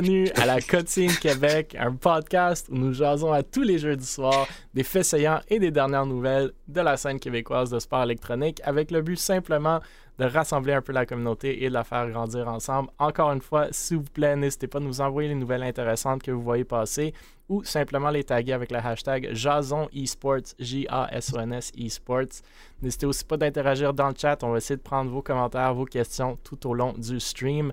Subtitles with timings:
[0.00, 4.46] Bienvenue à la Cotine Québec, un podcast où nous jasons à tous les jeudis soirs
[4.72, 8.92] des faits saillants et des dernières nouvelles de la scène québécoise de sport électronique avec
[8.92, 9.80] le but simplement
[10.20, 12.90] de rassembler un peu la communauté et de la faire grandir ensemble.
[13.00, 16.30] Encore une fois, s'il vous plaît, n'hésitez pas à nous envoyer les nouvelles intéressantes que
[16.30, 17.12] vous voyez passer
[17.48, 22.42] ou simplement les taguer avec le hashtag Jason Esports, J-A-S-O-N-S Esports.
[22.82, 24.44] N'hésitez aussi pas d'interagir dans le chat.
[24.44, 27.72] On va essayer de prendre vos commentaires, vos questions tout au long du stream.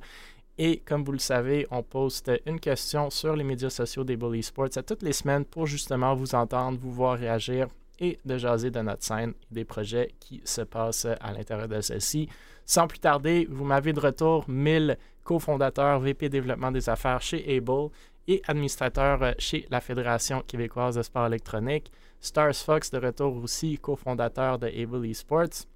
[0.58, 4.42] Et comme vous le savez, on poste une question sur les médias sociaux des Bully
[4.42, 7.68] Sports à toutes les semaines pour justement vous entendre, vous voir réagir
[8.00, 11.82] et de jaser de notre scène et des projets qui se passent à l'intérieur de
[11.82, 12.30] celle-ci.
[12.66, 17.90] Sans plus tarder, vous m'avez de retour 1000 cofondateurs VP développement des affaires chez Able
[18.28, 21.92] et administrateur chez la Fédération québécoise de sport électronique.
[22.22, 25.68] Stars Fox de retour aussi, cofondateur de Able Esports.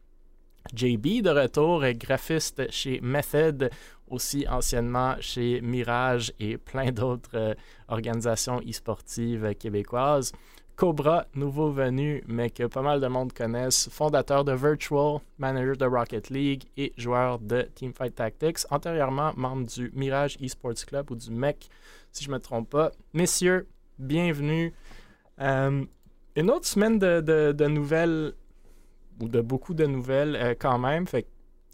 [0.74, 3.70] JB de retour, graphiste chez Method,
[4.10, 7.54] aussi anciennement chez Mirage et plein d'autres euh,
[7.88, 10.32] organisations e-sportives québécoises.
[10.76, 15.86] Cobra, nouveau venu, mais que pas mal de monde connaissent, fondateur de Virtual, manager de
[15.86, 21.32] Rocket League et joueur de Teamfight Tactics, antérieurement membre du Mirage Esports Club ou du
[21.32, 21.68] MEC,
[22.14, 22.92] si je ne me trompe pas.
[23.14, 24.74] Messieurs, bienvenue.
[25.42, 25.84] Euh,
[26.38, 28.32] une autre semaine de, nouvelles,
[29.20, 31.28] ou de beaucoup de nouvelles euh, quand même, fait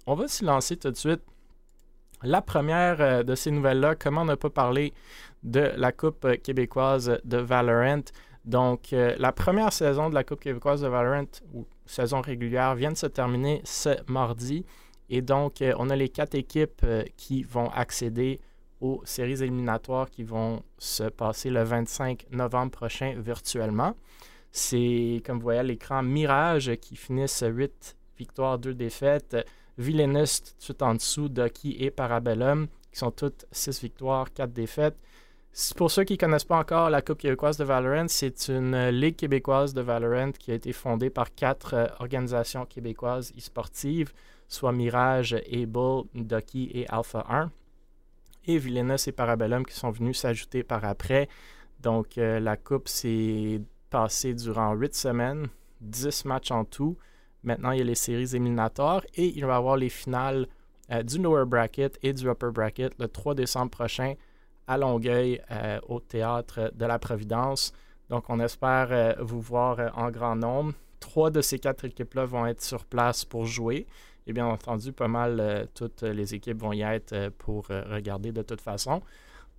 [0.07, 1.21] on va s'y lancer tout de suite.
[2.25, 4.93] La première euh, de ces nouvelles-là, comment ne pas parler
[5.43, 8.03] de la Coupe québécoise de Valorant?
[8.45, 12.91] Donc, euh, la première saison de la Coupe québécoise de Valorant, ou saison régulière, vient
[12.91, 14.65] de se terminer ce mardi.
[15.09, 18.39] Et donc, euh, on a les quatre équipes euh, qui vont accéder
[18.81, 23.95] aux séries éliminatoires qui vont se passer le 25 novembre prochain virtuellement.
[24.51, 29.37] C'est, comme vous voyez à l'écran, Mirage qui finissent 8 victoires, 2 défaites.
[29.77, 34.97] Villainous, tout en dessous, Ducky et Parabellum, qui sont toutes 6 victoires, 4 défaites.
[35.77, 39.15] Pour ceux qui ne connaissent pas encore la Coupe québécoise de Valorant, c'est une ligue
[39.15, 44.11] québécoise de Valorant qui a été fondée par quatre euh, organisations québécoises e-sportives,
[44.49, 47.51] soit Mirage, Able, Ducky et Alpha 1.
[48.47, 51.29] Et Villainous et Parabellum qui sont venus s'ajouter par après.
[51.81, 55.47] Donc euh, la Coupe s'est passée durant huit semaines,
[55.79, 56.97] 10 matchs en tout.
[57.45, 60.47] Maintenant, il y a les séries éliminatoires et il va y avoir les finales
[61.03, 64.13] du lower bracket et du upper bracket le 3 décembre prochain
[64.67, 67.73] à Longueuil euh, au théâtre de la Providence.
[68.09, 70.73] Donc, on espère euh, vous voir euh, en grand nombre.
[70.99, 73.85] Trois de ces quatre équipes-là vont être sur place pour jouer.
[74.27, 78.59] Et bien entendu, pas mal toutes les équipes vont y être pour regarder de toute
[78.61, 79.03] façon.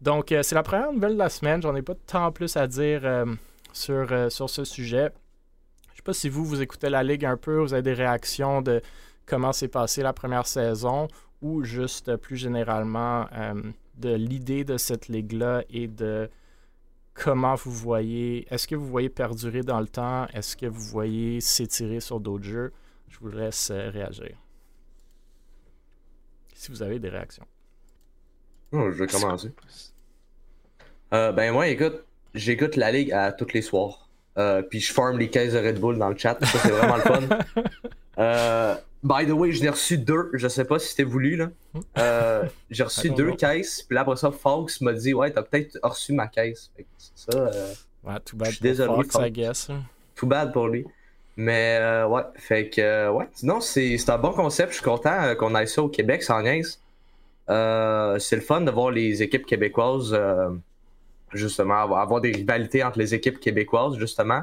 [0.00, 1.62] Donc, c'est la première nouvelle de la semaine.
[1.62, 3.02] J'en ai pas tant plus à dire
[3.72, 5.12] sur, sur ce sujet.
[5.96, 8.60] Je sais pas si vous, vous écoutez la Ligue un peu, vous avez des réactions
[8.60, 8.82] de
[9.24, 11.08] comment s'est passée la première saison
[11.40, 13.24] ou juste plus généralement
[13.96, 16.28] de l'idée de cette ligue-là et de
[17.14, 21.40] comment vous voyez, est-ce que vous voyez perdurer dans le temps, est-ce que vous voyez
[21.40, 22.74] s'étirer sur d'autres jeux?
[23.08, 24.36] Je vous laisse euh, réagir.
[26.54, 27.46] Si vous avez des réactions.
[28.72, 29.50] Oh, je vais commencer.
[31.14, 34.05] Euh, ben moi, écoute, j'écoute la ligue à tous les soirs.
[34.38, 36.36] Euh, puis je forme les caisses de Red Bull dans le chat.
[36.44, 38.76] Ça, c'est vraiment le fun.
[39.06, 40.30] By the way, j'en ai reçu deux.
[40.32, 41.48] Je sais pas si c'était voulu, là.
[41.96, 43.82] Euh, j'ai reçu deux caisses.
[43.82, 46.72] Puis là, après ça, Fox m'a dit Ouais, t'as peut-être reçu ma caisse.
[46.76, 47.38] Fait que ça.
[47.38, 48.48] Euh, ouais, tout bad.
[48.48, 49.04] Je suis désolé.
[49.04, 49.68] Fox, I guess.
[50.16, 50.84] Tout bad pour lui.
[51.36, 53.28] Mais euh, ouais, fait que ouais.
[53.34, 54.70] Sinon, c'est un bon concept.
[54.70, 56.80] Je suis content qu'on aille ça au Québec sans niaise.
[57.46, 60.18] c'est le fun de voir les équipes québécoises,
[61.36, 64.42] justement, avoir des rivalités entre les équipes québécoises, justement,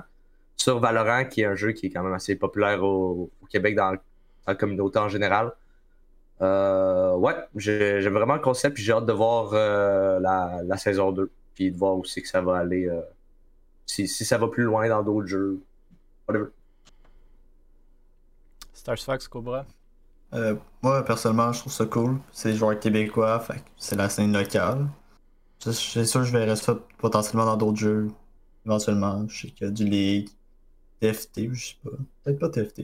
[0.55, 3.75] sur Valorant, qui est un jeu qui est quand même assez populaire au, au Québec
[3.75, 3.97] dans,
[4.47, 5.53] la communauté en général.
[6.41, 11.71] Euh, ouais, j'aime vraiment le concept, j'ai hâte de voir euh, la, saison 2, puis
[11.71, 13.01] de voir aussi que ça va aller, euh,
[13.85, 15.59] si, ça va plus loin dans d'autres jeux.
[16.27, 16.47] Whatever.
[18.73, 19.65] Stars Fox, Cobra.
[20.81, 22.17] moi, personnellement, je trouve ça cool.
[22.31, 23.45] C'est des joueurs québécois,
[23.77, 24.87] c'est la scène locale.
[25.71, 28.07] C'est sûr que je verrai ça potentiellement dans d'autres jeux,
[28.65, 29.25] éventuellement.
[29.29, 30.29] Je sais qu'il y a du League,
[30.99, 31.91] TFT, je sais pas.
[32.23, 32.81] Peut-être pas TFT.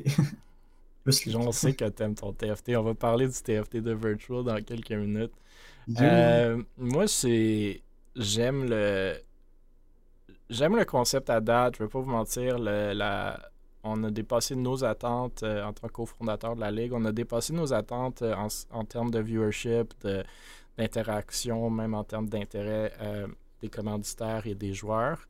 [1.27, 2.75] J'en sais que t'aimes ton TFT.
[2.77, 5.33] On va parler du TFT de Virtual dans quelques minutes.
[5.99, 7.81] Euh, moi, c'est.
[8.15, 9.15] J'aime le.
[10.49, 11.75] J'aime le concept à date.
[11.77, 12.59] Je vais pas vous mentir.
[12.59, 13.39] la...
[13.83, 16.91] On a dépassé nos attentes euh, en tant que cofondateur de la Ligue.
[16.93, 18.35] On a dépassé nos attentes euh,
[18.71, 19.93] en, termes de viewership,
[20.79, 22.91] d'interaction, même en termes d'intérêt
[23.61, 25.25] des commanditaires et des joueurs.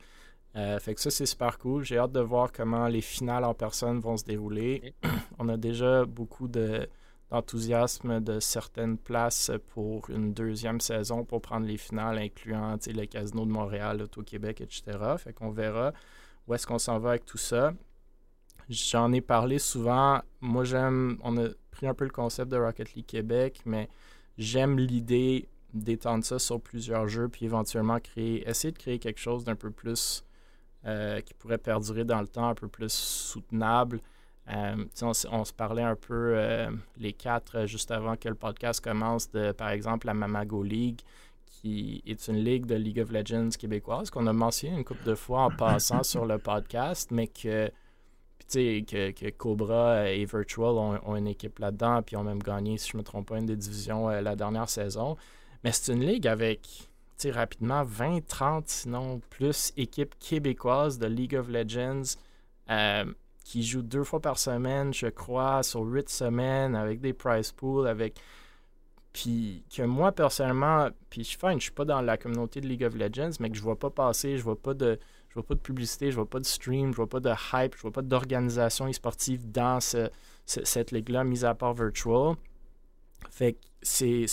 [0.56, 1.84] Euh, fait que ça, c'est super cool.
[1.84, 4.94] J'ai hâte de voir comment les finales en personne vont se dérouler.
[5.38, 6.88] On a déjà beaucoup de,
[7.30, 13.44] d'enthousiasme de certaines places pour une deuxième saison pour prendre les finales, incluant le Casino
[13.44, 14.98] de Montréal, l'Auto-Québec, etc.
[15.18, 15.92] Fait qu'on verra
[16.48, 17.72] où est-ce qu'on s'en va avec tout ça.
[18.68, 20.20] J'en ai parlé souvent.
[20.40, 21.18] Moi, j'aime.
[21.22, 23.88] On a pris un peu le concept de Rocket League Québec, mais
[24.40, 29.44] j'aime l'idée d'étendre ça sur plusieurs jeux, puis éventuellement créer, essayer de créer quelque chose
[29.44, 30.24] d'un peu plus
[30.86, 34.00] euh, qui pourrait perdurer dans le temps, un peu plus soutenable.
[34.48, 39.30] Euh, on, se parlait un peu euh, les quatre juste avant que le podcast commence
[39.30, 41.00] de, par exemple, la Mamago League,
[41.46, 45.14] qui est une ligue de League of Legends québécoise qu'on a mentionné une couple de
[45.14, 47.70] fois en passant sur le podcast, mais que,
[48.52, 52.96] que, que Cobra et Virtual ont, une équipe là-dedans, puis ont même gagné, si je
[52.96, 55.16] ne me trompe pas, une des divisions la dernière saison.
[55.64, 56.90] Mais c'est une ligue avec
[57.28, 62.16] rapidement 20, 30, sinon plus équipes québécoises de League of Legends
[62.70, 63.04] euh,
[63.44, 67.86] qui jouent deux fois par semaine, je crois, sur huit semaines, avec des prize pools,
[67.86, 68.18] avec.
[69.12, 72.94] Puis que moi, personnellement, puis je ne suis pas dans la communauté de League of
[72.94, 74.98] Legends, mais que je vois pas passer, je vois pas de.
[75.30, 77.74] Je vois pas de publicité, je vois pas de stream, je vois pas de hype,
[77.76, 82.34] je vois pas d'organisation e-sportive dans cette ligue-là, mis à part virtual.
[83.30, 84.26] Fait que c'est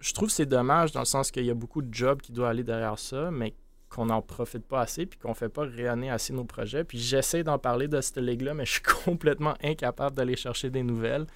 [0.00, 2.32] je trouve que c'est dommage dans le sens qu'il y a beaucoup de jobs qui
[2.32, 3.54] doivent aller derrière ça, mais
[3.90, 6.84] qu'on n'en profite pas assez puis qu'on ne fait pas rayonner assez nos projets.
[6.84, 10.82] Puis j'essaie d'en parler de cette ligue-là, mais je suis complètement incapable d'aller chercher des
[10.82, 11.26] nouvelles.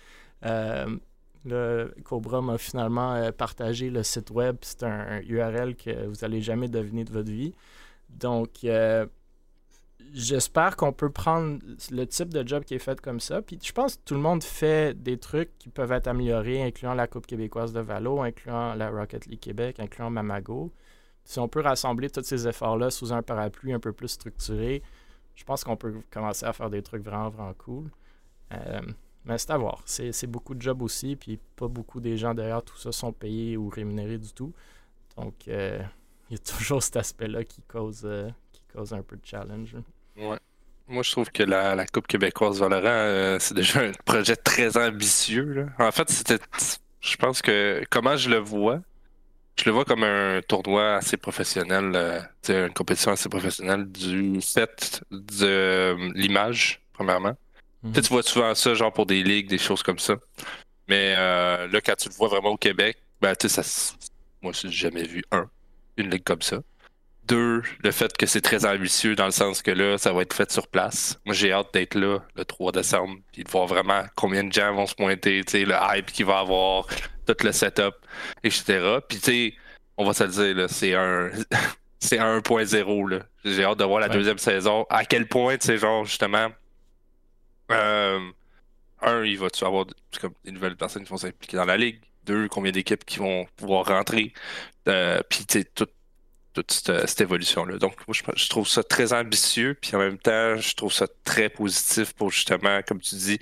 [0.46, 0.96] Euh,
[1.44, 4.56] le Cobra m'a finalement euh, partagé le site web.
[4.62, 7.52] C'est un, URL que vous n'allez jamais deviner de votre vie.
[8.18, 9.06] Donc, euh,
[10.12, 11.58] j'espère qu'on peut prendre
[11.90, 13.42] le type de job qui est fait comme ça.
[13.42, 16.94] Puis je pense que tout le monde fait des trucs qui peuvent être améliorés, incluant
[16.94, 20.72] la Coupe québécoise de Valo, incluant la Rocket League Québec, incluant Mamago.
[21.24, 24.82] Si on peut rassembler tous ces efforts-là sous un parapluie un peu plus structuré,
[25.34, 27.90] je pense qu'on peut commencer à faire des trucs vraiment, vraiment cool.
[28.52, 28.82] Euh,
[29.24, 29.82] mais c'est à voir.
[29.86, 33.56] C'est beaucoup de jobs aussi, puis pas beaucoup des gens derrière tout ça sont payés
[33.56, 34.52] ou rémunérés du tout.
[35.16, 35.80] Donc, euh,
[36.30, 39.76] il y a toujours cet aspect-là qui cause, euh, qui cause un peu de challenge.
[40.16, 40.38] Ouais.
[40.88, 44.76] Moi, je trouve que la, la Coupe québécoise Valorant, euh, c'est déjà un projet très
[44.76, 45.66] ambitieux.
[45.78, 46.38] En fait, c'était.
[47.00, 48.80] Je pense que comment je le vois,
[49.56, 55.02] je le vois comme un tournoi assez professionnel, euh, une compétition assez professionnelle du fait
[55.10, 57.36] de l'image, premièrement.
[57.82, 57.92] Mhm.
[57.92, 60.16] Tu vois souvent ça, genre pour des ligues, des choses comme ça.
[60.88, 63.94] Mais là, quand tu le vois vraiment au Québec, ben, tu sais, ça.
[64.42, 65.48] Moi, j'ai jamais vu un,
[65.96, 66.60] une ligue comme ça.
[67.26, 70.34] Deux, le fait que c'est très ambitieux dans le sens que là, ça va être
[70.34, 71.18] fait sur place.
[71.24, 74.74] Moi, j'ai hâte d'être là le 3 décembre, puis de voir vraiment combien de gens
[74.74, 76.86] vont se pointer, le hype qu'il va avoir,
[77.26, 77.94] tout le setup,
[78.42, 78.98] etc.
[79.08, 79.54] Puis, tu sais,
[79.96, 81.30] on va se le dire, c'est un.
[81.98, 84.84] c'est 1.0, J'ai hâte de voir la deuxième saison.
[84.90, 86.48] À quel point, tu sais, genre, justement.
[87.70, 88.20] Euh,
[89.00, 89.86] un, il va-tu avoir
[90.20, 92.00] comme, des nouvelles personnes qui vont s'impliquer dans la ligue?
[92.26, 94.32] Deux, combien d'équipes qui vont pouvoir rentrer?
[94.88, 95.86] Euh, puis, tu sais, tout
[96.54, 97.78] toute cette, évolution-là.
[97.78, 101.48] Donc, moi, je, trouve ça très ambitieux, puis en même temps, je trouve ça très
[101.48, 103.38] positif pour justement, comme tu dis,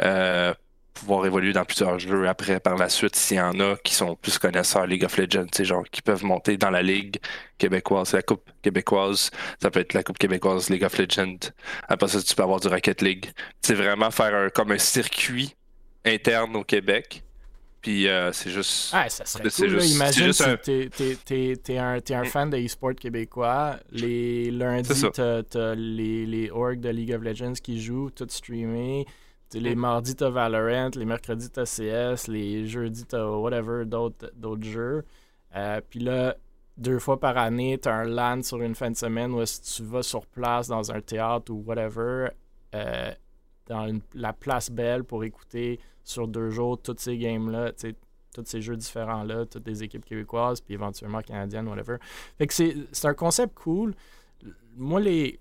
[0.00, 0.54] euh,
[0.94, 4.16] pouvoir évoluer dans plusieurs jeux après, par la suite, s'il y en a qui sont
[4.16, 7.18] plus connaisseurs League of Legends, genre qui peuvent monter dans la Ligue
[7.58, 9.30] québécoise, la Coupe québécoise,
[9.60, 11.50] ça peut être la Coupe québécoise League of Legends.
[11.88, 13.30] Après ça, tu peux avoir du Rocket League.
[13.60, 15.54] C'est vraiment faire comme un circuit
[16.06, 17.22] interne au Québec
[17.80, 18.90] puis euh, c'est juste.
[18.92, 19.82] Ah, ça serait cool.
[19.84, 20.56] Imagine si un...
[20.56, 22.26] t'es, un, un, mm.
[22.26, 23.76] fan de e-sport québécois.
[23.90, 29.06] Les lundis, t'as, les, les orgs de League of Legends qui jouent, tout streamé.
[29.54, 29.78] les mm.
[29.78, 30.90] mardis, t'as Valorant.
[30.96, 32.28] Les mercredis, t'as CS.
[32.28, 35.04] Les jeudis, t'as whatever, d'autres, d'autres jeux.
[35.54, 36.36] Euh, puis là,
[36.76, 39.82] deux fois par année, t'as un LAN sur une fin de semaine où si tu
[39.84, 42.28] vas sur place dans un théâtre ou whatever,
[42.74, 43.12] euh,
[43.66, 48.76] dans la place belle pour écouter sur deux jours toutes ces games-là, tous ces jeux
[48.76, 51.96] différents-là, toutes des équipes québécoises, puis éventuellement canadiennes, whatever.
[52.38, 53.94] Fait que c'est un concept cool.
[54.76, 55.40] Moi, les.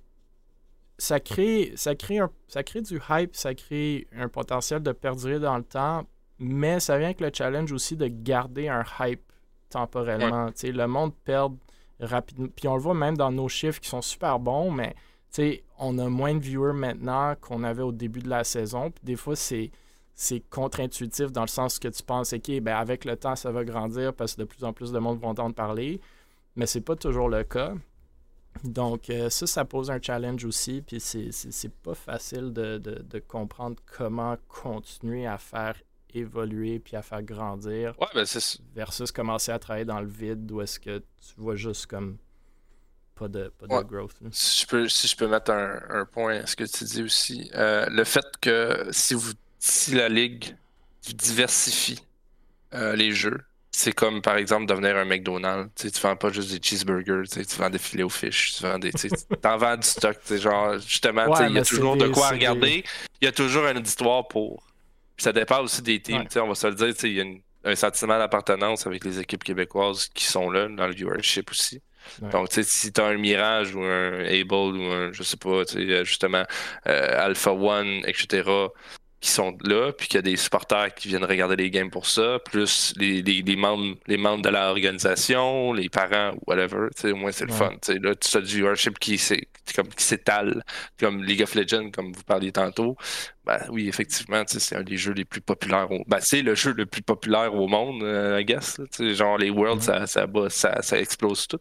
[0.98, 5.58] Ça crée, ça, crée ça crée du hype, ça crée un potentiel de perdurer dans
[5.58, 6.06] le temps,
[6.40, 9.22] mais ça vient avec le challenge aussi de garder un hype
[9.70, 10.52] temporellement.
[10.64, 11.58] Le monde perd
[12.00, 12.48] rapidement.
[12.56, 14.96] Puis on le voit même dans nos chiffres qui sont super bons, mais
[15.80, 18.92] on a moins de viewers maintenant qu'on avait au début de la saison.
[18.92, 19.72] Puis des fois, c'est
[20.18, 23.66] c'est contre-intuitif dans le sens que tu penses, OK, ben avec le temps, ça va
[23.66, 26.00] grandir parce que de plus en plus de monde vont entendre parler.
[26.56, 27.74] Mais c'est pas toujours le cas.
[28.64, 30.82] Donc, euh, ça, ça pose un challenge aussi.
[30.82, 35.76] Puis c'est pas facile de, comprendre comment continuer à faire
[36.14, 37.94] évoluer puis à faire grandir.
[38.00, 38.26] Ouais, ben
[38.74, 42.18] versus commencer à travailler dans le vide où est-ce que tu vois juste comme
[43.16, 44.14] pas de, pas de growth.
[44.32, 47.50] Si je, peux, si je peux mettre un, point à ce que tu dis aussi,
[47.56, 50.56] euh, le fait que si vous si la ligue
[51.14, 52.02] diversifies
[52.74, 53.42] euh, les jeux.
[53.72, 55.70] C'est comme par exemple devenir un McDonald's.
[55.76, 58.10] Tu, sais, tu vends pas juste des cheeseburgers, tu, sais, tu vends des filets aux
[58.10, 58.92] fish, tu vends des.
[58.92, 59.10] tu sais,
[59.42, 60.18] t'en vends du stock.
[60.30, 62.84] Genre, justement, Ouais, il y a toujours de quoi regarder.
[63.22, 64.64] Il y a toujours une histoire pour.
[65.18, 66.22] Puis ça dépend aussi des teams.
[66.22, 66.42] Ouais.
[66.42, 69.44] On va se le dire, il y a une- un sentiment d'appartenance avec les équipes
[69.44, 71.82] québécoises qui sont là, dans le viewership aussi.
[72.22, 72.30] Ouais.
[72.30, 75.66] Donc, tu sais, si t'as un Mirage ou un Able ou un, je sais pas,
[75.66, 76.44] tu sais, euh, justement,
[76.88, 78.44] euh, Alpha One, etc.,
[79.22, 82.06] qui sont là, puis qu'il y a des supporters qui viennent regarder les games pour
[82.06, 87.12] ça, plus les, les, les membres, les membres de l'organisation, les parents, whatever, tu sais,
[87.12, 87.58] au moins c'est le Ouais.
[87.58, 87.72] fun.
[87.82, 89.20] Tu sais, là, tu as du viewership qui
[89.76, 90.64] comme qui s'étale,
[91.00, 92.98] comme League of Legends, comme vous parliez tantôt.
[93.46, 96.04] Ben oui, effectivement, tu c'est un des jeux les plus populaires au...
[96.08, 98.80] Ben, c'est le jeu le plus populaire au monde, euh, I guess.
[98.80, 101.60] là, tu genre les Worlds, ça, ça, bat- ça, ça explose tout.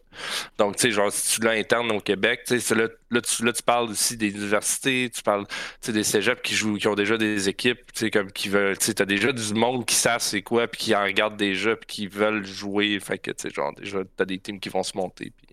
[0.57, 3.53] Donc, tu sais, genre, si tu l'as interne au Québec, tu là, là, tu, là,
[3.53, 5.45] tu parles aussi des universités, tu parles
[5.83, 8.95] tu des cégeps qui jouent, qui ont déjà des équipes, tu comme qui veulent, tu
[8.95, 12.07] t'as déjà du monde qui savent c'est quoi, puis qui en regardent déjà, puis qui
[12.07, 12.99] veulent jouer.
[13.01, 15.47] Fait que, tu sais, genre, déjà, t'as des teams qui vont se monter, puis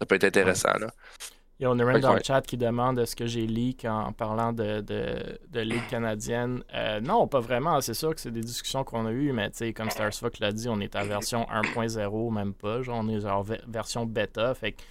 [0.00, 0.92] ça peut être intéressant, là.
[1.62, 4.52] Il y a que dans le chat qui demande est-ce que j'ai leak en, parlant
[4.52, 6.62] de, de, de Ligue canadienne.
[6.74, 7.80] Euh, non, pas vraiment.
[7.80, 10.52] C'est sûr que c'est des discussions qu'on a eues, mais tu sais, comme Starsfuck l'a
[10.52, 12.82] dit, on est à version 1.0, même pas.
[12.82, 14.54] Genre, on est en ve- version bêta.
[14.54, 14.82] Fait que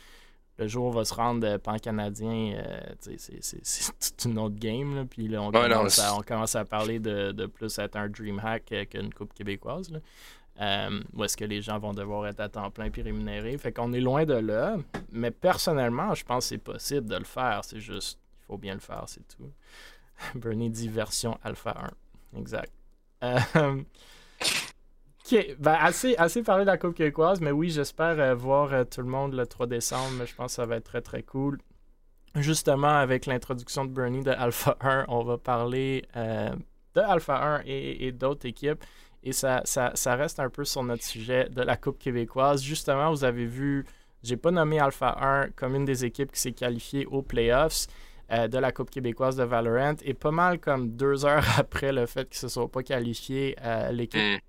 [0.57, 2.79] le jour où on va se rendre euh, pan-canadien, euh,
[3.17, 4.95] c'est- toute une autre game.
[4.95, 5.05] là.
[5.09, 8.07] Puis là, on, Ouais, commence, à, on commence à parler de, de plus être un
[8.07, 9.91] DreamHack euh, qu'une coupe québécoise.
[9.91, 9.99] Là.
[10.61, 13.57] Euh, où est-ce que les gens vont devoir être à temps plein puis rémunérés.
[13.57, 14.77] Fait qu'on est loin de là.
[15.11, 17.61] Mais personnellement, je pense que c'est possible de le faire.
[17.63, 19.51] C'est juste, il faut bien le faire, c'est tout.
[20.35, 21.75] Bernie dit version alpha
[22.33, 22.39] 1.
[22.39, 22.71] Exact.
[23.23, 23.39] Euh,
[25.25, 28.83] ok, ben assez, assez parlé de la Coupe québécoise, mais oui, j'espère euh, voir euh,
[28.83, 30.25] tout le monde le 3 décembre.
[30.25, 31.57] Je pense que ça va être très très cool.
[32.35, 38.07] Justement, avec l'introduction de Bernie de Alpha 1, on va parler de Alpha 1 et,
[38.07, 38.81] et d'autres équipes.
[39.23, 42.63] Et ça, ça, ça reste un peu sur notre sujet de la Coupe québécoise.
[42.63, 43.85] Justement, vous avez vu,
[44.23, 47.87] j'ai pas nommé Alpha 1 comme une des équipes qui s'est qualifiée aux playoffs
[48.31, 49.95] euh, de la Coupe québécoise de Valorant.
[50.03, 53.55] Et pas mal comme deux heures après le fait qu'ils ne se sont pas qualifiés,
[53.61, 54.39] euh, l'équipe Mm.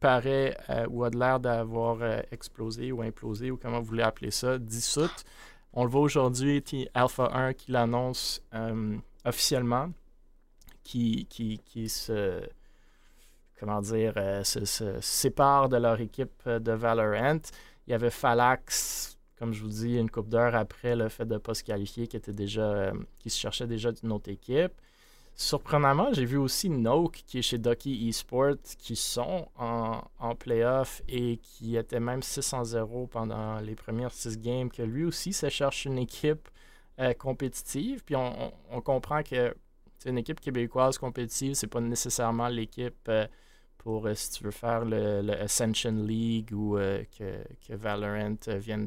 [0.00, 1.98] paraît euh, ou a de l'air d'avoir
[2.30, 5.24] explosé ou implosé ou comment vous voulez appeler ça, dissoute.
[5.72, 6.62] On le voit aujourd'hui,
[6.94, 8.42] Alpha 1 qui l'annonce
[9.24, 9.90] officiellement,
[10.82, 12.40] qui, qui, qui se
[13.58, 17.40] comment dire, euh, se, se séparent de leur équipe euh, de Valorant.
[17.86, 21.34] Il y avait Falax, comme je vous dis, une coupe d'heure après le fait de
[21.34, 24.72] ne pas se qualifier, qui était déjà, euh, qui se cherchait déjà d'une autre équipe.
[25.34, 31.02] Surprenamment, j'ai vu aussi Noke, qui est chez Ducky Esports, qui sont en, en playoff
[31.08, 35.34] et qui était même 6 en 0 pendant les premières 6 games, que lui aussi
[35.34, 36.48] se cherche une équipe
[37.18, 38.02] compétitive.
[38.02, 39.54] Puis on, comprend que
[39.98, 43.10] c'est une équipe québécoise compétitive, c'est pas nécessairement l'équipe
[43.86, 47.38] pour, euh, si tu veux faire le, Ascension League ou euh, que,
[47.68, 48.84] que Valorant euh, vienne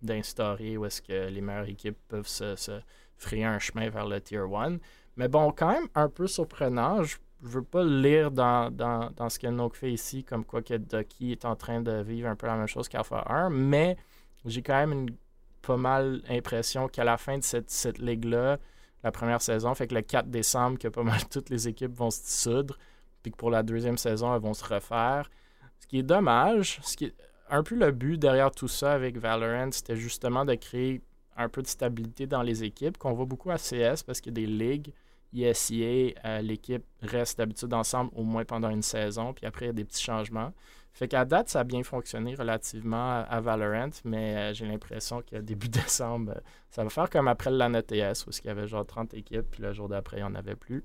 [0.00, 2.80] d'instaurer où est-ce que les meilleures équipes peuvent se, se
[3.18, 4.78] frayer un chemin vers le Tier 1.
[5.16, 7.02] Mais bon, quand même un peu surprenant.
[7.02, 10.62] Je ne veux pas lire dans, dans, dans ce que Nook fait ici, comme quoi
[10.62, 13.98] que Ducky est en train de vivre un peu la même chose qu'Alpha 1, mais
[14.46, 15.16] j'ai quand même une
[15.60, 18.56] pas mal l'impression qu'à la fin de cette, cette ligue-là,
[19.04, 22.10] la première saison, fait que le 4 décembre, que pas mal toutes les équipes vont
[22.10, 22.78] se dissoudre,
[23.22, 25.30] puis que pour la deuxième saison, elles vont se refaire.
[25.78, 27.12] Ce qui est dommage, ce qui
[27.50, 31.02] un peu le but derrière tout ça avec Valorant, c'était justement de créer
[31.36, 34.44] un peu de stabilité dans les équipes, qu'on voit beaucoup à CS parce qu'il y
[34.44, 34.92] a des ligues.
[35.32, 39.70] ISIA, euh, l'équipe reste d'habitude ensemble au moins pendant une saison, puis après il y
[39.70, 40.52] a des petits changements.
[40.92, 45.40] Fait qu'à date, ça a bien fonctionné relativement à, Valorant, mais euh, j'ai l'impression qu'à
[45.40, 48.66] début décembre, euh, ça va faire comme après le LAN ETS, où il y avait
[48.66, 50.82] genre 30 équipes, puis le jour d'après, il n'y en avait plus.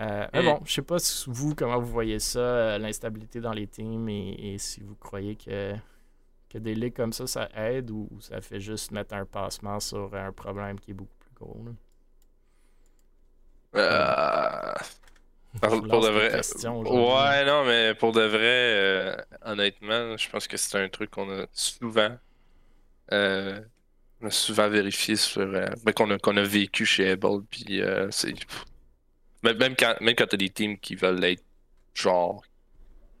[0.00, 3.52] Euh, Mais bon, je sais pas si vous, comment vous voyez ça, euh, l'instabilité dans
[3.52, 5.74] les teams, et, et si vous croyez que,
[6.50, 9.80] que des ligues comme ça, ça aide, ou, ou ça fait juste mettre un passement
[9.80, 11.64] sur un problème qui est beaucoup plus gros.
[11.66, 11.72] là?
[13.74, 14.74] Euh,
[15.88, 16.40] Pour, de vrai.
[16.84, 21.30] Ouais, non, mais pour de vrai, euh, honnêtement, je pense que c'est un truc qu'on
[21.30, 22.18] a souvent,
[23.12, 23.60] euh,
[24.22, 27.82] on a souvent vérifié sur, euh, ben, qu'on a, qu'on a vécu chez Able, puis
[27.82, 28.34] euh, c'est,
[29.42, 31.42] même, quand, même quand t'as des teams qui veulent être
[31.94, 32.42] genre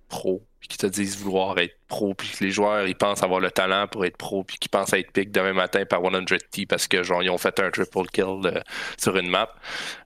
[0.08, 3.40] pro, puis qui te disent vouloir être pro, puis que les joueurs ils pensent avoir
[3.40, 6.86] le talent pour être pro, puis qui pensent être pick demain matin par 100T parce
[6.86, 8.60] que genre ils ont fait un triple kill euh,
[8.98, 9.52] sur une map.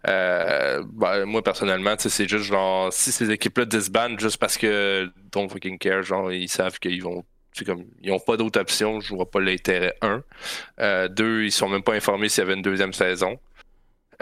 [0.09, 5.51] Euh, ben, moi personnellement, c'est juste genre si ces équipes-là disbandent juste parce que don't
[5.51, 7.25] fucking care, genre ils savent qu'ils vont.
[7.65, 9.95] Comme ils n'ont pas d'autre option, je vois pas l'intérêt.
[10.03, 10.23] Un.
[10.79, 13.39] Euh, deux, ils sont même pas informés s'il y avait une deuxième saison.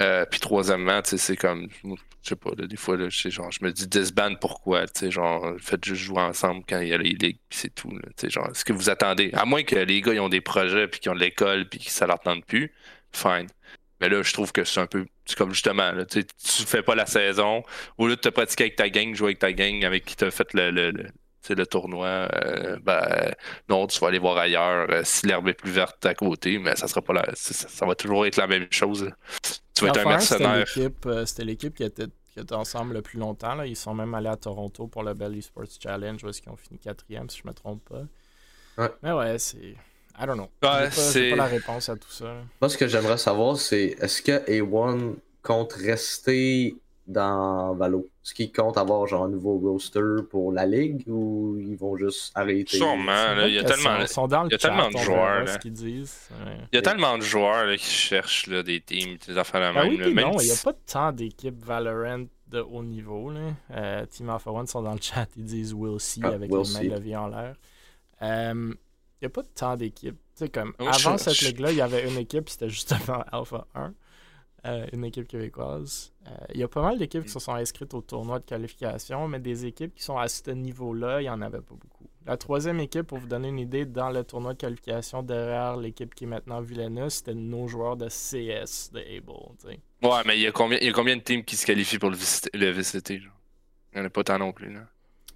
[0.00, 3.70] Euh, puis troisièmement, c'est comme, je sais pas, là, des fois, là, genre, je me
[3.72, 7.10] dis disband pourquoi, tu sais, genre, faites juste jouer ensemble quand il y a les
[7.10, 10.00] ligues, puis c'est tout, tu sais, genre, est-ce que vous attendez, à moins que les
[10.00, 12.44] gars, ils ont des projets, puis qu'ils ont de l'école, puis que ça leur tente
[12.44, 12.72] plus,
[13.12, 13.46] fine.
[14.00, 16.24] Mais là, je trouve que c'est un peu, c'est comme justement, là, tu
[16.66, 17.62] fais pas la saison,
[17.96, 20.30] au lieu de te pratiquer avec ta gang, jouer avec ta gang, avec qui t'as
[20.32, 21.06] fait le, le, le,
[21.50, 23.32] le tournoi, euh, ben,
[23.68, 26.74] non, tu vas aller voir ailleurs euh, si l'herbe est plus verte à côté, mais
[26.76, 29.10] ça sera pas la, ça, ça va toujours être la même chose.
[29.74, 30.66] Tu vas être un Alpha 1, c'était mercenaire.
[30.76, 33.54] l'équipe, euh, C'était l'équipe qui était, qui était ensemble le plus longtemps.
[33.54, 33.66] Là.
[33.66, 36.56] Ils sont même allés à Toronto pour le Bell Esports Challenge, où est-ce qu'ils ont
[36.56, 38.02] fini quatrième, si je me trompe pas.
[38.82, 38.90] Ouais.
[39.02, 39.74] Mais ouais, c'est...
[40.16, 40.42] I don't know.
[40.44, 42.34] Ouais, pas, c'est- pas la réponse à tout ça.
[42.60, 48.08] Moi, ce que j'aimerais savoir, c'est est-ce que A1 compte rester dans Valo?
[48.24, 52.32] Est-ce qu'ils comptent avoir genre un nouveau roster pour la ligue ou ils vont juste
[52.34, 52.78] arrêter?
[52.78, 54.00] Sûrement, il y a tellement, question.
[54.00, 55.52] Ils sont dans le il y a chat, tellement de joueurs, là.
[55.52, 56.28] ce qu'ils disent.
[56.44, 56.56] Ouais.
[56.72, 59.74] il y a tellement de joueurs là, qui cherchent là, des teams, des affaires de
[59.74, 59.92] Ben même.
[59.92, 63.30] oui, là, puis même non, il n'y a pas tant d'équipes Valorant de haut niveau.
[63.30, 63.40] Là.
[63.72, 66.62] Euh, Team Alpha One sont dans le chat, ils disent We'll see Ah, avec we'll
[66.80, 67.56] les mains levées en l'air.
[68.22, 68.72] Euh,
[69.20, 70.18] Il n'y a pas tant d'équipes.
[70.52, 73.66] Comme Moi, avant je- cette je- ligue-là, il y avait une équipe, c'était justement Alpha
[73.74, 73.92] 1,
[74.66, 76.12] euh, une équipe québécoise.
[76.26, 79.28] Euh, Il y a pas mal d'équipes qui se sont inscrites au tournoi de qualification,
[79.28, 82.04] mais des équipes qui sont à ce niveau-là, il n'y en avait pas beaucoup.
[82.26, 86.14] La troisième équipe, pour vous donner une idée, dans le tournoi de qualification derrière l'équipe
[86.14, 89.32] qui est maintenant Villeneuve, c'était nos joueurs de CS de Able.
[90.02, 91.98] Ouais, mais il y, a combien, il y a combien de teams qui se qualifient
[91.98, 92.48] pour le VCT?
[92.54, 93.32] Le VCT genre?
[93.92, 94.72] Il n'y en a pas tant non plus.
[94.72, 94.80] Là.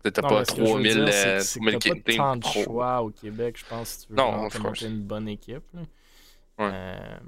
[0.02, 1.78] T'as pas mais ce que je veux 3000 dire, euh, c'est que- c'est que 3000
[1.78, 2.62] t'as pas teams tant de pro.
[2.62, 5.64] choix au Québec, je pense, si tu veux Non, vraiment une bonne équipe.
[5.75, 5.80] là.
[6.58, 6.70] Ouais.
[6.73, 7.18] Euh,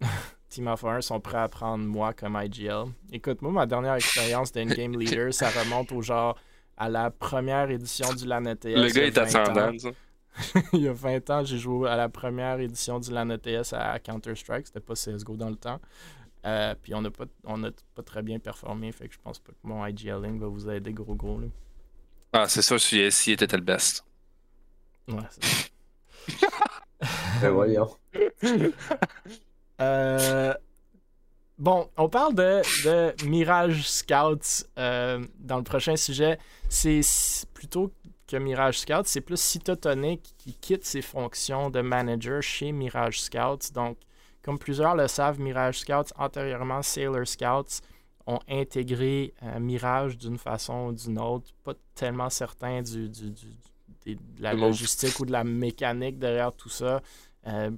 [0.54, 2.84] Team of 1 sont prêts à prendre moi comme IGL.
[3.10, 6.38] Écoute, moi, ma dernière expérience d'in-game leader, ça remonte au genre
[6.76, 8.64] à la première édition du LAN ETS.
[8.66, 9.24] Le il y gars a est 20 ans.
[9.24, 10.60] ascendant, ça.
[10.72, 13.98] il y a 20 ans, j'ai joué à la première édition du LAN ETS à
[13.98, 14.68] Counter-Strike.
[14.68, 15.80] C'était pas CSGO dans le temps.
[16.46, 19.40] Euh, puis on n'a pas, on a pas très bien performé, fait que je pense
[19.40, 21.40] pas que mon IGLing va vous aider gros gros.
[21.40, 21.48] Là.
[22.32, 24.04] Ah, c'est ça, si si était le best.
[25.08, 25.72] Ouais, c'est
[27.40, 27.90] Ben voyons.
[29.80, 30.54] Euh,
[31.58, 36.38] bon, on parle de, de Mirage Scouts euh, dans le prochain sujet.
[36.68, 37.00] C'est
[37.52, 37.92] plutôt
[38.26, 43.72] que Mirage Scouts, c'est plus Cytotonic qui quitte ses fonctions de manager chez Mirage Scouts.
[43.74, 43.98] Donc,
[44.42, 47.80] comme plusieurs le savent, Mirage Scouts, antérieurement Sailor Scouts,
[48.26, 51.46] ont intégré euh, Mirage d'une façon ou d'une autre.
[51.62, 53.56] Pas tellement certain du, du- du-
[54.06, 57.02] des- de la logistique ou de la mécanique derrière tout ça.
[57.46, 57.70] Euh,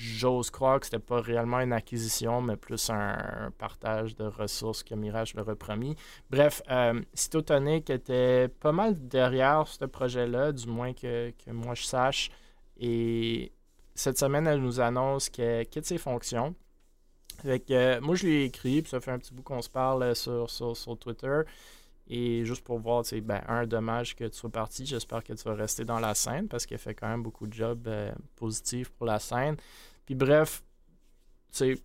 [0.00, 4.94] J'ose croire que c'était pas réellement une acquisition, mais plus un, partage de ressources que
[4.94, 5.96] Mirage leur a promis.
[6.30, 11.84] Bref, euh, Cytotonic était pas mal derrière ce projet-là, du moins que, que moi je
[11.84, 12.30] sache.
[12.78, 13.52] Et
[13.94, 16.54] cette semaine, elle nous annonce qu'elle quitte ses fonctions.
[17.46, 20.02] Euh, moi, je lui ai écrit, puis ça fait un petit bout qu'on se parle
[20.02, 21.42] euh, sur, sur, sur Twitter.
[22.06, 24.84] Et juste pour voir, sais, ben, un, dommage que tu sois parti.
[24.84, 27.52] J'espère que tu vas rester dans la scène parce qu'elle fait quand même beaucoup de
[27.52, 29.56] jobs euh, positifs pour la scène.
[30.04, 30.62] Puis bref,
[31.50, 31.78] tu sais,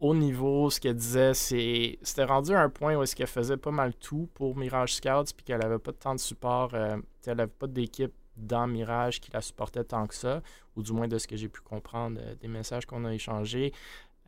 [0.00, 3.58] au niveau, ce qu'elle disait, c'est c'était rendu à un point où est-ce qu'elle faisait
[3.58, 7.40] pas mal tout pour Mirage Scouts, puis qu'elle avait pas tant de support, euh, elle
[7.40, 10.42] avait pas d'équipe dans Mirage qui la supportait tant que ça,
[10.74, 13.72] ou du moins de ce que j'ai pu comprendre euh, des messages qu'on a échangés.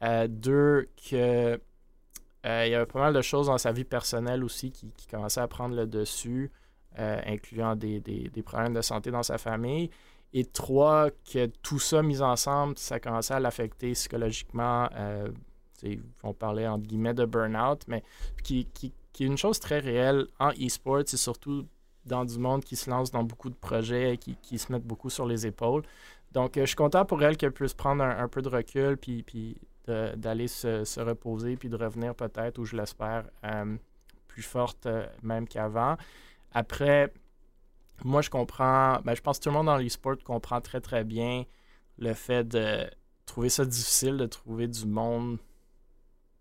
[0.02, 1.58] Euh, deux, que
[2.44, 5.40] il y avait pas mal de choses dans sa vie personnelle aussi qui, qui commençaient
[5.40, 6.50] à prendre le dessus,
[6.98, 9.90] euh, incluant des, des- des problèmes de santé dans sa famille.
[10.34, 14.88] Et trois, que tout ça mis ensemble, ça commençait à l'affecter psychologiquement.
[14.94, 15.28] Euh,
[16.22, 18.02] on parlait entre guillemets de burn-out, mais
[18.42, 21.66] qui, qui, qui est une chose très réelle en e-sport, et surtout
[22.06, 25.10] dans du monde qui se lance dans beaucoup de projets, qui, qui se mettent beaucoup
[25.10, 25.82] sur les épaules.
[26.32, 28.96] Donc, euh, je suis content pour elle qu'elle puisse prendre un, un peu de recul,
[28.96, 33.76] puis, puis d'aller se, se reposer, puis de revenir peut-être, ou je l'espère, euh,
[34.28, 35.96] plus forte euh, même qu'avant.
[36.52, 37.12] Après,
[38.04, 41.04] moi, je comprends, ben, je pense que tout le monde dans l'e-sport comprend très, très
[41.04, 41.44] bien
[41.98, 42.88] le fait de
[43.26, 45.38] trouver ça difficile de trouver du monde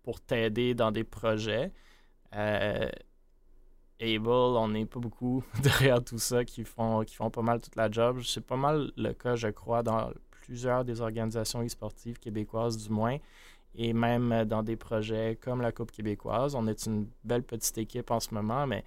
[0.02, 1.72] pour t'aider dans des projets.
[2.34, 2.90] Euh,
[4.00, 7.76] Able, on n'est pas beaucoup derrière tout ça qui font, qui font pas mal toute
[7.76, 8.20] la job.
[8.24, 10.10] C'est pas mal le cas, je crois, dans
[10.52, 13.16] plusieurs des organisations e-sportives québécoises, du moins,
[13.74, 16.54] et même euh, dans des projets comme la Coupe québécoise.
[16.54, 18.84] On est une belle petite équipe en ce moment, mais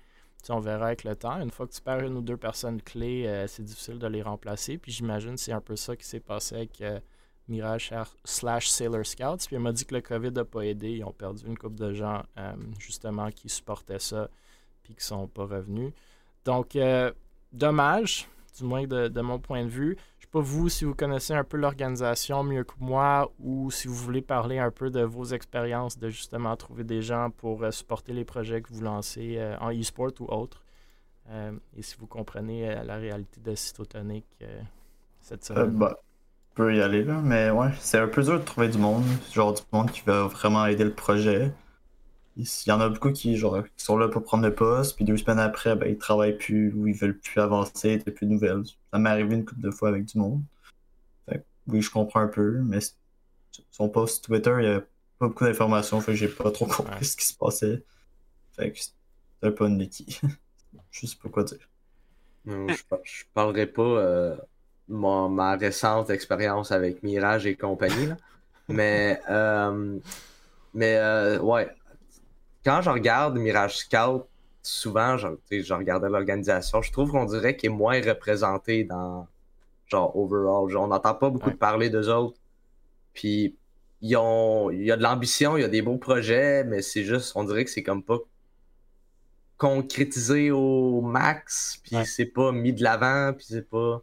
[0.49, 1.41] on verra avec le temps.
[1.41, 4.21] Une fois que tu perds une ou deux personnes clés, euh, c'est difficile de les
[4.21, 4.77] remplacer.
[4.77, 6.99] Puis j'imagine c'est un peu ça qui s'est passé avec euh,
[7.47, 7.91] Mirage
[8.23, 9.47] slash Sailor Scouts.
[9.47, 10.91] Puis elle m'a dit que le COVID n'a pas aidé.
[10.91, 12.21] Ils ont perdu une couple de gens,
[12.77, 14.29] justement, qui supportaient ça
[14.83, 15.93] puis qui sont pas revenus.
[16.43, 16.77] Donc,
[17.51, 19.97] dommage, du moins de mon point de vue.
[20.35, 24.21] Pas vous si vous connaissez un peu l'organisation mieux que moi ou si vous voulez
[24.21, 28.25] parler un peu de vos expériences de justement trouver des gens pour euh, supporter les
[28.25, 30.65] projets que vous lancez euh, en e-sport ou autre.
[31.29, 34.25] Euh, et si vous comprenez la réalité de Cytotonic
[35.21, 35.69] cette semaine.
[35.69, 35.99] bah,
[36.51, 39.05] on peut y aller là, mais ouais, c'est un peu dur de trouver du monde,
[39.31, 41.53] genre du monde qui va vraiment aider le projet.
[42.37, 45.05] Il y en a beaucoup qui, genre, qui sont là pour prendre le poste, puis
[45.05, 48.31] deux semaines après, ben, ils travaillent plus ou ils veulent plus avancer, a plus de
[48.31, 48.63] nouvelles.
[48.91, 50.41] Ça m'est arrivé une couple de fois avec du monde.
[51.67, 52.79] oui, je comprends un peu, mais
[53.71, 54.81] son post Twitter, il n'y a
[55.17, 57.83] pas beaucoup d'informations, fait que j'ai pas trop compris ce qui se passait.
[58.55, 60.19] Fait que c'était pas une Nicky.
[60.91, 61.69] je sais pas quoi dire.
[62.45, 64.35] je, je parlerai pas euh,
[64.87, 68.09] ma récente expérience avec Mirage et compagnie,
[68.67, 69.99] mais, euh,
[70.73, 71.69] mais euh, ouais,
[72.65, 74.25] quand je regarde Mirage Scout,
[74.63, 79.27] souvent, je, je regardais l'organisation, je trouve qu'on dirait qu'il est moins représenté dans,
[79.87, 80.75] genre, overall.
[80.75, 82.39] on n'entend pas beaucoup parler d'eux autres.
[83.13, 83.55] Puis,
[84.01, 87.03] ils ont, il y a de l'ambition, il y a des beaux projets, mais c'est
[87.03, 88.17] juste, on dirait que c'est comme pas
[89.57, 94.01] concrétisé au max, puis c'est pas mis de l'avant, puis c'est pas.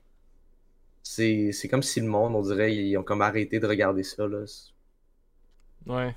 [1.02, 4.26] C'est comme si le monde, on dirait, ils ont comme arrêté de regarder ça.
[4.26, 4.44] Là.
[5.86, 6.16] Ouais.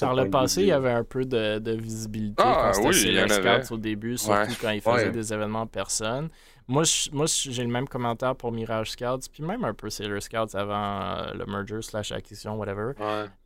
[0.00, 3.78] Par le passé, il y avait un peu de, visibilité ah, quand c'était Scouts au
[3.78, 6.28] début, surtout quand ils faisaient des événements en personne.
[6.68, 10.54] Moi, moi j'ai le même commentaire pour Mirage Scouts, puis même un peu Sailor Scouts
[10.56, 12.92] avant euh, le merger slash acquisition, whatever.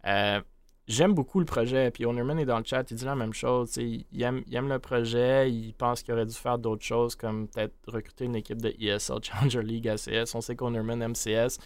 [0.06, 0.40] Euh,
[0.86, 3.76] j'aime beaucoup le projet, puis Ownerman est dans le chat, il dit la même chose.
[3.78, 7.48] Il aime, il aime, le projet, il pense qu'il aurait dû faire d'autres choses, comme
[7.48, 10.34] peut-être recruter une équipe de ESL Challenger League ACS.
[10.34, 11.58] On sait qu'Ownerman MCS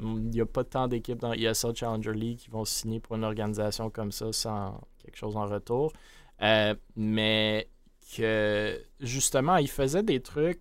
[0.00, 3.24] il n'y a pas tant d'équipes dans ESL Challenger League qui vont signer pour une
[3.24, 5.92] organisation comme ça sans quelque chose en retour.
[6.42, 7.68] Euh, mais
[8.16, 10.60] que justement, ils faisaient des trucs,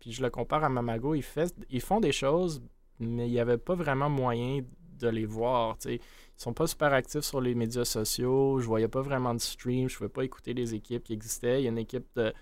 [0.00, 1.24] puis je le compare à Mamago, ils,
[1.70, 2.62] ils font des choses,
[2.98, 4.60] mais il n'y avait pas vraiment moyen
[4.98, 5.76] de les voir.
[5.84, 6.00] Ils Ils
[6.36, 9.94] sont pas super actifs sur les médias sociaux, je voyais pas vraiment de stream, je
[9.94, 11.60] ne pouvais pas écouter les équipes qui existaient.
[11.60, 12.32] Il y a une équipe de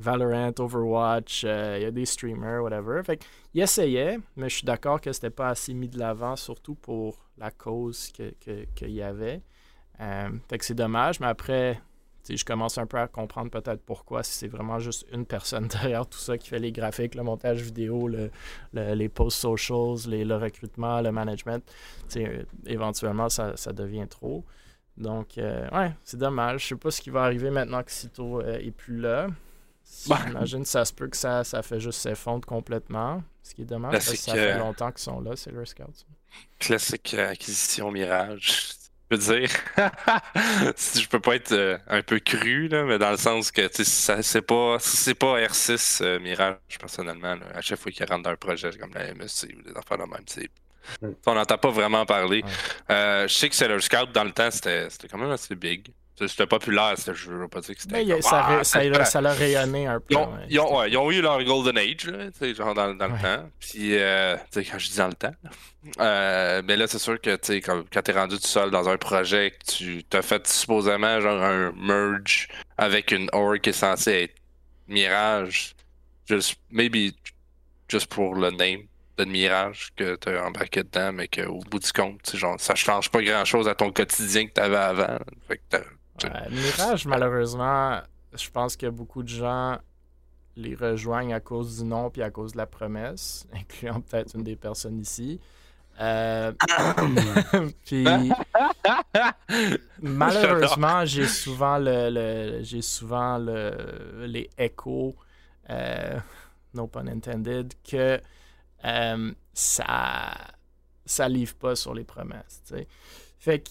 [0.00, 3.02] Valorant, Overwatch, euh, il y a des streamers, whatever.
[3.04, 6.74] Fait il essayait, mais je suis d'accord que c'était pas assez mis de l'avant, surtout
[6.74, 9.42] pour la cause qu'il y avait.
[10.00, 11.82] Euh, fait que c'est dommage, mais après,
[12.26, 16.06] je commence un peu à comprendre peut-être pourquoi, si c'est vraiment juste une personne derrière
[16.06, 18.30] tout ça qui fait les graphiques, le montage vidéo, le,
[18.72, 21.62] les posts socials, les, le recrutement, le management,
[22.16, 24.46] euh, éventuellement ça, ça, devient trop.
[24.96, 26.62] Donc, ouais, c'est dommage.
[26.62, 29.28] Je sais pas ce qui va arriver maintenant que Cito est plus là.
[30.06, 30.18] Bah.
[30.26, 33.22] J'imagine que ça se peut que ça, ça fait juste s'effondre complètement.
[33.42, 36.04] Ce qui est dommage parce que ça fait longtemps qu'ils sont là, c'est leur Scouts.
[36.58, 38.76] Classique acquisition Mirage.
[39.10, 39.50] Je peux dire,
[40.76, 44.42] je peux pas être euh, un peu cru, là, mais dans le sens que c'est
[44.42, 47.36] pas c'est pas R6 euh, Mirage, personnellement.
[47.52, 50.04] à chaque fois qu'ils rentrent dans un projet comme la MSC ou des affaires de
[50.04, 50.22] même,
[51.02, 51.14] mm.
[51.26, 52.44] on n'entend pas vraiment parler.
[52.88, 55.92] Euh, je sais que c'est leur Scout dans le temps, c'était quand même assez big.
[56.28, 58.06] C'était populaire, je veux pas dire que c'était.
[58.06, 58.22] Comme...
[58.22, 60.06] ça, ah, ça, ça, l'a rayonné un peu.
[60.10, 63.08] Ils ont, ils ont, ouais, ils ont eu leur Golden Age, là, genre dans, dans
[63.08, 63.48] le temps.
[63.58, 65.34] Puis, euh, quand je dis dans le temps.
[65.98, 69.52] Euh, mais là, c'est sûr que quand, quand t'es rendu tout seul dans un projet,
[69.52, 74.34] que tu t'as fait supposément genre un merge avec une org qui est censée être
[74.88, 75.74] Mirage,
[76.28, 77.12] juste, maybe,
[77.88, 78.82] juste pour le name
[79.16, 83.22] de Mirage que t'as embarqué dedans, mais qu'au bout du compte, genre, ça change pas
[83.22, 85.18] grand chose à ton quotidien que t'avais avant.
[85.48, 85.78] Fait que
[86.50, 88.00] Mirage, malheureusement,
[88.32, 89.78] je pense que beaucoup de gens
[90.56, 94.44] les rejoignent à cause du nom puis à cause de la promesse, incluant peut-être une
[94.44, 95.40] des personnes ici.
[96.00, 96.52] Euh,
[97.84, 98.04] puis
[100.00, 105.14] malheureusement, j'ai souvent le, j'ai souvent le, les échos,
[105.68, 106.18] euh,
[106.74, 108.20] no pun intended, que
[108.84, 110.32] euh, ça
[111.04, 112.62] ça livre pas sur les promesses.
[113.38, 113.70] Fait que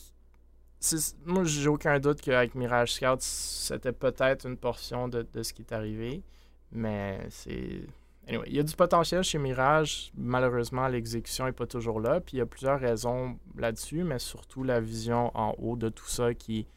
[1.26, 5.74] moi, j'ai aucun doute qu'avec Mirage Scout, c'était peut-être une portion de, ce qui est
[5.74, 6.24] arrivé.
[6.72, 7.82] Mais c'est.
[8.28, 10.12] Anyway, il y a du potentiel chez Mirage.
[10.16, 12.22] Malheureusement, l'exécution n'est pas toujours là.
[12.22, 16.08] Puis il y a plusieurs raisons là-dessus, mais surtout la vision en haut de tout
[16.08, 16.68] ça qui,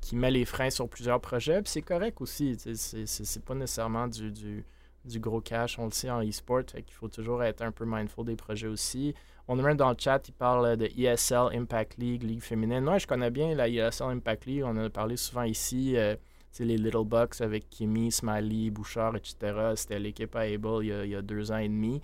[0.00, 1.60] qui, met les freins sur plusieurs projets.
[1.62, 2.56] Puis c'est correct aussi.
[2.56, 4.64] C'est pas nécessairement du, du,
[5.04, 6.62] du, gros cash, on le sait en e-sport.
[6.74, 9.14] Il faut toujours être un peu mindful des projets aussi.
[9.52, 12.84] On a dans le chat, il parle de ESL Impact League, Ligue féminine.
[12.84, 14.62] Moi, je connais bien la ESL Impact League.
[14.64, 15.96] On en a parlé souvent ici.
[15.96, 16.14] Euh,
[16.52, 19.72] c'est les Little Bucks avec Kimi, Smiley, Bouchard, etc.
[19.74, 22.00] C'était l'équipe à Able il y, a, deux ans et demi.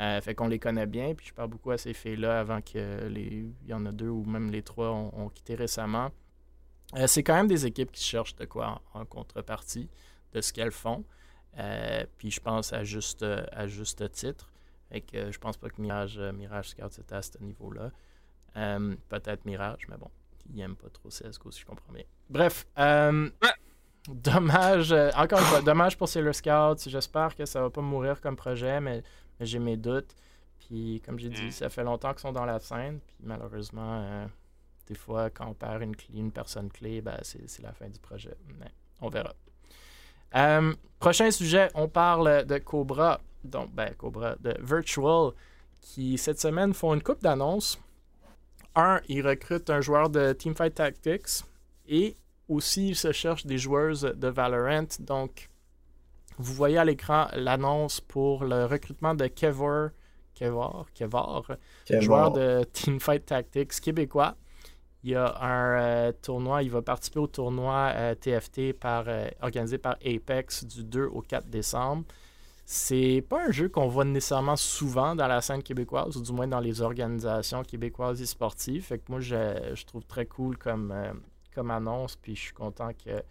[0.00, 1.14] Euh, fait qu'on les connaît bien.
[1.14, 3.48] Puis je parle beaucoup à ces filles-là avant que les.
[3.62, 6.10] Il y en a deux ou même les trois ont, quitté récemment.
[6.96, 9.88] Euh, c'est quand même des équipes qui cherchent de quoi en, contrepartie
[10.32, 11.04] de ce qu'elles font.
[12.16, 13.24] puis je pense à juste
[14.10, 14.50] titre.
[14.90, 17.90] Fait que je pense pas que Mirage, euh, Mirage Scout c'était à ce niveau-là.
[18.56, 20.10] Euh, Peut-être Mirage, mais bon,
[20.52, 22.04] il aime pas trop CSGO si je comprends bien.
[22.30, 23.28] Bref, euh,
[24.08, 26.88] dommage, euh, encore une fois, dommage pour Sailor Scout.
[26.88, 29.02] J'espère que ça va pas mourir comme projet, mais,
[29.38, 30.14] mais j'ai mes doutes.
[30.60, 31.50] Puis, comme j'ai dit, Mm.
[31.50, 33.00] ça fait longtemps qu'ils sont dans la scène.
[33.06, 34.26] Puis, malheureusement, euh,
[34.86, 37.88] des fois, quand on perd une, clé, une personne clé, ben, c'est c'est la fin
[37.88, 38.36] du projet.
[38.58, 38.70] Mais
[39.00, 39.34] on verra.
[40.34, 43.20] Euh, prochain sujet, on parle de Cobra.
[43.44, 45.32] Donc, ben, Cobra, de Virtual,
[45.80, 47.80] qui cette semaine font une coupe d'annonces.
[48.74, 51.44] Un, ils recrutent un joueur de Teamfight Tactics
[51.88, 52.16] et
[52.48, 54.86] aussi ils se cherchent des joueuses de Valorant.
[55.00, 55.48] Donc,
[56.38, 59.90] vous voyez à l'écran l'annonce pour le recrutement de Kevor,
[60.34, 61.46] Kevor, Kevor,
[61.84, 62.02] Kevor.
[62.02, 64.36] joueur de Teamfight Tactics québécois.
[65.04, 69.28] Il y a un euh, tournoi, il va participer au tournoi euh, TFT par, euh,
[69.42, 72.04] organisé par Apex du 2 au 4 décembre.
[72.70, 76.46] C'est pas un jeu qu'on voit nécessairement souvent dans la scène québécoise, ou du moins
[76.46, 78.92] dans les organisations québécoises et sportives.
[79.08, 81.14] Moi, je, je trouve très cool comme, euh,
[81.54, 83.22] comme annonce, puis je suis content que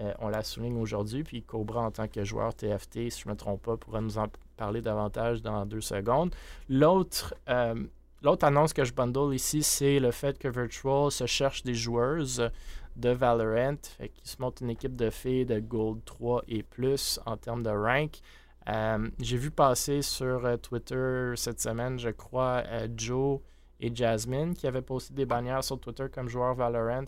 [0.00, 1.22] euh, on la souligne aujourd'hui.
[1.22, 4.18] Puis Cobra, en tant que joueur TFT, si je ne me trompe pas, pourra nous
[4.18, 6.34] en parler davantage dans deux secondes.
[6.68, 7.76] L'autre euh,
[8.22, 12.50] l'autre annonce que je bundle ici, c'est le fait que Virtual se cherche des joueuses
[12.96, 13.76] de Valorant.
[13.76, 17.70] Qu'ils se montent une équipe de filles de Gold 3 et plus en termes de
[17.70, 18.20] rank.
[18.68, 23.40] Euh, J'ai vu passer sur euh, Twitter cette semaine, je crois, euh, Joe
[23.80, 27.04] et Jasmine qui avaient posté des bannières sur Twitter comme joueurs Valorant.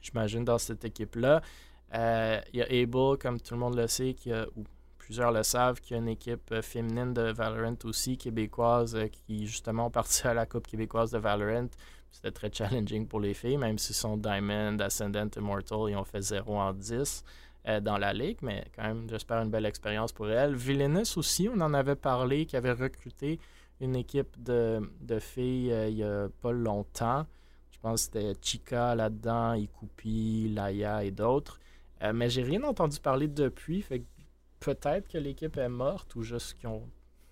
[0.00, 1.42] J'imagine dans cette équipe-là.
[1.92, 4.64] Il y a Able, comme tout le monde le sait, qui a, ou
[4.98, 9.90] plusieurs le savent, qui a une équipe féminine de Valorant aussi, québécoise, qui justement ont
[9.90, 11.68] parti à la Coupe québécoise de Valorant.
[12.12, 16.22] C'était très challenging pour les filles, même si sont Diamond, Ascendant, Immortal, ils ont fait
[16.22, 17.24] 0 en 10
[17.68, 20.54] euh, dans la ligue, mais quand même, j'espère une belle expérience pour elles.
[20.54, 23.38] Villainous aussi, on en avait parlé, qui avait recruté
[23.80, 27.26] une équipe de, de filles euh, il y a pas longtemps.
[27.70, 31.60] Je pense que c'était Chica là-dedans, Ikupi, Laia et d'autres.
[32.02, 34.04] Euh, mais j'ai rien entendu parler depuis, fait que
[34.60, 36.82] peut-être que l'équipe est morte ou juste qu'ils ont,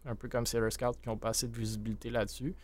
[0.07, 2.55] un peu comme Sailor Scout, qui ont pas assez de visibilité là-dessus.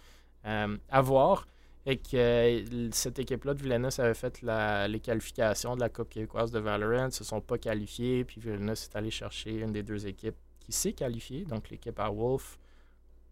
[0.46, 1.46] Euh, à voir.
[1.86, 6.10] Et que euh, cette équipe-là de Villeneuve avait fait la- les qualifications de la Coupe
[6.10, 10.06] québécoise de Valorant, se sont pas qualifiés, puis Villeneuve est allé chercher une des deux
[10.06, 12.58] équipes qui s'est qualifiée, donc l'équipe à Wolf,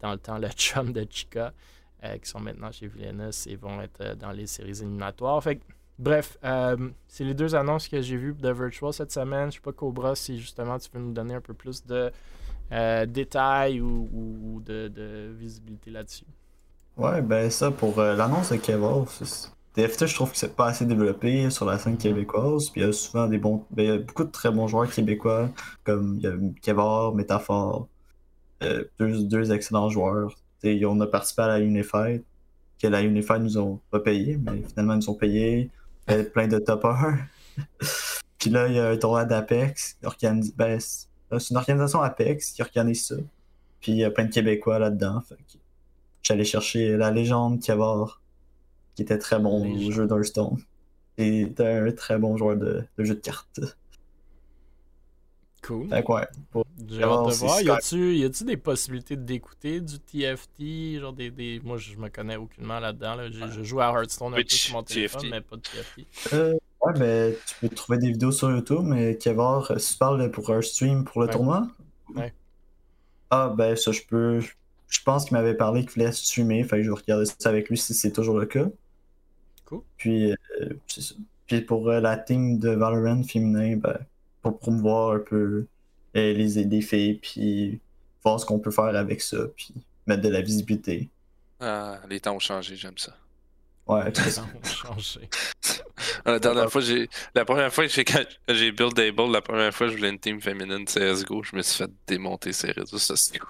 [0.00, 1.52] dans le temps le chum de Chica,
[2.04, 5.42] euh, qui sont maintenant chez Villeneuve et vont être euh, dans les séries éliminatoires.
[5.42, 5.64] Fait que,
[5.98, 9.50] bref, euh, c'est les deux annonces que j'ai vues de Virtual cette semaine.
[9.50, 12.10] Je sais pas, Cobra, si justement tu peux nous donner un peu plus de
[13.06, 16.24] détails ou, de visibilité là-dessus.
[16.98, 18.56] Ouais, ben ça, pour euh, l'annonce de
[19.10, 22.70] c'est- TFT, je trouve que c'est pas assez développé sur la scène québécoise.
[22.70, 23.64] Puis il y a souvent des bons.
[23.70, 25.50] Ben, il y a beaucoup de très bons joueurs québécois,
[25.84, 26.22] comme il
[27.14, 27.86] Métaphore,
[28.64, 30.34] euh, deux, deux excellents joueurs.
[30.64, 32.24] On a participé à la Unified,
[32.82, 35.70] que la Unified nous ont pas payé, mais finalement ils nous ont payé.
[36.32, 37.18] Plein de top 1.
[38.38, 39.96] Puis là, il y a un tournoi d'Apex.
[40.02, 43.14] organi- Ben, c'est une organisation Apex qui organise ça.
[43.80, 45.20] Puis il y a plein de Québécois là-dedans.
[45.20, 45.36] Fait
[46.22, 48.20] J'allais chercher la légende Kevor,
[48.94, 49.88] qui était très bon Légende.
[49.88, 50.58] au jeu d'Hearthstone.
[51.16, 53.60] Et était un très bon joueur de, de jeu de cartes.
[55.62, 55.88] Cool.
[55.88, 57.60] Fait ouais, pour- J'ai hâte de voir.
[57.60, 61.60] Y a-tu y a-tu des possibilités d'écouter du TFT genre des, des...
[61.64, 63.16] Moi, je me connais aucunement là-dedans.
[63.16, 63.28] Là.
[63.30, 65.30] Je, je joue à Hearthstone un peu sur mon téléphone, TFT.
[65.32, 66.32] mais pas de TFT.
[66.34, 69.98] Euh, ouais, mais tu peux trouver des vidéos sur YouTube, mais Kevor, euh, si tu
[69.98, 71.32] parles pour un stream pour le Ouais.
[71.32, 71.66] tournoi?
[72.14, 72.32] Ouais.
[73.30, 74.38] Ah, ben ça, je peux.
[74.40, 74.52] Je
[75.04, 77.76] pense qu'il m'avait parlé qu'il voulait streamer, fait que je vais regarder ça avec lui
[77.76, 78.66] si c'est toujours le cas.
[79.66, 79.82] Cool.
[79.96, 80.36] Puis, euh,
[80.86, 81.14] c'est ça.
[81.46, 83.98] Puis pour euh, la team de Valorant féminin, ben,
[84.42, 85.66] pour promouvoir un peu
[86.16, 87.80] euh, les des filles, puis
[88.22, 89.74] voir ce qu'on peut faire avec ça, puis
[90.06, 91.08] mettre de la visibilité.
[91.60, 93.16] Ah, les temps ont changé, j'aime ça.
[93.86, 94.42] Ouais, Les c'est ça.
[94.42, 95.28] temps ont changé.
[96.24, 97.08] La dernière fois, j'ai.
[97.34, 100.40] La première fois, j'ai quand j'ai build Able, la première fois, je voulais une team
[100.40, 103.44] féminine CSGO, je me suis fait démonter ses réseaux sociaux.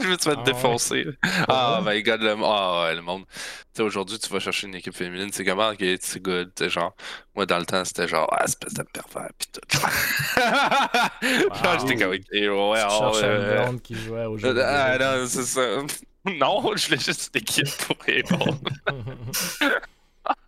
[0.00, 0.44] Je me suis fait Ah ouais.
[0.44, 1.06] défoncer.
[1.48, 1.96] Ah, ouais?
[1.96, 3.24] my god, le, ah, ouais, le monde.
[3.26, 3.34] Tu
[3.74, 6.52] sais, aujourd'hui, tu vas chercher une équipe féminine, c'est comment, ok, c'est good.
[6.54, 6.94] Tu genre,
[7.34, 9.60] moi, dans le temps, c'était genre, ah, espèce de pervers, pis tout.
[11.64, 14.54] Genre, j'étais comme, ok, ouais, ah, cherches ouais, qui jouait au jeu.
[14.62, 15.60] Ah, non, c'est ça.
[16.24, 18.54] Non, je voulais juste une équipe pour Able.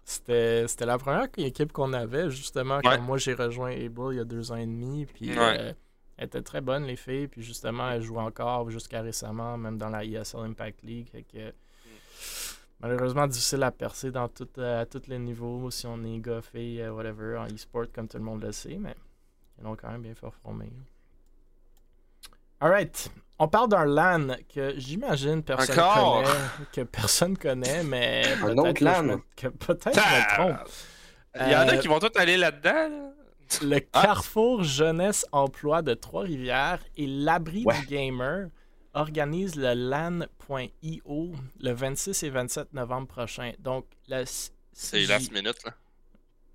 [0.04, 4.20] C'était c'était la première équipe qu'on avait, justement, quand moi j'ai rejoint Able il y
[4.20, 5.06] a deux ans et demi.
[5.06, 5.56] Puis Ouais.
[5.58, 5.72] euh,
[6.16, 7.28] elles étaient très bonnes, les filles.
[7.28, 11.08] Puis justement, elles jouent encore jusqu'à récemment, même dans la ESL Impact League.
[11.10, 11.52] Fait que,
[12.80, 16.40] malheureusement, difficile à percer dans tout, euh, à tous les niveaux, si on est gars,
[16.42, 18.76] filles, euh, whatever, en e-sport, comme tout le monde le sait.
[18.78, 18.94] Mais
[19.58, 20.70] ils l'ont quand même bien performé.
[22.60, 23.10] Alright.
[23.38, 26.22] On parle d'un LAN que j'imagine personne Encore?
[26.22, 26.38] connaît,
[26.72, 29.02] que personne connaît, mais Un peut-être autre LAN?
[29.02, 30.68] me- que peut-être je me trompe.
[31.40, 32.70] Il y en a Euh, qui vont tous aller là-dedans.
[32.88, 33.10] là.
[33.62, 34.02] Le Ah.
[34.02, 37.78] Carrefour Jeunesse Emploi de Trois-Rivières et l'Abri Ouais.
[37.80, 38.48] du Gamer
[38.94, 43.52] organisent le LAN.io le 26 et 27 novembre prochain.
[43.58, 44.24] Donc, la
[44.72, 45.56] C'est last minute.
[45.64, 45.72] Là.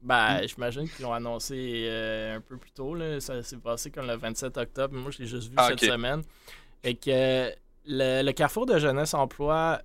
[0.02, 2.96] Ben, j'imagine qu'ils l'ont annoncé euh, un peu plus tôt.
[2.96, 3.20] Là.
[3.20, 4.96] Ça s'est passé comme le 27 octobre.
[4.96, 6.22] Moi, je l'ai juste vu Ah, cette semaine.
[6.84, 7.52] Et que
[7.86, 9.82] le, le Carrefour de Jeunesse Emploi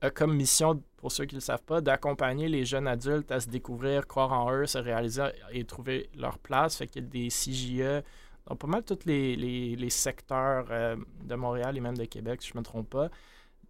[0.00, 3.40] a comme mission, pour ceux qui ne le savent pas, d'accompagner les jeunes adultes à
[3.40, 6.76] se découvrir, croire en eux, se réaliser et trouver leur place.
[6.78, 8.02] Fait qu'il y a des CJE
[8.46, 12.40] dans pas mal tous les, les- les secteurs euh, de Montréal et même de Québec,
[12.40, 13.10] si je ne me trompe pas.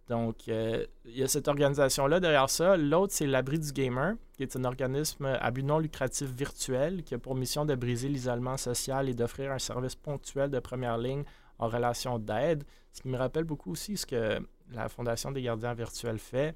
[0.09, 2.75] Donc, euh, il y a cette organisation-là derrière ça.
[2.77, 7.15] L'autre, c'est l'Abri du Gamer, qui est un organisme à but non lucratif virtuel qui
[7.15, 11.23] a pour mission de briser l'isolement social et d'offrir un service ponctuel de première ligne
[11.57, 12.63] en relation d'aide.
[12.91, 14.39] Ce qui me rappelle beaucoup aussi ce que
[14.71, 16.55] la Fondation des gardiens virtuels fait.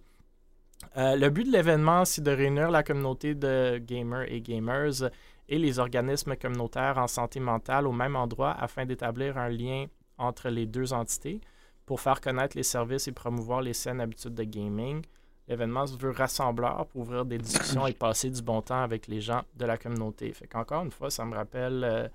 [0.98, 5.10] Euh, le but de l'événement, c'est de réunir la communauté de gamers et gamers
[5.50, 9.86] et les organismes communautaires en santé mentale au même endroit afin d'établir un lien
[10.18, 11.42] entre les deux entités
[11.86, 15.04] pour faire connaître les services et promouvoir les saines habitudes de gaming.
[15.48, 19.22] L'événement se veut rassembleur pour ouvrir des discussions et passer du bon temps avec les
[19.22, 20.32] gens de la communauté.
[20.34, 22.08] Fait qu'encore une fois, ça me rappelle euh,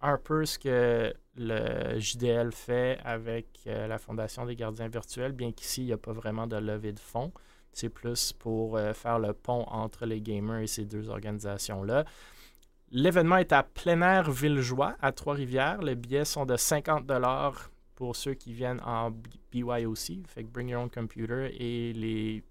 [0.00, 5.52] un peu ce que le JDL fait avec euh, la Fondation des gardiens virtuels, bien
[5.52, 7.32] qu'ici, il n'y a pas vraiment de levée de fonds.
[7.72, 12.04] C'est plus pour euh, faire le pont entre les gamers et ces deux organisations-là.
[12.90, 15.80] L'événement est à plein air Villejoie, à Trois-Rivières.
[15.80, 17.10] Les billets sont de 50
[17.94, 19.10] pour ceux qui viennent en
[19.50, 22.42] BYOC, fait que Bring Your Own Computer, et les,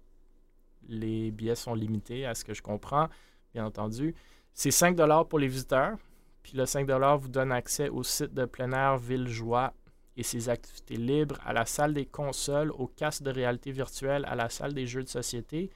[0.88, 3.08] les billets sont limités à ce que je comprends,
[3.54, 4.14] bien entendu.
[4.54, 4.96] C'est 5
[5.28, 5.96] pour les visiteurs,
[6.42, 9.72] puis le 5 vous donne accès au site de plein air Villejoie
[10.16, 14.34] et ses activités libres, à la salle des consoles, au casque de réalité virtuelle, à
[14.34, 15.70] la salle des jeux de société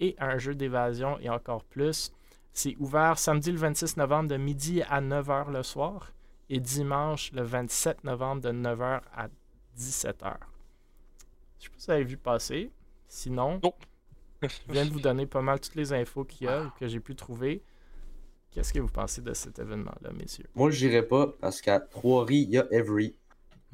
[0.00, 2.12] et à un jeu d'évasion et encore plus.
[2.52, 6.12] C'est ouvert samedi le 26 novembre de midi à 9h le soir
[6.48, 9.28] et dimanche le 27 novembre de 9h à
[9.76, 10.36] 17h.
[11.58, 12.70] Je sais pas si vous avez vu passer.
[13.08, 13.74] Sinon, Non.
[14.42, 16.88] je viens de vous donner pas mal toutes les infos qu'il y a ou que
[16.88, 17.62] j'ai pu trouver.
[18.50, 20.46] Qu'est-ce que vous pensez de cet événement-là, messieurs?
[20.54, 23.14] Moi, je dirais pas parce qu'à Trois-Rives, il y a Every.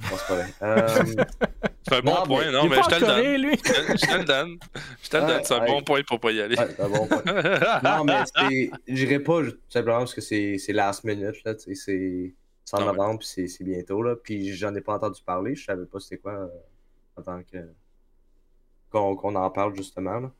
[0.02, 0.54] C'est pas vrai.
[0.62, 1.24] Euh,
[1.88, 2.44] C'est un bon Non, point.
[2.44, 3.42] mais- Non, mais pas je te le donne.
[3.42, 3.56] Lui!
[3.56, 4.58] Je te le donne.
[5.02, 5.44] Je te le Ouais, donne.
[5.44, 5.66] C'est un ouais.
[5.66, 6.56] bon point pour pas y aller.
[6.56, 7.22] ouais, c'est un bon point.
[7.82, 8.70] Non, mais c'est.
[8.86, 11.54] Je dirais pas tout simplement parce que c'est c'est last minute, là.
[11.54, 12.34] tu sais, C'est
[12.64, 12.86] c'est en Ah ouais.
[12.92, 14.14] novembre, puis c'est- c'est bientôt, là.
[14.16, 15.54] Puis j'en ai pas entendu parler.
[15.56, 16.48] Je savais pas c'était quoi euh,
[17.16, 17.58] en tant que.
[18.90, 20.30] Qu'on en parle justement, là.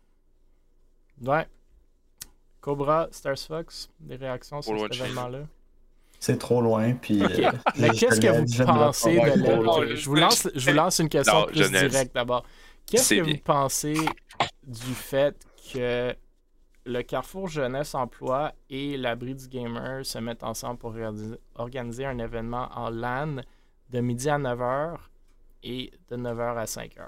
[1.23, 1.47] Ouais.
[2.61, 5.41] Cobra, Stars Fox, des réactions sur cet événement-là?
[6.23, 7.21] C'est trop loin, puis.
[7.21, 7.27] Euh,
[7.99, 11.41] qu'est-ce que vous de le pensez de Je vous lance, je vous lance une question
[11.41, 12.45] Non, plus directe d'abord.
[12.87, 13.33] Qu'est-ce que bien.
[13.35, 13.97] vous pensez
[14.65, 15.35] du fait
[15.75, 16.15] que
[16.87, 20.95] le Carrefour Jeunesse Emploi et l'Abri du Gamer se mettent ensemble pour
[21.57, 23.41] organiser un événement en LAN
[23.91, 24.99] de midi à 9h
[25.65, 27.01] et de 9h à 5h?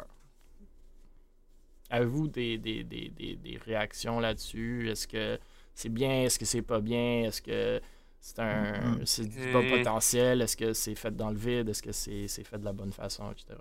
[1.89, 4.91] Avez-vous des, des, des, des, des réactions là-dessus?
[4.91, 5.39] Est-ce que
[5.73, 6.23] c'est bien?
[6.25, 7.23] Est-ce que c'est pas bien?
[7.27, 7.81] Est-ce que
[8.27, 9.07] c'est un Mhm.
[9.07, 10.41] c'est du bas potentiel?
[10.43, 11.69] Est-ce que c'est fait dans le vide?
[11.69, 13.61] Est-ce que c'est c'est fait de la bonne façon, etc.?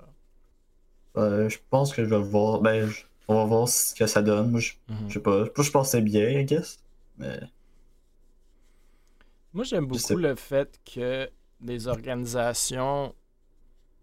[1.17, 2.61] Euh, je pense que je vais voir.
[2.61, 4.51] Ben, je- on va voir ce que ça donne.
[4.51, 5.09] Moi, je, Mhm.
[5.09, 5.45] je sais pas.
[5.45, 6.79] Je pense que c'est bien, I guess.
[7.17, 7.39] Mais.
[9.53, 13.13] Moi, j'aime beaucoup le fait que des organisations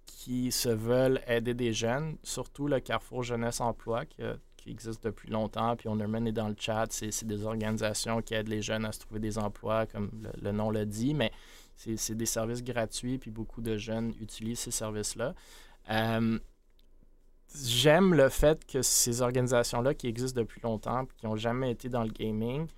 [0.06, 5.02] qui se veulent aider des jeunes, surtout le Carrefour Jeunesse Emploi, qui, a- qui existe
[5.02, 8.62] depuis longtemps, puis on le est dans le chat, c'est des organisations qui aident les
[8.62, 11.32] jeunes à se trouver des emplois, comme le, nom le dit, mais
[11.76, 15.34] c'est des services gratuits, puis beaucoup de jeunes utilisent ces services-là.
[15.90, 16.38] Euh,
[17.54, 22.04] J'aime le fait que ces organisations-là, qui existent depuis longtemps, qui n'ont jamais été dans
[22.04, 22.68] le gaming,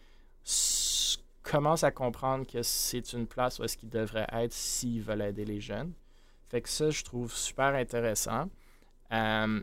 [1.43, 5.45] commencent à comprendre que c'est une place où est-ce qu'ils devraient être s'ils veulent aider
[5.45, 5.93] les jeunes.
[6.49, 8.49] Fait que ça, je trouve super intéressant.
[9.12, 9.62] Euh,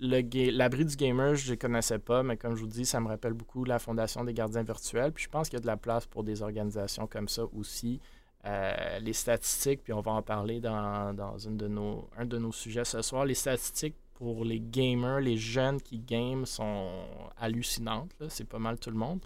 [0.00, 3.34] L'abri du gamer, je ne connaissais pas, mais comme je vous dis, ça me rappelle
[3.34, 5.12] beaucoup la Fondation des gardiens virtuels.
[5.12, 8.00] Puis je pense qu'il y a de la place pour des organisations comme ça aussi.
[8.46, 12.38] Euh, les statistiques, puis on va en parler dans, dans une de nos, un de
[12.38, 16.88] nos sujets ce soir, les statistiques pour les gamers, les jeunes qui game sont
[17.38, 18.10] hallucinantes.
[18.28, 19.20] C'est pas mal tout le monde.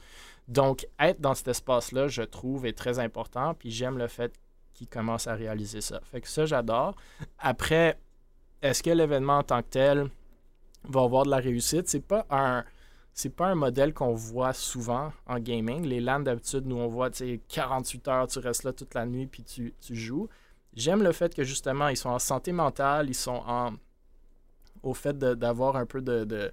[0.48, 3.54] Donc, être dans cet espace-là, je trouve, est très important.
[3.54, 4.32] Puis j'aime le fait
[4.72, 6.00] qu'ils commencent à réaliser ça.
[6.10, 6.96] Fait que ça, j'adore.
[7.38, 7.96] Après,
[8.62, 10.10] est-ce que l'événement en tant que tel
[10.88, 11.88] va avoir de la réussite?
[11.88, 12.64] C'est pas un.
[13.16, 15.84] C'est pas un modèle qu'on voit souvent en gaming.
[15.86, 19.06] Les LAN, d'habitude, nous, on voit tu sais, 48 heures, tu restes là toute la
[19.06, 20.28] nuit puis tu, tu joues.
[20.74, 23.74] j'aime le fait que justement, ils sont en santé mentale, ils sont en.
[24.82, 26.24] au fait d'avoir un peu de.
[26.24, 26.52] de-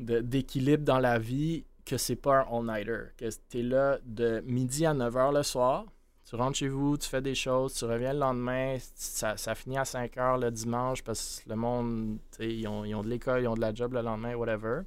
[0.00, 3.12] de- d'équilibre dans la vie, que c'est pas un all-nighter.
[3.16, 5.86] Que tu es là de midi à 9h le soir.
[6.32, 9.76] Tu rentres chez vous, tu fais des choses, tu reviens le lendemain, ça, ça finit
[9.76, 13.42] à 5 h le dimanche parce que le monde, ils ont, ils ont de l'école,
[13.42, 14.80] ils ont de la job le lendemain, whatever.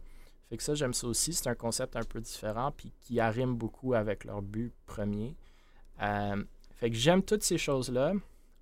[0.50, 1.34] Fait que ça, j'aime ça aussi.
[1.34, 5.36] C'est un concept un peu différent puis qui arrime beaucoup avec leur but premier.
[6.02, 8.14] Euh, fait que j'aime toutes ces choses-là.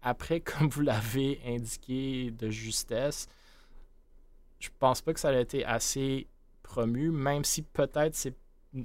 [0.02, 3.30] Après, comme vous l'avez indiqué de justesse,
[4.60, 6.28] je pense pas que ça a été assez
[6.64, 8.36] promu, même si peut-être c'est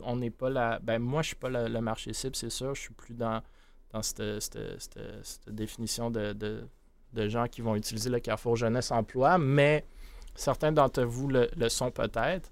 [0.02, 0.78] on n'est pas la.
[0.78, 2.76] Ben moi, je suis pas le, le marché cible, c'est sûr.
[2.76, 3.42] Je suis plus dans,
[3.92, 4.58] dans cette, cette-
[5.22, 6.66] cette- définition de, de-
[7.14, 9.84] de gens qui vont utiliser le Carrefour Jeunesse Emploi, mais
[10.34, 12.50] certains d'entre vous le, sont peut-être.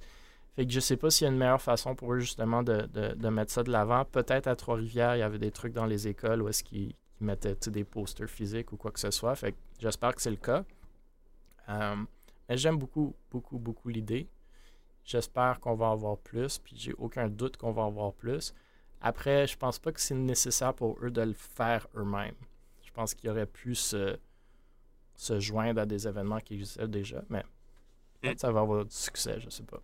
[0.55, 2.83] Fait que je sais pas s'il y a une meilleure façon pour eux justement de,
[2.87, 4.05] de- de mettre ça de l'avant.
[4.07, 7.57] Peut-être à Trois-Rivières, il y avait des trucs dans les écoles où est-ce qu'ils mettaient
[7.71, 9.35] des posters physiques ou quoi que ce soit.
[9.37, 10.65] Fait j'espère que c'est le cas.
[11.69, 11.97] Euh,
[12.49, 14.29] mais j'aime beaucoup, beaucoup, beaucoup l'idée.
[15.05, 18.55] J'espère qu'on va en avoir plus, puis j'ai aucun doute qu'on va en avoir plus.
[19.01, 22.35] Après, je pense pas que c'est nécessaire pour eux de le faire eux-mêmes.
[22.85, 24.19] Je pense qu'ils auraient pu se,
[25.15, 27.45] se joindre à des événements qui existaient déjà, mais
[28.21, 29.81] peut-être ça va avoir du succès, je sais pas.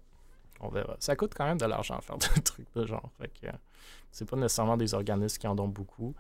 [0.61, 0.97] On verra.
[1.01, 3.11] Ça coûte quand même de l'argent faire des trucs de genre.
[3.19, 3.53] Fait que euh,
[4.11, 6.15] c'est pas nécessairement des organismes qui en ont beaucoup.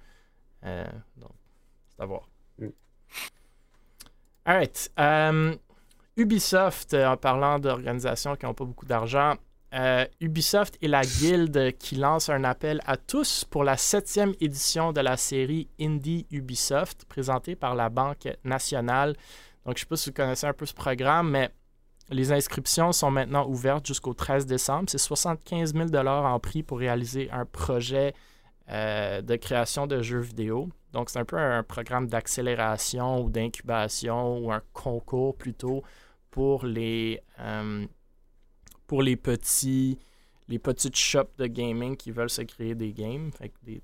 [0.64, 0.84] Euh,
[1.16, 1.32] donc,
[1.88, 2.28] c'est à voir.
[4.44, 4.90] Alright.
[4.98, 5.54] euh,
[6.16, 9.36] Ubisoft, en parlant d'organisations qui n'ont pas beaucoup d'argent,
[9.74, 14.92] euh, Ubisoft et la Guilde qui lancent un appel à tous pour la septième édition
[14.92, 19.14] de la série Indie Ubisoft, présentée par la Banque nationale.
[19.64, 21.50] Donc, je ne sais pas si vous connaissez un peu ce programme, mais
[22.10, 24.90] les inscriptions sont maintenant ouvertes jusqu'au 13 décembre.
[24.90, 28.14] C'est 75 000 en prix pour réaliser un projet
[28.70, 30.68] euh, de création de jeux vidéo.
[30.92, 35.82] Donc, c'est un peu un programme d'accélération ou d'incubation ou un concours plutôt
[36.30, 37.86] pour les, euh,
[38.92, 39.98] pour les petits
[40.58, 43.30] petites shops de gaming qui veulent se créer des games,
[43.62, 43.80] des,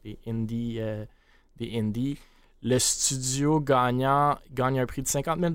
[0.81, 1.07] euh,
[1.57, 2.19] des indies.
[2.63, 5.51] Le studio gagnant gagne un prix de 50 000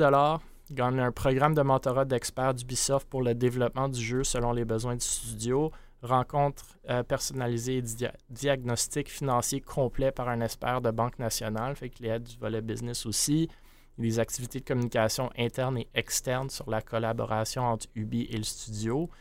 [0.72, 4.96] gagne un programme de mentorat d'experts d'Ubisoft pour le développement du jeu selon les besoins
[4.96, 11.20] du studio, rencontre euh, personnalisée et dia- diagnostic financier complet par un expert de Banque
[11.20, 13.50] nationale, fait qu'il y a du volet business aussi.
[14.00, 19.12] Des activités de communication interne et externe sur la collaboration entre Ubi et le studio.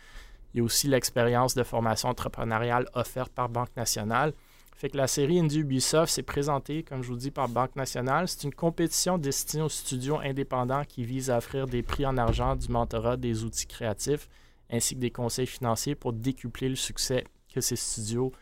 [0.52, 4.32] Il y a aussi l'expérience de formation entrepreneuriale offerte par Banque nationale.
[4.76, 8.26] Fait que la série Indie Ubisoft s'est présentée, comme je vous dis, par Banque nationale.
[8.26, 12.56] C'est une compétition destinée aux studios indépendants qui vise à offrir des prix en argent,
[12.56, 14.28] du mentorat, des outils créatifs,
[14.70, 17.24] ainsi que des conseils financiers pour décupler le succès
[17.54, 18.32] que ces studios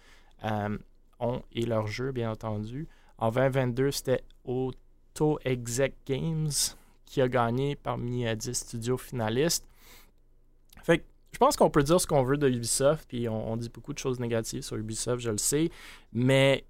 [0.44, 0.78] euh,
[1.18, 2.88] ont et leurs jeux, bien entendu.
[3.18, 6.50] En 2022, c'était Auto Exec Games
[7.04, 9.66] qui a gagné parmi euh, 10 studios finalistes.
[11.32, 13.98] Je pense qu'on peut dire ce qu'on veut de Ubisoft, puis on, dit beaucoup de
[13.98, 15.70] choses négatives sur Ubisoft, je le sais,
[16.12, 16.64] mais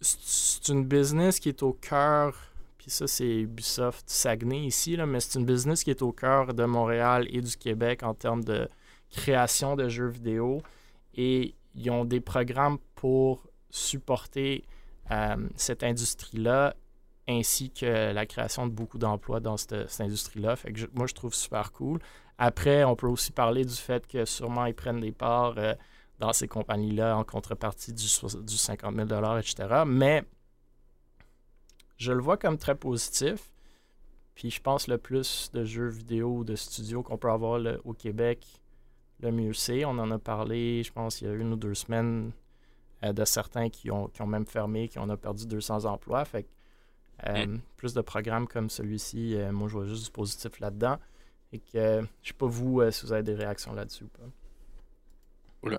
[0.00, 2.36] c'est une business qui est au cœur,
[2.76, 6.52] puis ça c'est Ubisoft Saguenay ici, là, mais c'est une business qui est au cœur
[6.52, 8.68] de Montréal et du Québec en termes de
[9.10, 10.62] création de jeux vidéo,
[11.14, 14.64] et ils ont des programmes pour supporter
[15.10, 16.74] euh, cette industrie-là,
[17.28, 20.56] ainsi que la création de beaucoup d'emplois dans cette, industrie-là.
[20.56, 21.98] Fait que moi, je trouve super cool.
[22.38, 25.74] Après, on peut aussi parler du fait que sûrement ils prennent des parts euh,
[26.18, 29.08] dans ces compagnies-là en contrepartie du, soix- du 50 000
[29.38, 29.84] etc.
[29.86, 30.24] Mais
[31.96, 33.50] je le vois comme très positif.
[34.34, 37.80] Puis je pense le plus de jeux vidéo ou de studios qu'on peut avoir le-
[37.84, 38.44] au Québec,
[39.20, 39.84] le mieux c'est.
[39.84, 42.32] On en a parlé, je pense, il y a une ou deux semaines
[43.04, 46.24] euh, de certains qui ont, qui ont même fermé, qui ont a perdu 200 emplois.
[46.24, 46.48] Fait que,
[47.28, 50.98] euh, plus de programmes comme celui-ci, moi je vois juste du positif là-dedans.
[51.54, 54.08] Et que euh, je sais pas vous euh, si vous avez des réactions là-dessus ou
[54.08, 54.24] pas.
[55.62, 55.78] Oula.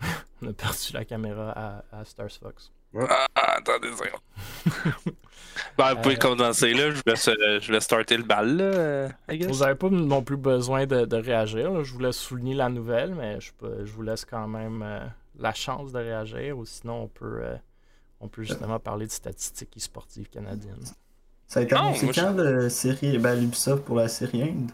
[0.42, 2.72] On a perdu la caméra à, à Stars Fox.
[2.98, 3.88] Ah, attendez
[5.78, 6.90] ben, vous pouvez Euh, commencer là.
[6.90, 7.28] Je vous laisse,
[7.62, 9.48] je laisse starter le bal là, I guess.
[9.50, 11.72] Vous n'avez pas non plus besoin de, de réagir.
[11.72, 11.82] là.
[11.82, 15.06] Je vous laisse souligner la nouvelle, mais je, peux- je vous laisse quand même euh,
[15.38, 16.56] la chance de réagir.
[16.58, 17.56] Ou sinon, on peut, euh,
[18.20, 20.84] on peut justement parler de statistiques e-sportives canadiennes.
[21.48, 24.42] Ça a été Non, annoncé moi, je- quand le série, ben, l'Ubisoft pour la série
[24.42, 24.70] Inde?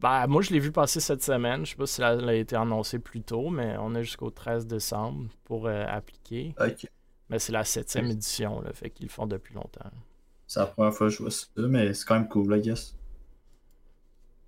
[0.00, 1.64] Ben, moi, je l'ai vu passer cette semaine.
[1.64, 4.66] Je sais pas si elle a été annoncée plus tôt, mais on a jusqu'au 13
[4.66, 6.54] décembre pour euh, appliquer.
[6.60, 6.86] Ok.
[7.30, 8.12] Mais c'est la septième Oui.
[8.12, 9.90] édition, là, fait qu'ils le font depuis longtemps.
[10.46, 12.94] C'est la première fois que je vois ça, mais c'est quand même cool, I guess.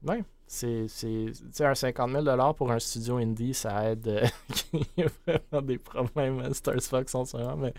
[0.02, 4.08] c'est, c'est, tu sais, un 50 000 pour un studio indie, ça aide.
[4.08, 4.26] euh,
[4.72, 7.74] Il y a vraiment des problèmes à Stars Fox en ce moment, mais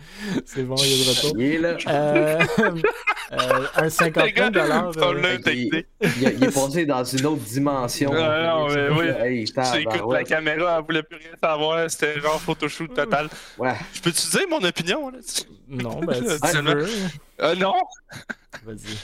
[0.45, 1.33] c'est bon, il y a de retour.
[1.41, 1.77] Il est là.
[1.87, 2.39] Euh,
[3.31, 5.83] euh, un 50 Les 000 gars, euh, il-.
[6.01, 8.11] Il, il est passé dans une autre dimension.
[8.11, 9.07] Ouais, non, mais oui.
[9.19, 13.29] Hey, Tu écoutes, la caméra, elle voulait plus rien savoir, c'était genre photoshoot total.
[13.57, 13.73] Ouais.
[13.93, 15.17] Je peux-tu dire mon opinion, là?
[15.67, 16.73] Non, ben, si tu non.
[16.75, 16.87] veux.
[17.41, 17.73] Euh, non!
[18.63, 18.97] Vas-y.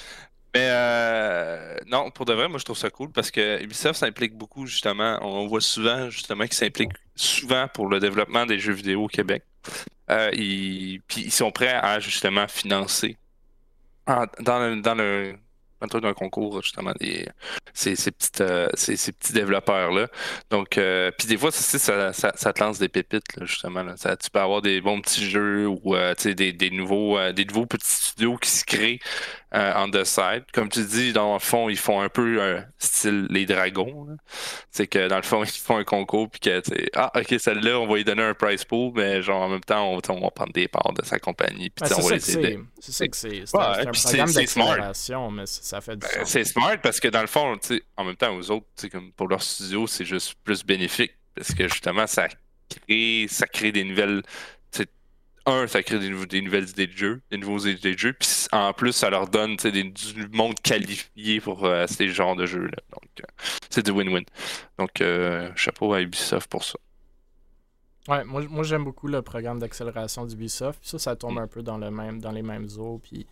[0.56, 4.36] Mais euh, non, pour de vrai, moi je trouve ça cool parce que Ubisoft s'implique
[4.38, 5.20] beaucoup justement.
[5.22, 9.44] On voit souvent justement qu'ils s'impliquent souvent pour le développement des jeux vidéo au Québec.
[10.10, 13.18] Euh, ils, puis ils sont prêts à justement financer
[14.08, 15.36] en- dans le, dans le,
[15.82, 17.28] dans le d'un concours justement des,
[17.74, 20.08] ces, ces, petites, euh, ces, ces petits développeurs là.
[20.52, 23.84] Donc, euh, puis des fois, ça, ça, ça, te lance des pépites justement.
[23.84, 23.96] Là.
[23.98, 27.92] Tu peux avoir des bons petits jeux ou euh, des, des nouveaux, des nouveaux petits
[27.94, 29.00] studios qui se créent
[29.78, 30.44] on the side.
[30.54, 34.08] Comme tu dis, dans le fond, ils font un peu euh, style les dragons.
[34.72, 36.62] C'est que dans le fond, ils font un concours puis que
[36.96, 39.92] ah ok celle-là, on va lui donner un prize pool, mais genre en même temps,
[39.94, 42.34] on, on va prendre des parts de sa compagnie puis Ben, c'est on va ça
[42.34, 42.60] que les aider.
[42.80, 42.82] c'est.
[42.86, 43.44] C'est ça que c'est.
[43.46, 44.66] C'est un, Ouais, c'est un puis programme c'est- c'est smart.
[44.68, 46.26] d'accélération, mais ça fait du Ben.
[46.26, 47.58] C'est smart parce que dans le fond,
[47.98, 51.68] en même temps, aux autres, comme pour leur studio, c'est juste plus bénéfique parce que
[51.68, 52.28] justement, ça
[52.70, 54.22] crée, ça crée des nouvelles.
[55.48, 58.74] Un, ça crée des, nouvelles idées de jeu, des nouveaux idées de jeu, puis en
[58.74, 62.78] plus, ça leur donne des- du monde qualifié pour euh, ces genres de jeux-là.
[62.92, 63.26] Donc, euh,
[63.70, 64.24] c'est du win-win.
[64.80, 66.80] Donc, euh, chapeau à Ubisoft pour ça.
[68.08, 70.80] Ouais, moi, moi j'aime beaucoup le programme d'accélération d'Ubisoft.
[70.80, 71.38] Puis ça, ça Mm.
[71.38, 73.00] tombe un peu dans, le même, dans les mêmes eaux.
[73.04, 73.26] Puis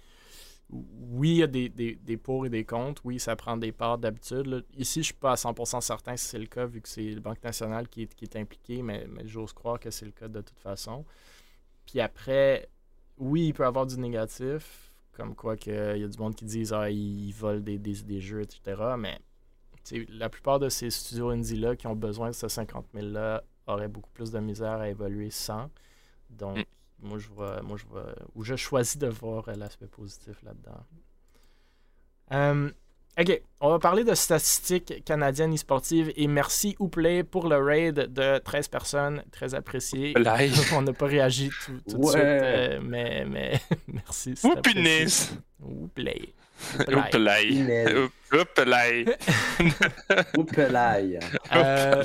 [0.72, 3.04] oui, il y a des, des, des pour et des contre.
[3.06, 4.66] Oui, ça prend des parts d'habitude.
[4.78, 7.22] Ici, je suis pas à 100% certain si c'est le cas, vu que c'est le
[7.22, 10.28] Banque nationale qui est, qui est impliqué, mais, mais j'ose croire que c'est le cas
[10.30, 11.06] de toute façon.
[11.86, 12.70] Puis après,
[13.18, 16.36] oui, il peut y avoir du négatif, comme quoi que il y a du monde
[16.36, 18.82] qui disent ah, ils volent des, des, des jeux, etc.
[18.98, 19.20] Mais
[20.10, 24.10] la plupart de ces studios indie-là qui ont besoin de ce 50 000-là auraient beaucoup
[24.12, 25.70] plus de misère à évoluer sans.
[26.30, 26.64] Donc, Mm.
[27.08, 30.84] moi, je vois, moi, je vois, ou je choisis de voir l'aspect positif là-dedans.
[32.32, 32.72] Euh,
[33.20, 38.38] ok, on va parler de statistiques canadiennes e-sportives et merci Ouplay pour le raid de
[38.40, 40.14] 13 personnes, très apprécié.
[40.16, 40.60] Live.
[40.74, 44.36] on n'a pas réagi tout, tout de suite, euh, mais, mais merci.
[44.44, 45.08] Ouplay.
[45.62, 46.34] Oupelay.
[47.12, 48.10] Punaise.
[48.32, 49.06] Oupelay.
[50.38, 51.20] Oupelaille.
[51.56, 52.04] Euh,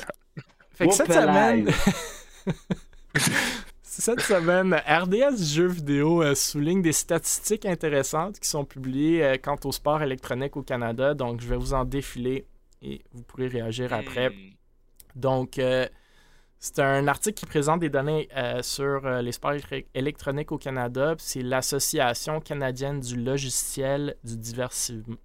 [0.74, 1.70] fait que cette semaine,
[3.98, 9.58] cette semaine, RDS Jeux vidéo euh, souligne des statistiques intéressantes qui sont publiées euh, quant
[9.64, 11.14] au sport électronique au Canada.
[11.14, 12.46] Donc, je vais vous en défiler
[12.82, 14.30] et vous pourrez réagir après.
[14.30, 14.50] Hmm.
[15.16, 15.86] Donc, euh,
[16.58, 19.52] c'est un article qui présente des données euh, sur euh, les sports
[19.94, 21.14] électroniques au Canada.
[21.18, 25.16] C'est l'Association canadienne du logiciel du divertissement.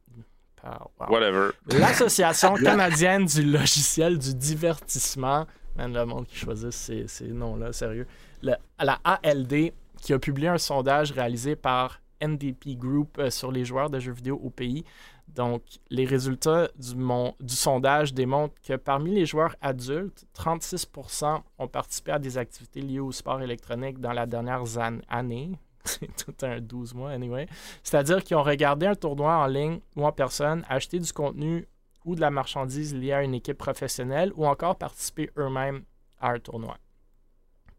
[1.09, 1.49] Whatever.
[1.67, 5.45] L'Association canadienne du logiciel du divertissement.
[5.75, 8.07] Man, le monde qui choisit ces, ces noms-là, sérieux.
[8.43, 13.89] La ALD qui a publié un sondage réalisé par NDP Group euh, sur les joueurs
[13.89, 14.83] de jeux vidéo au pays.
[15.27, 16.93] Donc, les résultats du,
[17.39, 22.99] du sondage démontrent que parmi les joueurs adultes, 36% ont participé à des activités liées
[22.99, 24.63] au sport électronique dans la dernière
[25.09, 25.51] année.
[25.85, 27.47] C'est tout un 12 mois, anyway.
[27.83, 31.67] C'est-à-dire qu'ils ont regardé un tournoi en ligne ou en personne, acheté du contenu
[32.05, 35.83] ou de la marchandise liée à une équipe professionnelle ou encore participé eux-mêmes
[36.19, 36.77] à un tournoi.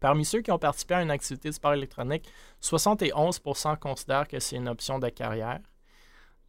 [0.05, 2.29] Parmi ceux qui ont participé à une activité de sport électronique,
[2.61, 5.59] 71% considèrent que c'est une option de carrière.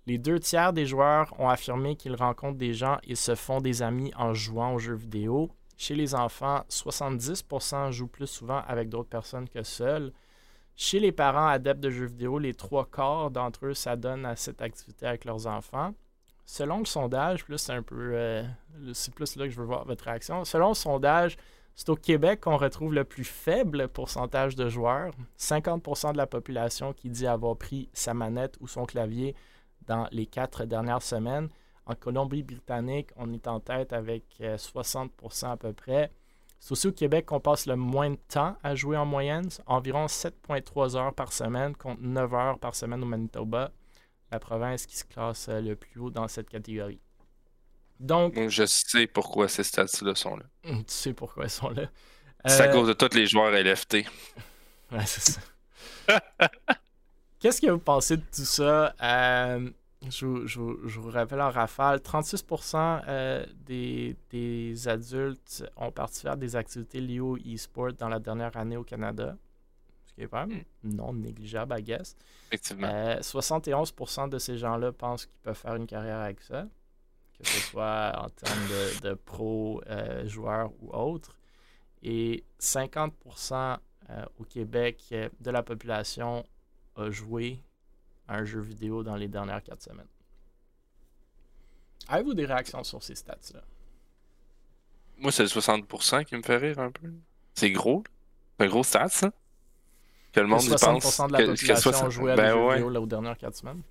[0.04, 3.80] Les deux tiers des joueurs ont affirmé qu'ils rencontrent des gens et se font des
[3.80, 5.50] amis en jouant aux jeux vidéo.
[5.78, 10.12] Chez les enfants, 70% jouent plus souvent avec d'autres personnes que seuls.
[10.76, 14.60] Chez les parents adeptes de jeux vidéo, les trois quarts d'entre eux s'adonnent à cette
[14.60, 15.94] activité avec leurs enfants.
[16.44, 18.44] Selon le sondage, plus c'est un peu, euh,
[18.92, 20.44] c'est plus là que je veux voir votre réaction.
[20.44, 21.38] Selon le sondage,
[21.76, 25.12] c'est au Québec qu'on retrouve le plus faible pourcentage de joueurs.
[25.38, 29.36] 50% de la population qui dit avoir pris sa manette ou son clavier
[29.86, 31.50] dans les quatre dernières semaines.
[31.84, 36.10] En Colombie-Britannique, on est en tête avec euh, 60% à peu près.
[36.58, 40.06] C'est aussi au Québec qu'on passe le moins de temps à jouer en moyenne, environ
[40.06, 43.70] 7,3 heures par semaine contre 9 heures par semaine au Manitoba,
[44.32, 47.00] la province qui se classe euh, le plus haut dans cette catégorie.
[48.00, 50.44] Donc, Je sais pourquoi ces stats-là sont là.
[50.64, 51.84] tu sais pourquoi ils sont là.
[52.44, 54.04] C'est à Euh, cause de tous les joueurs LFT.
[54.92, 55.40] Ouais, c'est ça.
[57.40, 58.94] Qu'est-ce que vous pensez de tout ça?
[59.02, 59.68] Euh,
[60.08, 65.90] je, vous- je vous- je vous rappelle en rafale, 36% euh, des, des adultes ont
[65.90, 69.36] participé à des activités liées au e-sport dans la dernière année au Canada.
[70.06, 72.16] Ce qui est quand même non négligeable, I guess.
[72.48, 72.88] Effectivement.
[72.90, 76.66] Euh, 71% de ces gens-là pensent qu'ils peuvent faire une carrière avec ça.
[77.38, 81.36] Que ce soit en termes de, de pro euh, joueurs ou autres.
[82.02, 83.78] Et 50%
[84.10, 86.46] euh, au Québec euh, de la population
[86.96, 87.60] a joué
[88.28, 90.06] à un jeu vidéo dans les dernières quatre semaines.
[92.08, 93.60] Avez-vous des réactions sur ces stats-là?
[95.18, 97.10] Moi, c'est le 60% qui me fait rire un peu.
[97.54, 98.04] C'est gros.
[98.58, 99.32] C'est un gros stat, ça.
[100.32, 101.16] Que le monde y 60% pense.
[101.28, 102.74] de la que- que population 60 a joué à ben des jeux ouais.
[102.74, 103.82] vidéo là, aux dernières quatre semaines?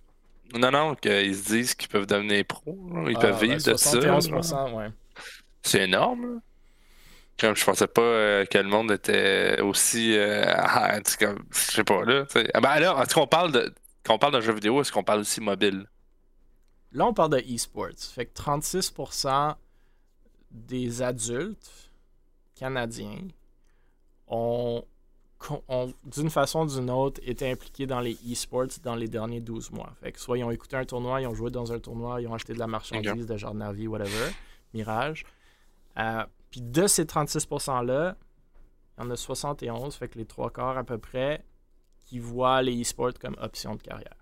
[0.54, 2.78] Non, non, qu'ils se disent qu'ils peuvent devenir pros.
[2.94, 3.06] là.
[3.10, 3.96] Ils Ah, peuvent ben, vivre de ça.
[4.00, 4.20] là.
[4.22, 4.90] 71%, ouais.
[5.64, 6.36] C'est énorme.
[6.36, 6.40] là.
[7.38, 10.18] Comme je pensais pas euh, que le monde était aussi.
[10.18, 12.26] euh, ah, comme- je sais pas, là.
[12.54, 13.74] Ah, ben là, est-ce qu'on parle de.
[14.06, 15.86] Quand on parle d'un jeu vidéo, est-ce qu'on parle aussi mobile?
[16.94, 17.90] Là, on parle de e-sports.
[18.14, 19.56] Fait que 36%
[20.52, 21.90] des adultes
[22.56, 23.28] canadiens
[24.28, 24.86] ont,
[25.68, 29.72] ont, d'une façon ou d'une autre, été impliqués dans les e-sports dans les derniers 12
[29.72, 29.92] mois.
[30.02, 32.28] Fait que soit ils ont écouté un tournoi, ils ont joué dans un tournoi, ils
[32.28, 34.32] ont acheté de la marchandise de genre Navi, whatever,
[34.74, 35.24] Mirage.
[35.98, 38.16] Euh, Puis de ces 36%-là,
[38.98, 41.44] il y en a 71, fait que les trois quarts à peu près,
[42.06, 44.16] qui voient les e-sports comme option de carrière.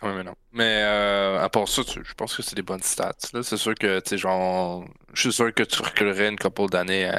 [0.00, 0.34] Quand même, non.
[0.52, 3.14] Mais euh, à part ça, tu- je pense que c'est des bonnes stats.
[3.32, 3.42] là.
[3.42, 4.84] C'est sûr que, tu sais, genre.
[5.14, 7.16] Je suis sûr que tu reculerais une couple d'années euh,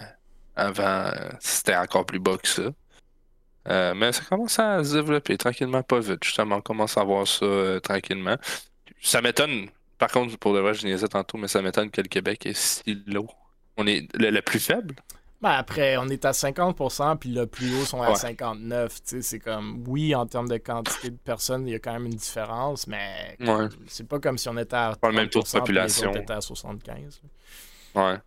[0.58, 2.64] avant euh, c'était encore plus bas que ça.
[3.70, 6.24] Euh, mais ça commence à se développer tranquillement, pas vite.
[6.24, 8.38] Justement, on commence à voir ça euh, tranquillement.
[9.02, 12.08] Ça m'étonne, par contre, pour le vrai, je niaisais tantôt, mais ça m'étonne que le
[12.08, 13.28] Québec est si low.
[13.76, 14.96] On est le, le plus faible?
[15.40, 18.16] Ben après, on est à 50%, puis le plus haut sont à Ouais.
[18.16, 18.92] 59.
[18.96, 21.94] Tu sais, c'est comme, oui, en termes de quantité de personnes, il y a quand
[21.94, 23.68] même une différence, mais Ouais.
[23.88, 26.04] c'est pas comme si on était à Pas le même taux de 30%, puis population.
[26.06, 27.22] Les autres étaient à 75.
[27.94, 28.02] là.
[28.14, 28.18] Ouais.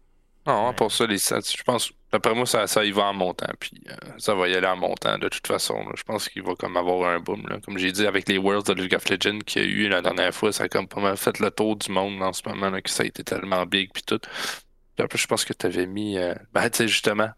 [0.47, 0.75] Non, Ouais.
[0.75, 3.95] pour ça, les je pense, d'après moi, ça, ça y va en montant, puis euh,
[4.19, 5.79] ça va y aller en montant de toute façon.
[5.85, 5.93] là.
[5.97, 7.47] Je pense qu'il va comme avoir un boom.
[7.49, 7.59] Là.
[7.65, 10.01] Comme j'ai dit, avec les Worlds de League of Legends qu'il y a eu la
[10.03, 12.71] dernière fois, ça a comme pas mal fait le tour du monde en ce moment,
[12.71, 14.19] là, que ça a été tellement big, puis tout.
[14.19, 17.31] Puis après, je pense que tu avais mis, euh, ben, tu sais, justement,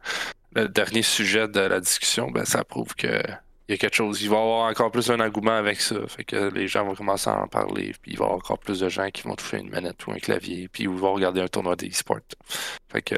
[0.54, 3.20] le dernier sujet de la discussion, ben, ça prouve que
[3.72, 4.20] il y a quelque chose.
[4.22, 6.06] Il va y avoir encore plus un engouement avec ça.
[6.06, 7.94] Fait que les gens vont commencer à en parler.
[8.02, 10.12] Puis il va y avoir encore plus de gens qui vont toucher une manette ou
[10.12, 10.68] un clavier.
[10.68, 12.20] Puis ils vont regarder un tournoi d'e-sport.
[12.90, 13.14] Fait que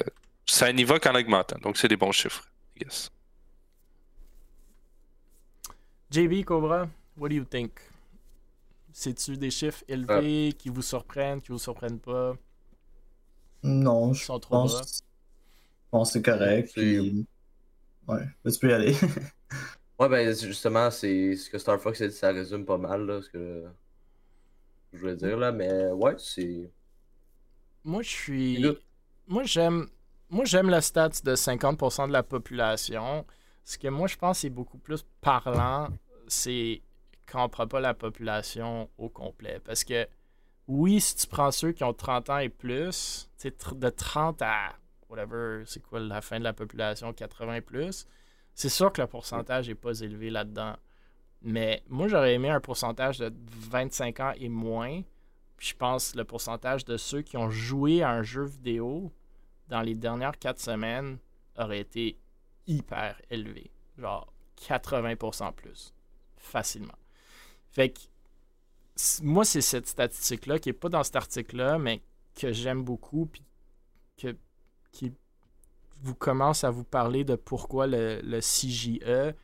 [0.47, 1.59] ça n'y va qu'en augmentant.
[1.63, 2.45] Donc c'est des bons chiffres.
[2.77, 3.11] I guess.
[6.11, 7.73] JB, Cobra, what do you think?
[8.93, 12.35] C'est-tu des chiffres élevés qui vous surprennent, qui vous surprennent pas?
[13.65, 14.63] Non, Ils je sont trop bas.
[14.63, 16.71] pense, je pense que c'est correct.
[16.75, 17.27] Puis,
[18.07, 18.95] ouais, tu peux y aller.
[19.99, 23.23] Ouais, ben justement, c'est ce que Star Fox a dit, ça résume pas mal là,
[23.23, 23.65] ce que
[24.93, 26.71] je voulais dire là, mais ouais, c'est.
[27.85, 28.67] Moi, je suis.
[29.29, 29.89] Moi, j'aime.
[30.31, 33.25] Moi, j'aime le stats de 50% de la population.
[33.63, 35.89] Ce que moi, je pense c'est beaucoup plus parlant,
[36.27, 36.83] c'est
[37.27, 39.61] quand on prend pas la population au complet.
[39.65, 40.07] Parce que,
[40.67, 44.75] oui, si tu prends ceux qui ont 30 ans et plus, de 30 à
[45.09, 48.07] whatever, c'est quoi la fin de la population, 80 et plus,
[48.55, 50.77] c'est sûr que le pourcentage est pas élevé là-dedans.
[51.43, 53.33] Mais moi, j'aurais aimé un pourcentage de
[53.71, 55.03] 25 ans et moins.
[55.57, 59.13] Puis je pense le pourcentage de ceux qui ont joué à un jeu vidéo
[59.69, 61.19] dans les dernières 4 semaines
[61.57, 62.19] aurait été
[62.67, 63.71] hyper élevé.
[63.99, 65.93] Genre 80% plus.
[66.37, 66.95] Facilement.
[67.71, 68.01] Fait que
[69.23, 72.01] moi, c'est cette statistique-là qui n'est pas dans cet article-là, mais
[72.35, 73.43] que j'aime beaucoup, puis
[74.17, 74.37] que,
[74.93, 75.13] qui
[76.05, 79.35] vous commence à vous parler de pourquoi le, CJE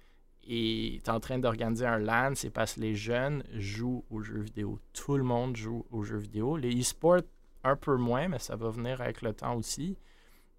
[0.46, 4.78] est en train d'organiser un LAN, c'est parce que les jeunes jouent aux jeux vidéo.
[4.92, 6.56] Tout le monde joue aux jeux vidéo.
[6.56, 7.22] Les e-sports,
[7.64, 9.96] un peu moins, mais ça va venir avec le temps aussi.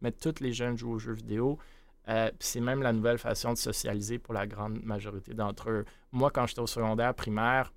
[0.01, 1.59] Mais tous les jeunes jouent aux jeux vidéo.
[2.07, 5.85] Euh, c'est même la nouvelle façon de socialiser pour la grande majorité d'entre eux.
[6.11, 7.71] Moi, quand j'étais au secondaire primaire,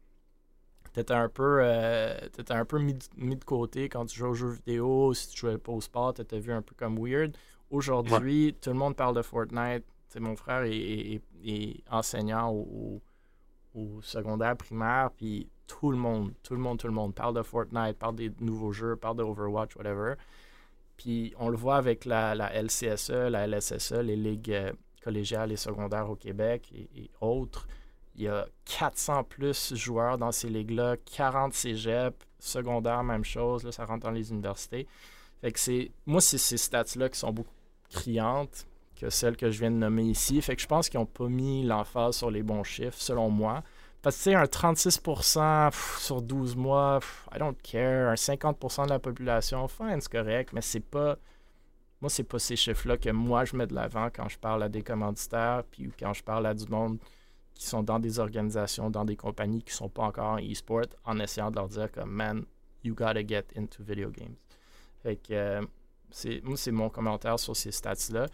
[0.95, 4.35] t'étais un peu, euh, t'étais un peu mis, mis de côté quand tu jouais aux
[4.35, 5.13] jeux vidéo.
[5.13, 7.37] Si tu jouais pas au sport, t'étais vu un peu comme weird.
[7.75, 9.85] Aujourd'hui, tout le monde parle de Fortnite.
[10.21, 13.01] Mon frère est, est- est enseignant au,
[14.01, 17.99] secondaire primaire, puis tout le monde, tout le monde, tout le monde parle de Fortnite,
[17.99, 20.15] parle des nouveaux jeux, parle de Overwatch, whatever.
[20.97, 24.73] Puis on le voit avec la, la LCSE, la LSSE, les ligues euh,
[25.03, 27.67] collégiales et secondaires au Québec et, et autres.
[28.15, 33.73] Il y a 400 plus joueurs dans ces ligues-là, 40 cégep, secondaire, même chose, là,
[33.73, 34.87] ça rentre dans les universités.
[35.41, 37.54] Fait que c'est, moi, c'est ces stats-là qui sont beaucoup
[37.91, 38.67] criantes
[38.97, 40.41] que celles que je viens de nommer ici.
[40.41, 43.63] Fait que je pense qu'ils n'ont pas mis l'emphase sur les bons chiffres, selon moi.
[44.03, 47.01] Parce que, tu sais, un 36% pff, sur 12 mois,
[47.35, 48.11] I don't care.
[48.11, 51.17] Un 50% de la population, fine, c'est correct, mais c'est pas.
[52.01, 54.69] Moi, c'est pas ces chiffres-là que moi je mets de l'avant quand je parle à
[54.69, 56.99] des commanditaires, puis quand je parle à du monde
[57.55, 61.19] qui sont dans des organisations, dans des compagnies qui sont pas encore en e-sport, en
[61.19, 62.45] essayant de leur dire comme, man,
[62.83, 64.37] you gotta get into video games.
[65.03, 65.63] Fait que euh,
[66.15, 68.27] c'est, moi, c'est mon commentaire sur ces stats-là.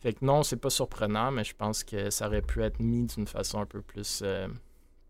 [0.00, 3.06] Fait que non, c'est pas surprenant, mais je pense que ça aurait pu être mis
[3.06, 4.48] d'une façon un peu plus, euh,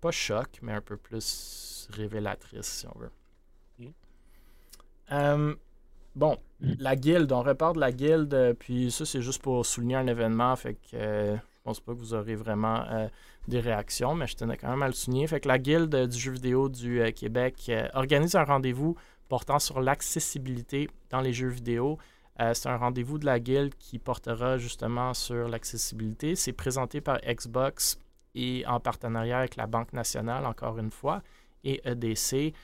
[0.03, 3.11] pas choc, mais un peu plus révélatrice, si on veut.
[3.79, 3.93] Mm.
[5.13, 5.55] Euh,
[6.15, 9.97] bon, la guilde, on repart de la guilde, euh, puis ça, c'est juste pour souligner
[9.97, 13.09] un événement, fait que euh, je pense pas que vous aurez vraiment
[13.47, 15.27] des réactions, mais je tenais quand même à le souligner.
[15.27, 18.97] Fait que la guilde du jeu vidéo du Québec organise un rendez-vous
[19.29, 21.99] portant sur l'accessibilité dans les jeux vidéo.
[22.41, 26.37] Euh, c'est un rendez-vous de la guilde qui portera justement sur l'accessibilité.
[26.37, 27.99] C'est présenté par Xbox
[28.35, 31.23] et en partenariat avec la Banque nationale, encore une fois,
[31.65, 32.55] et EDC.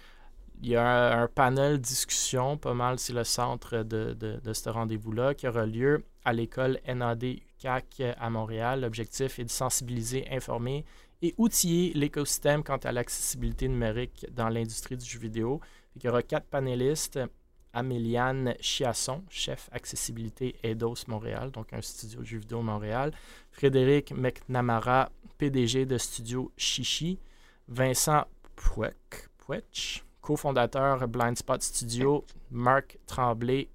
[0.63, 4.69] Il y a un, panel discussion, pas mal, c'est le centre de, de- de ce
[4.69, 8.83] rendez-vous-là, qui aura lieu à l'école NAD UCAC à Montréal.
[8.83, 10.85] L'objectif est de sensibiliser, informer
[11.23, 15.61] et outiller l'écosystème quant à l'accessibilité numérique dans l'industrie du jeu vidéo.
[15.97, 17.19] Il y aura quatre panélistes.
[17.75, 23.13] Améliane Chiasson, chef accessibilité Eidos Montréal, donc un studio de Montréal.
[23.51, 27.19] Frédéric McNamara, PDG de studio Chichi.
[27.69, 28.25] Vincent
[28.57, 32.25] Pouech, cofondateur Blind Spot Studio.
[32.51, 33.69] Marc Tremblay,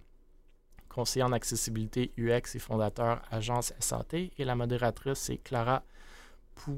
[0.87, 4.31] conseiller en accessibilité UX et fondateur Agence SAT.
[4.37, 5.83] Et la modératrice, c'est Clara
[6.55, 6.77] Pou-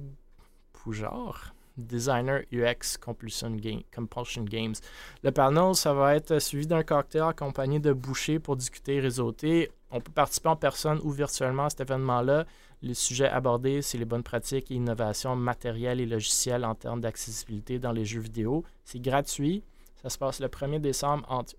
[0.73, 4.75] Poujard, designer UX Compulsion, Game- Compulsion Games.
[5.23, 9.71] Le panel, ça va être suivi d'un cocktail accompagné de bouchées pour discuter et réseauter.
[9.91, 12.45] On peut participer en personne ou virtuellement à cet événement-là.
[12.81, 17.77] Les sujets abordés, c'est les bonnes pratiques et innovations matérielles et logicielles en termes d'accessibilité
[17.77, 18.63] dans les jeux vidéo.
[18.85, 19.63] C'est gratuit.
[20.01, 21.53] Ça se passe le 1er décembre entre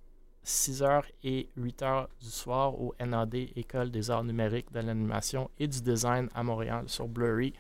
[0.45, 5.81] 6h et 8h du soir au NAD, École des arts numériques, de l'animation et du
[5.81, 7.55] design à Montréal sur Blurry.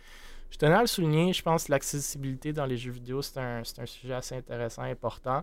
[0.52, 3.64] Je tenais à le souligner, je pense que l'accessibilité dans les jeux vidéo, c'est un,
[3.64, 5.42] c'est un sujet assez intéressant, important.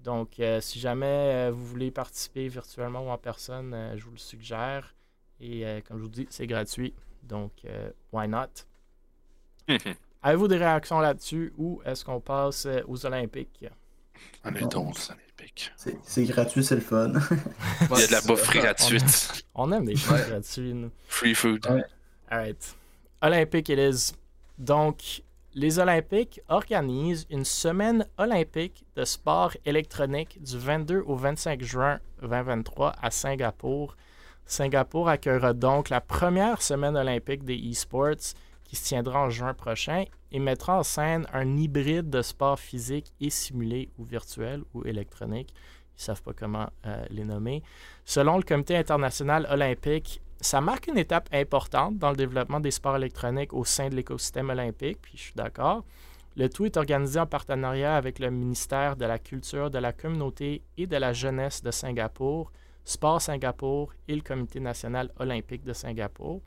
[0.00, 4.10] Donc, euh, si jamais euh, vous voulez participer virtuellement ou en personne, euh, je vous
[4.10, 4.94] le suggère.
[5.40, 6.92] Et euh, comme je vous dis, c'est gratuit.
[7.22, 8.48] Donc, euh, why not?
[10.22, 13.64] Avez-vous des réactions là-dessus ou est-ce qu'on passe euh, aux Olympiques?
[14.44, 15.72] On est donc aux Olympiques.
[16.04, 17.10] C'est gratuit, c'est le fun.
[17.90, 19.46] Il y a de la bouffe gratuite.
[19.54, 20.90] On aime des choses gratuites, nous.
[21.08, 21.66] Free food.
[21.70, 21.84] Ouais.
[22.30, 22.76] Alright.
[23.22, 24.12] Olympique it is.
[24.58, 25.22] Donc,
[25.54, 32.94] les Olympiques organisent une semaine olympique de sport électronique du 22 au 25 juin 2023
[33.02, 33.96] à Singapour.
[34.46, 38.34] Singapour accueillera donc la première semaine olympique des e-sports
[38.64, 43.12] qui se tiendra en juin prochain et mettra en scène un hybride de sport physique
[43.20, 45.52] et simulé ou virtuel ou électronique.
[45.52, 47.62] Ils ne savent pas comment euh, les nommer.
[48.06, 52.96] Selon le Comité international olympique, ça marque une étape importante dans le développement des sports
[52.96, 55.84] électroniques au sein de l'écosystème olympique, puis je suis d'accord.
[56.36, 60.62] Le tout est organisé en partenariat avec le ministère de la Culture, de la Communauté
[60.76, 62.50] et de la Jeunesse de Singapour,
[62.84, 66.40] Sport Singapour et le Comité national olympique de Singapour.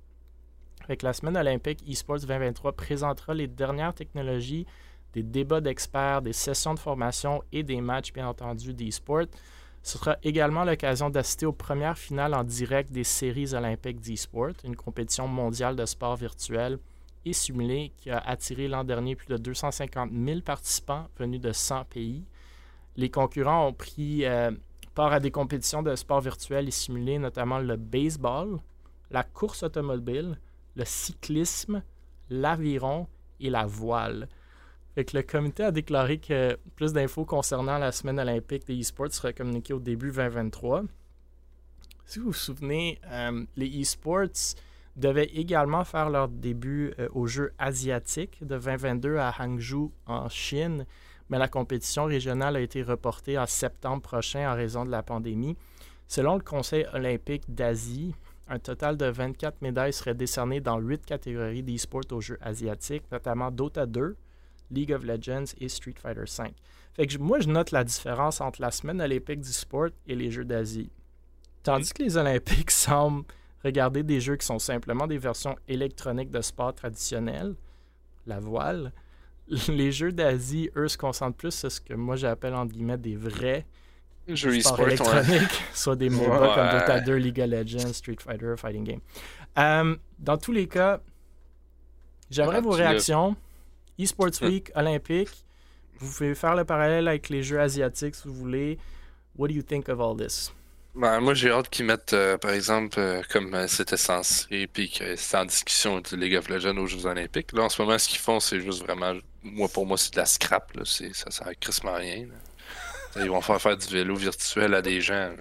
[0.84, 4.66] Avec la semaine olympique eSports 2023 présentera les dernières technologies,
[5.14, 9.28] des débats d'experts, des sessions de formation et des matchs, bien entendu, d'eSports.
[9.86, 14.76] Ce sera également l'occasion d'assister aux premières finales en direct des séries olympiques d'e-sport, une
[14.76, 16.80] compétition mondiale de sport virtuel
[17.24, 21.86] et simulé qui a attiré l'an dernier plus de 250 000 participants venus de 100
[21.86, 22.26] pays.
[22.96, 24.50] Les concurrents ont pris euh,
[24.96, 28.58] part à des compétitions de sport virtuel et simulé, notamment le baseball,
[29.12, 30.40] la course automobile,
[30.76, 31.84] le cyclisme,
[32.32, 33.06] l'aviron
[33.40, 34.30] et la voile.
[34.96, 39.34] Que le comité a déclaré que plus d'infos concernant la semaine olympique des e-sports sera
[39.34, 40.84] communiquées au début 2023.
[42.06, 44.56] Si vous vous souvenez, euh, les e-sports
[44.96, 50.86] devaient également faire leur début euh, aux Jeux asiatiques de 2022 à Hangzhou en Chine,
[51.30, 55.58] mais la compétition régionale a été reportée en septembre prochain en raison de la pandémie.
[56.08, 58.16] Selon le Conseil olympique d'Asie,
[58.48, 63.52] un total de 24 médailles seraient décernées dans 8 catégories d'e-sports aux Jeux asiatiques, notamment
[63.52, 64.16] Dota 2,
[64.72, 66.54] League of Legends et Street Fighter V.
[66.94, 70.32] Fait que moi, je note la différence entre la semaine olympique du sport et les
[70.32, 70.90] Jeux d'Asie.
[71.64, 73.26] Tandis que les Olympiques semblent
[73.64, 77.56] regarder des jeux qui sont simplement des versions électroniques de sport traditionnels,
[78.28, 78.92] la voile,
[79.68, 83.16] les Jeux d'Asie, eux, se concentrent plus sur ce que moi j'appelle entre guillemets des
[83.16, 83.66] vrais
[84.28, 84.86] Jeux sports ouais.
[84.94, 86.56] électroniques, soit des MOBA Ouais.
[86.56, 89.00] comme Dota 2, League of Legends, Street Fighter, Fighting Game.
[89.58, 91.00] Euh, dans tous les cas,
[92.30, 92.90] j'aimerais vos Rendu là.
[92.90, 93.36] réactions.
[93.98, 94.42] eSports.
[94.42, 95.46] Week, Olympique.
[96.00, 98.78] Vous pouvez faire le parallèle avec les jeux asiatiques si vous voulez.
[99.38, 100.52] What do you think of all this?
[100.96, 104.90] Ben, moi, j'ai hâte qu'ils mettent, euh, par exemple, euh, comme euh, c'était censé, puis
[104.90, 107.52] que c'était en discussion du League of Legends aux Jeux Olympiques.
[107.52, 110.18] Là, en ce moment, ce qu'ils font, c'est juste vraiment, moi, pour moi, c'est de
[110.20, 110.74] la scrap.
[110.74, 110.84] Là.
[110.86, 112.28] C'est, ça sert à crissement rien.
[112.28, 113.22] là.
[113.24, 115.32] Ils vont faire faire du vélo virtuel à des gens.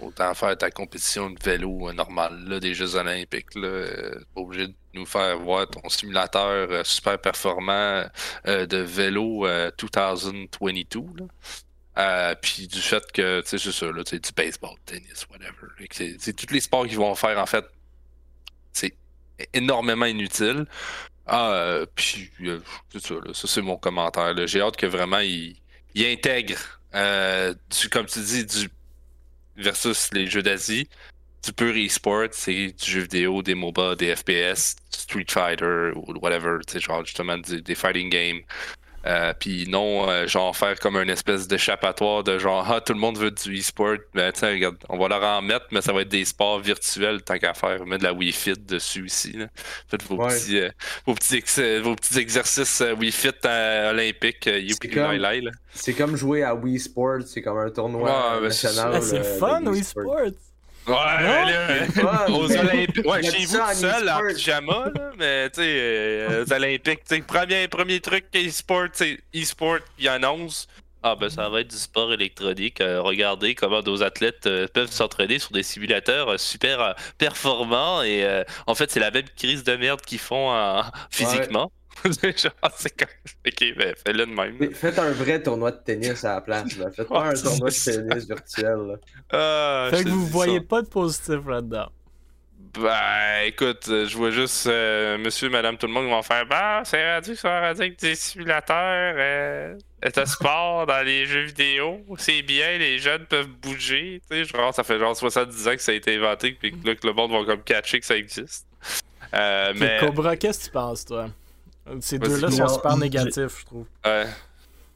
[0.00, 3.54] Autant faire ta compétition de vélo normale, là, des Jeux Olympiques.
[3.54, 3.86] Là,
[4.34, 8.04] pas obligé de nous faire voir ton simulateur euh, super performant
[8.46, 11.00] euh, de vélo euh, 2022.
[11.18, 11.26] Là.
[11.98, 16.16] Euh, puis du fait que, tu sais, c'est ça, là, du baseball, tennis, whatever.
[16.18, 17.64] C'est tous les sports qu'ils vont faire, en fait,
[18.72, 18.94] c'est
[19.52, 20.66] énormément inutile.
[21.26, 22.60] Ah, euh, puis, euh,
[22.98, 24.34] ça, là, ça c'est mon commentaire.
[24.34, 24.46] là.
[24.46, 25.56] J'ai hâte que vraiment il
[25.96, 28.68] intègrent, euh, du, comme tu dis, du
[29.56, 30.88] versus les jeux d'Asie,
[31.44, 36.58] du pur e-sport, c'est du jeu vidéo, des MOBA, des FPS, Street Fighter ou whatever,
[36.66, 38.40] tu sais, genre justement des fighting games.
[39.04, 43.00] Euh, puis non, euh, genre faire comme une espèce d'échappatoire de genre ah tout le
[43.00, 46.02] monde veut du e-sport, mais tiens regarde, on va leur en mettre, mais ça va
[46.02, 49.32] être des sports virtuels tant qu'à faire, mettre de la Wii Fit dessus aussi.
[49.32, 49.46] Là.
[49.88, 50.28] Faites vos Ouais.
[50.28, 50.70] petits, euh,
[51.04, 54.60] vos petits ex- vos petits exercices euh, Wii Fit euh, olympiques, euh,
[54.92, 55.50] comme-.
[55.74, 58.92] C'est comme jouer à Wii Sports, c'est comme un tournoi Ouais, national.
[58.94, 60.30] Ah, c'est fun, Wii Sports.
[60.86, 63.06] Ouais, là, aux Olympiques.
[63.06, 67.16] Ouais, chez vous tout seul, en pyjama, là, mais tu sais, euh, aux Olympiques, tu
[67.16, 68.88] sais, premier, premier truc e-sport,
[69.34, 70.66] e-sport, il annonce.
[71.04, 72.80] Ah ben ça va être du sport électronique.
[72.80, 78.24] Euh, regardez comment nos athlètes euh, peuvent s'entraîner sur des simulateurs super performants et
[78.68, 80.52] en fait c'est la même crise de merde qu'ils font
[81.10, 81.72] physiquement.
[82.04, 83.08] Genre, c'est comme...
[83.46, 84.56] Ok, ben fais-le de même.
[84.58, 86.76] Mais Faites un vrai tournoi de tennis à la place.
[86.76, 86.90] Là.
[86.90, 88.76] Faites pas un tournoi de c'est tennis virtuel.
[88.88, 88.94] là.
[89.32, 90.64] Ah, Fait que vous voyez ça.
[90.68, 91.88] pas de positif là-dedans.
[92.80, 96.46] Ben, écoute, euh, je vois juste euh, monsieur, madame, tout le monde qui vont faire
[96.46, 101.42] Bah, c'est rendu que ça rendu avec des simulateurs euh, de sport dans les jeux
[101.42, 102.00] vidéo?
[102.16, 104.22] C'est bien, les jeunes peuvent bouger.
[104.30, 106.86] Tu sais, genre, ça fait genre 70 ans que ça a été inventé, puis que
[106.88, 108.66] là, que le monde va comme catcher que ça existe.
[109.34, 109.98] Euh, mais.
[110.00, 111.28] Cobra, qu'est-ce que tu penses, toi?
[112.00, 113.86] Ces deux-là sont Non, super négatifs, je trouve.
[114.04, 114.26] Ouais.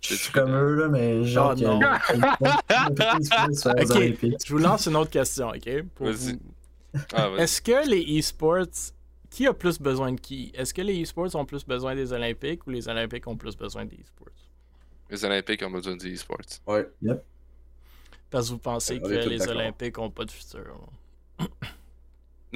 [0.00, 1.54] Je suis comme eux, là, mais genre.
[1.56, 1.80] Oh, non.
[3.80, 3.96] Ok.
[4.46, 5.82] Je vous lance une autre question, ok?
[5.94, 6.32] Pour Vas-y.
[6.34, 6.40] vous.
[7.14, 7.30] Ah.
[7.38, 8.92] Est-ce que les e-sports,
[9.30, 10.52] qui a plus besoin de qui?
[10.54, 13.84] Est-ce que les e-sports ont plus besoin des Olympiques ou les Olympiques ont plus besoin
[13.84, 14.28] des e-sports?
[15.10, 16.60] Les Olympiques ont besoin du e-sports.
[16.66, 16.88] Ouais.
[18.30, 19.56] Parce que vous pensez que les d'accord.
[19.56, 20.88] Olympiques ont pas de futur.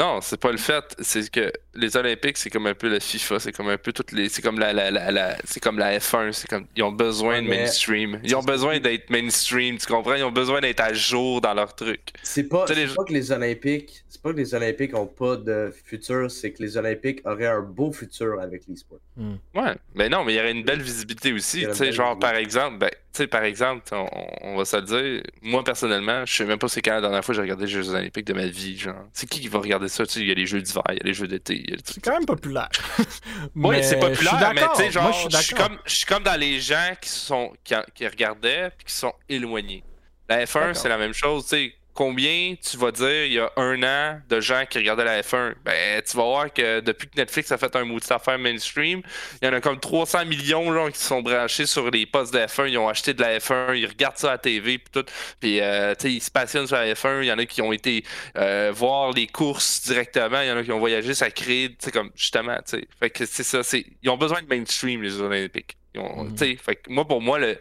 [0.01, 0.83] Non, c'est pas le fait.
[1.01, 4.13] C'est que les Olympiques, c'est comme un peu la FIFA, c'est comme un peu toutes
[4.13, 4.31] les.
[4.31, 6.67] C'est comme la, la, la, la- c'est comme la F1, c'est comme.
[6.75, 8.19] Ils ont besoin Ouais, de mainstream.
[8.25, 10.15] Ils ont besoin d'être mainstream, tu comprends?
[10.15, 12.01] Ils ont besoin d'être à jour dans leur truc.
[12.23, 15.71] C'est pas, les- pas que les Olympiques, c'est pas que les Olympiques ont pas de
[15.85, 19.01] futur, c'est que les Olympiques auraient un beau futur avec l'e-sport.
[19.55, 19.75] Ouais.
[19.95, 21.67] Mais non, mais il y aurait une belle visibilité Il aussi.
[21.67, 24.07] Tu sais, genre, par exemple, ben, sais, par exemple, on,
[24.43, 25.23] on va se le dire.
[25.43, 27.71] Moi, personnellement, je sais même pas c'est quand la dernière fois que j'ai regardé les
[27.71, 28.79] Jeux Olympiques de ma vie.
[28.79, 30.07] Genre, c'est qui qui va regarder ça?
[30.07, 31.71] Tu sais, il y a les Jeux d'hiver, il y a les Jeux d'été, il
[31.71, 32.69] y a les C'est quand même populaire.
[33.55, 37.09] Oui, c'est populaire, mais tu sais, genre, je suis comme, comme dans les gens qui
[37.09, 39.85] sont qui, qui regardaient puis qui sont éloignés.
[40.29, 40.77] La F1, D'accord.
[40.77, 41.75] c'est la même chose, tu sais.
[41.93, 45.55] Combien tu vas dire il y a un an de gens qui regardaient la F1?
[45.65, 49.03] Ben, tu vas voir que depuis que Netflix a fait un maudit affaire mainstream,
[49.43, 52.69] il y en a comme 300 millions qui sont branchés sur les postes de F1.
[52.69, 55.05] Ils ont acheté de la F1, ils regardent ça à la TV, puis tout.
[55.41, 57.23] Puis, euh, tu sais, ils se passionnent sur la F1.
[57.23, 58.05] Il y en a qui ont été
[58.37, 60.41] euh, voir les courses directement.
[60.43, 62.85] Il y en a qui ont voyagé, ça crée, tu sais, comme justement, tu sais.
[62.99, 63.85] Fait que c'est ça, c'est.
[64.03, 65.77] Ils ont besoin de mainstream, les Jeux Olympiques.
[65.95, 67.59] Ils ont- tu sais, fait que moi, pour moi, le-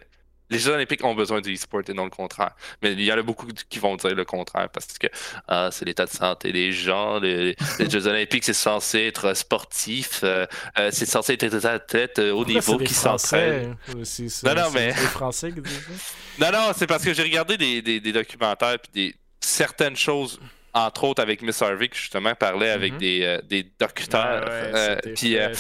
[0.50, 2.56] les Jeux Olympiques ont besoin du e-sport et non le contraire.
[2.82, 5.08] Mais il y en a beaucoup qui vont dire le contraire parce que
[5.48, 7.20] ah, c'est l'état de santé des gens.
[7.20, 10.22] Les, les Jeux Olympiques, c'est censé être sportif.
[10.24, 10.46] euh,
[10.78, 13.76] euh, c'est censé être des athlètes euh, au Pourquoi niveau qui s'entraînent.
[14.04, 14.54] Ça?
[14.54, 16.52] Non, non, C'est mais- Français qui disent ça?
[16.52, 20.40] Non, non, c'est parce que j'ai regardé des, des, des documentaires puis des certaines choses,
[20.74, 22.98] entre autres avec Miss Harvey, qui justement parlait avec Mhm.
[23.00, 24.44] des, euh, des docteurs.
[24.46, 25.54] Ouais, ouais, euh, c'était puis, euh,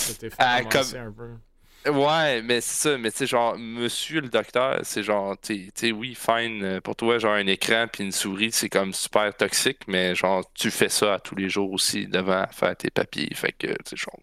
[0.69, 1.39] comme-.
[1.85, 5.91] Ouais, mais c'est ça, mais tu sais, genre, monsieur le docteur, c'est genre, tu sais-
[5.91, 9.79] oui, fine, euh, pour toi, genre, un écran puis une souris, c'est comme super toxique,
[9.87, 13.53] mais genre, tu fais ça à tous les jours aussi devant faire tes papiers, fait
[13.53, 14.19] que, tu sais, genre.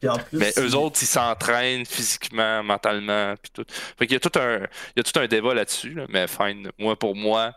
[0.00, 3.64] Puis en plus, Mais eux autres, ils s'entraînent physiquement, mentalement, puis tout.
[3.98, 6.26] Fait qu'il y a tout un, il y a tout un débat là-dessus, là, mais
[6.26, 6.70] fine.
[6.78, 7.52] Moi, pour moi,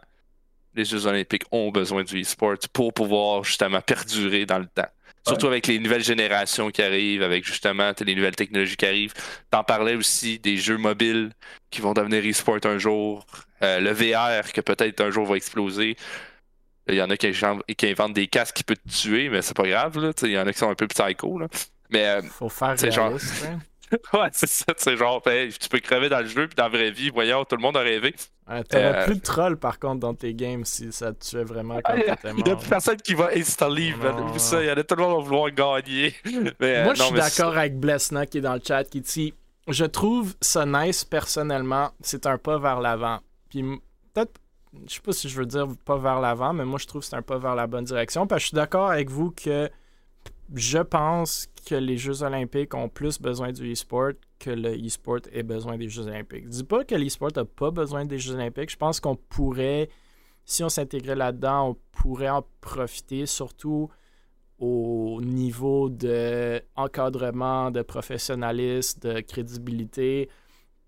[0.76, 4.88] les Jeux Olympiques ont besoin du e-sport pour pouvoir justement perdurer dans le temps.
[5.28, 9.13] Surtout avec les nouvelles générations qui arrivent, avec justement les nouvelles technologies qui arrivent.
[9.51, 11.32] T'en parlais aussi des jeux mobiles
[11.70, 13.26] qui vont devenir e-sport un jour.
[13.61, 15.95] Euh, le VR que peut-être un jour va exploser.
[16.88, 19.41] Il y en a qui, inventent- qui inventent des casques qui peuvent te tuer, mais
[19.43, 20.13] c'est pas grave.
[20.24, 21.38] Il y en a qui sont un peu psycho.
[21.38, 21.47] Là.
[21.91, 23.59] Mais euh, Faut faire genre- réaliste, hein.
[24.13, 26.70] Ouais, c'est ça, c'est genre, ben, tu peux crever dans le jeu, puis dans la
[26.70, 28.13] vraie vie, voyons, tout le monde a rêvé.
[28.50, 31.43] Ouais, T'aurais Euh, plus de trolls par contre dans tes games si ça te tuait
[31.43, 33.93] vraiment quand Il y a t'étais il y a plus personne qui va installer,
[34.38, 36.16] ça, il y en a tout le monde va vouloir gagner.
[36.60, 39.34] Mais, euh, Moi, je suis d'accord avec Blessna qui est dans le chat qui dit
[39.68, 43.20] Je trouve ça nice personnellement, c'est un pas vers l'avant.
[43.50, 43.62] Puis
[44.14, 44.34] peut-être,
[44.88, 47.08] je sais pas si je veux dire pas vers l'avant, mais moi je trouve que
[47.08, 48.26] c'est un pas vers la bonne direction.
[48.26, 49.70] Parce que je suis d'accord avec vous que
[50.54, 55.43] je pense que les Jeux Olympiques ont plus besoin du e-sport que le e-sport ait
[55.43, 56.45] besoin des Jeux Olympiques.
[56.45, 58.72] Je dis pas que l'e-sport n'a pas besoin des Jeux Olympiques.
[58.72, 59.89] Je pense qu'on pourrait,
[60.45, 63.89] si on s'intégrait là-dedans, on pourrait en profiter, surtout
[64.58, 70.30] au niveau de de professionnalisme, de crédibilité,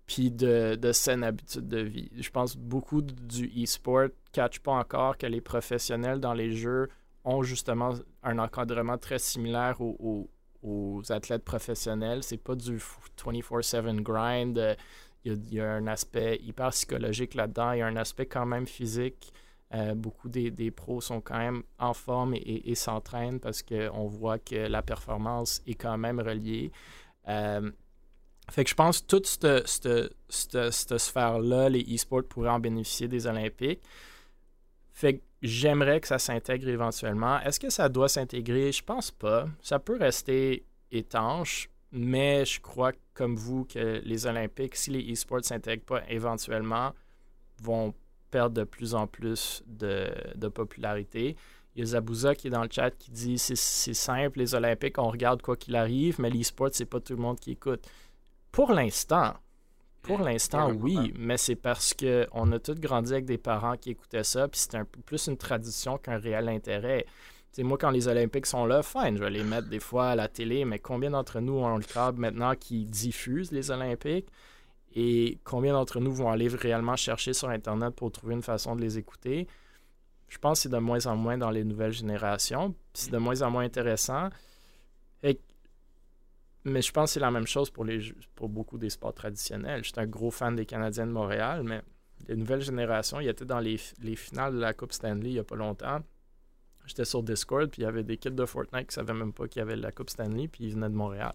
[0.06, 2.10] puis de, de saine habitude de vie.
[2.18, 6.88] Je pense beaucoup du e-sport ne catch pas encore que les professionnels dans les jeux
[7.24, 10.28] ont justement un encadrement très similaire aux,
[11.08, 12.22] athlètes professionnels.
[12.22, 12.78] C'est pas du
[13.18, 14.58] 24-7 grind.
[14.58, 14.74] euh,
[15.24, 17.72] Il y, a, un aspect hyper psychologique là-dedans.
[17.72, 19.32] Il y a un aspect quand même physique.
[19.74, 24.54] Euh, beaucoup des, pros sont quand même en forme et, s'entraînent parce qu'on voit que
[24.54, 26.70] la performance est quand même reliée.
[27.28, 27.70] Euh,
[28.50, 33.80] fait que je pense que toute cette sphère-là, les e-sports pourraient en bénéficier des Olympiques.
[34.92, 37.40] Fait que j'aimerais que ça s'intègre éventuellement.
[37.40, 38.72] Est-ce que ça doit s'intégrer?
[38.72, 39.46] Je pense pas.
[39.60, 45.38] Ça peut rester étanche, mais je crois, comme vous, que les Olympiques, si les e-sports
[45.38, 46.92] ne s'intègrent pas éventuellement,
[47.62, 47.94] vont
[48.30, 51.36] perdre de plus en plus de, de popularité.
[51.74, 54.98] Il y a Zabouza qui est dans le chat qui dit c'est simple, les Olympiques,
[54.98, 57.88] on regarde quoi qu'il arrive, mais l'e-sport, c'est pas tout le monde qui écoute.
[58.50, 59.34] Pour l'instant,
[60.02, 63.76] pour l'instant, Ouais, oui, mais c'est parce que on a tous grandi avec des parents
[63.76, 67.04] qui écoutaient ça, puis c'était un peu plus une tradition qu'un réel intérêt.
[67.52, 70.08] Tu sais, moi, quand les Olympiques sont là, fine, je vais les mettre des fois
[70.10, 74.28] à la télé, mais combien d'entre nous ont le câble maintenant qui diffuse les Olympiques?
[74.94, 78.80] Et combien d'entre nous vont aller réellement chercher sur Internet pour trouver une façon de
[78.80, 79.48] les écouter?
[80.28, 82.70] Je pense que c'est de moins en moins dans les nouvelles générations.
[82.70, 84.30] puis C'est de moins en moins intéressant.
[86.64, 88.00] Mais je pense que c'est la même chose pour, les,
[88.34, 89.82] pour beaucoup des sports traditionnels.
[89.84, 91.82] J'étais un gros fan des Canadiens de Montréal, mais
[92.28, 95.38] les nouvelles générations, ils étaient dans les, les finales de la Coupe Stanley il n'y
[95.38, 96.00] a pas longtemps.
[96.86, 99.32] J'étais sur Discord, puis il y avait des kids de Fortnite qui ne savaient même
[99.32, 101.32] pas qu'il y avait la Coupe Stanley, puis ils venaient de Montréal.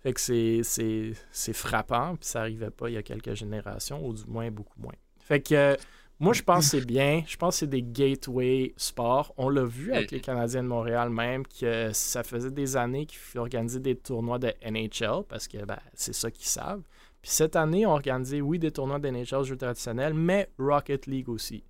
[0.00, 4.24] Fait que c'est frappant, puis ça n'arrivait pas il y a quelques générations, ou du
[4.26, 4.94] moins beaucoup moins.
[5.20, 5.76] Fait que euh,
[6.22, 7.24] moi, je pense que c'est bien.
[7.26, 9.34] Je pense que c'est des gateway sports.
[9.36, 13.40] On l'a vu avec les Canadiens de Montréal même, que ça faisait des années qu'ils
[13.40, 16.82] organisaient des tournois de NHL, parce que ben, c'est ça qu'ils savent.
[17.20, 21.06] Puis cette année, on a organisé, oui, des tournois de NHL, jeux traditionnels, mais Rocket
[21.08, 21.64] League aussi.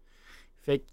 [0.61, 0.85] Fait que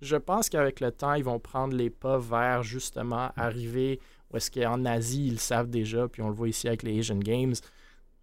[0.00, 3.98] je pense qu'avec le temps, ils vont prendre les pas vers justement arriver
[4.32, 7.00] où est-ce qu'en Asie, ils le savent déjà, puis on le voit ici avec les
[7.00, 7.54] Asian Games.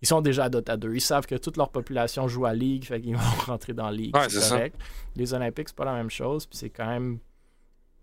[0.06, 0.94] Ils sont déjà à Dota 2.
[0.94, 4.16] Ils savent que toute leur population joue à League, fait qu'ils vont rentrer dans League.
[4.16, 4.76] Ouais, c'est correct.
[5.16, 7.18] Les Olympiques, c'est pas la même chose, puis c'est quand même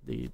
[0.05, 0.29] des,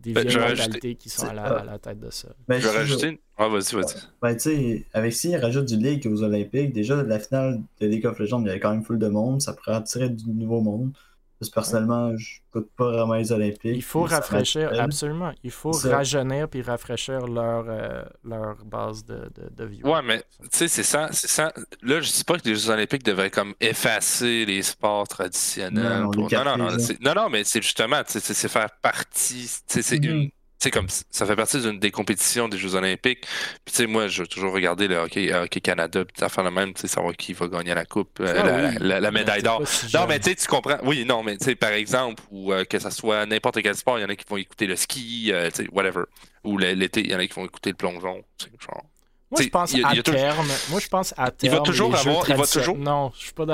[0.00, 2.28] des Ben, vieilles j'aurais mentalités qui sont à la, à la tête de ça.
[2.46, 3.18] Ben, Je vais si rajouter une.
[3.38, 3.94] Ah, vas-y, vas-y.
[4.20, 8.04] Ben, tu sais, avec s'ils rajoutent du League aux Olympiques, déjà, la finale de League
[8.04, 9.40] of Legends, il y avait quand même full de monde.
[9.40, 10.92] Ça pourrait attirer du nouveau monde.
[11.38, 13.60] Parce que personnellement, je coûte pas vraiment les Olympiques.
[13.76, 15.32] Il faut rafraîchir, absolument.
[15.44, 19.90] Il faut rajeunir puis rafraîchir leur, euh, leur base de, de, de viewers.
[19.92, 21.52] Ouais, mais tu sais, c'est ça, c'est ça.
[21.82, 25.84] Là, je dis pas que les Jeux Olympiques devraient comme effacer les sports traditionnels.
[25.84, 28.34] Non, non, pour- les non, non, non, non, non, mais c'est justement, tu sais, c'est
[28.34, 29.46] c'est faire partie.
[29.66, 30.10] tu sais, C'est Mhm.
[30.10, 30.30] une.
[30.66, 33.20] C'est comme ça fait partie d'une des compétitions des Jeux Olympiques.
[33.64, 36.44] Puis tu sais, moi, je vais toujours regarder le hockey, euh, hockey Canada, puis faire
[36.44, 39.00] le même, tu sais, savoir qui va gagner la coupe, euh, Ah la, oui, la-
[39.00, 39.62] la médaille d'or.
[39.66, 40.78] si Non, mais tu sais, tu comprends.
[40.84, 43.98] Oui, non, mais tu sais, par exemple, ou euh, que ça soit n'importe quel sport,
[43.98, 46.02] il y en a qui vont écouter le ski, euh, tu sais, whatever.
[46.44, 48.22] Ou l'été, il y en a qui vont écouter le plongeon.
[48.60, 48.84] genre.
[49.30, 50.46] Moi, je pense il y a- à il y a toujours- terme.
[50.70, 51.54] Moi, je pense à Il terme.
[51.56, 53.44] va toujours les jeux avoir- il va toujours- Non, je suis pas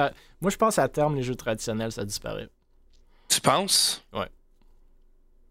[0.41, 2.49] Moi, je pense à terme, les jeux traditionnels, ça disparaît.
[3.29, 4.05] Tu penses?
[4.13, 4.27] Ouais.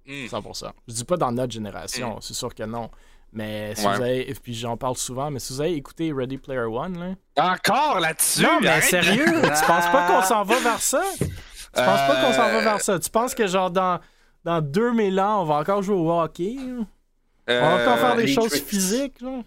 [0.08, 0.26] Hmm.
[0.26, 0.72] 100%.
[0.88, 2.90] Je dis pas dans notre génération, c'est sûr que non.
[3.34, 3.96] Mais si Ouais.
[3.96, 4.30] vous avez.
[4.30, 7.00] Et puis j'en parle souvent, mais si vous avez écouté Ready Player One,
[7.38, 7.52] là.
[7.54, 8.42] Encore là-dessus?
[8.44, 11.02] Non, mais sérieux, tu penses pas qu'on s'en va vers ça?
[11.18, 11.26] Tu
[11.74, 13.00] penses pas qu'on s'en va Euh, vers ça?
[13.00, 14.02] Tu penses que genre dans,
[14.44, 16.58] dans 2000 ans, on va encore jouer au hockey?
[17.48, 18.34] On va encore Euh, faire des Matrix.
[18.34, 19.42] choses physiques, là?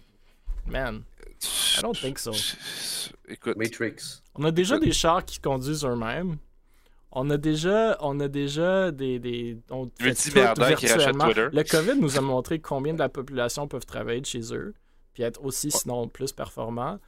[0.65, 1.03] Man,
[1.77, 2.31] I don't think so.
[3.27, 4.21] Écoute, Matrix.
[4.33, 6.37] On a déjà des chars qui conduisent eux-mêmes.
[7.17, 10.85] On a déjà, on a déjà des, des on fait tout qui.
[11.33, 11.47] Twitter.
[11.51, 14.73] Le COVID nous a montré combien de la population peuvent travailler de chez eux,
[15.13, 16.99] puis être aussi, sinon plus performants.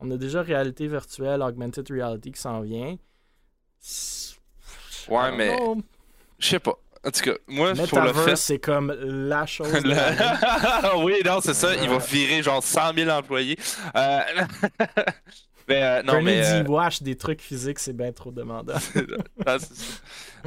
[0.00, 2.96] On a déjà réalité virtuelle, augmented reality qui s'en vient.
[5.08, 5.56] Ouais, mais-
[6.38, 6.78] je sais pas.
[7.06, 8.36] En tout cas, moi, pour le fait.
[8.36, 9.72] c'est comme la chose.
[9.84, 11.74] la oui, non, c'est ça.
[11.76, 13.58] Il va virer genre 100 000 employés.
[13.94, 14.20] Euh,
[15.68, 16.46] mais euh, non, Bernie mais.
[16.46, 18.74] euh, dit, wesh, des trucs physiques, c'est bien trop demandant.
[19.46, 19.66] Non, ça.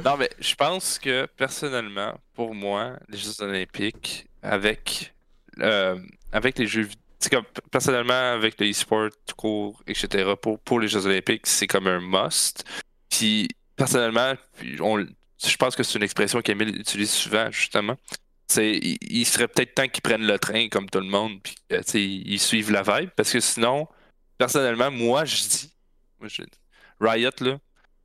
[0.04, 5.14] Non, mais je pense que personnellement, pour moi, les Jeux Olympiques, avec,
[5.60, 5.98] euh,
[6.32, 6.88] avec les Jeux
[7.32, 11.88] comme personnellement, avec le e-sport tout court, etc., pour, pour les Jeux Olympiques, c'est comme
[11.88, 12.64] un must.
[13.10, 14.34] Puis personnellement,
[14.80, 15.04] on,
[15.44, 17.96] je pense que c'est une expression qu'Emile utilise souvent, justement.
[18.46, 21.56] C'est, il, il serait peut-être temps qu'ils prennent le train comme tout le monde, puis
[22.30, 23.88] ils suivent la vibe, parce que sinon,
[24.38, 25.72] personnellement, moi, je dis,
[26.18, 26.42] moi, je-
[27.00, 27.58] Riot, là,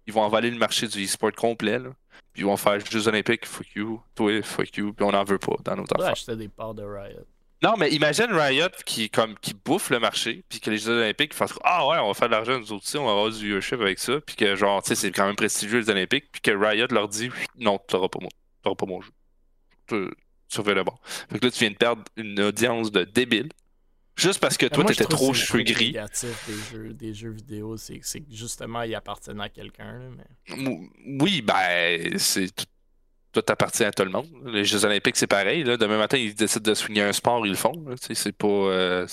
[0.05, 1.89] ils vont envaler le marché du e-sport complet, là,
[2.33, 5.39] puis ils vont faire Jeux Olympiques, fuck you, toi, fuck you, puis on n'en veut
[5.39, 6.11] pas dans notre On pourrait affaire.
[6.11, 7.25] acheter des parts de Riot.
[7.63, 11.31] Non, mais imagine Riot qui, comme, qui bouffe le marché, puis que les Jeux Olympiques
[11.33, 13.37] ils fassent Ah ouais, on va faire de l'argent nous aussi, on va avoir du
[13.45, 16.41] viewership avec ça, puis que genre, tu sais, c'est quand même prestigieux les Olympiques, puis
[16.41, 18.27] que Riot leur dit Non, tu n'auras pas, mon-
[18.61, 19.11] t'auras pas mon jeu.
[19.87, 20.09] Tu
[20.49, 20.93] surveille le bon.
[21.31, 23.49] Fait que là, tu viens de perdre une audience de débile,
[24.15, 25.87] juste parce que Mais toi, je t'étais trop cheveux gris.
[25.87, 30.11] négatif des jeux, des jeux vidéo, c'est c'est que justement, ils appartiennent à quelqu'un.
[30.17, 30.79] mais...
[31.19, 32.53] Oui, ben, c'est.
[32.55, 32.65] tout-
[33.33, 34.29] Tout appartient à tout le monde.
[34.45, 35.63] Les Jeux Olympiques, c'est pareil.
[35.63, 35.75] Là.
[35.75, 37.73] Demain matin, ils décident de swinguer un sport, ils le font.
[37.99, 38.47] C'est pas.
[38.47, 39.07] euh,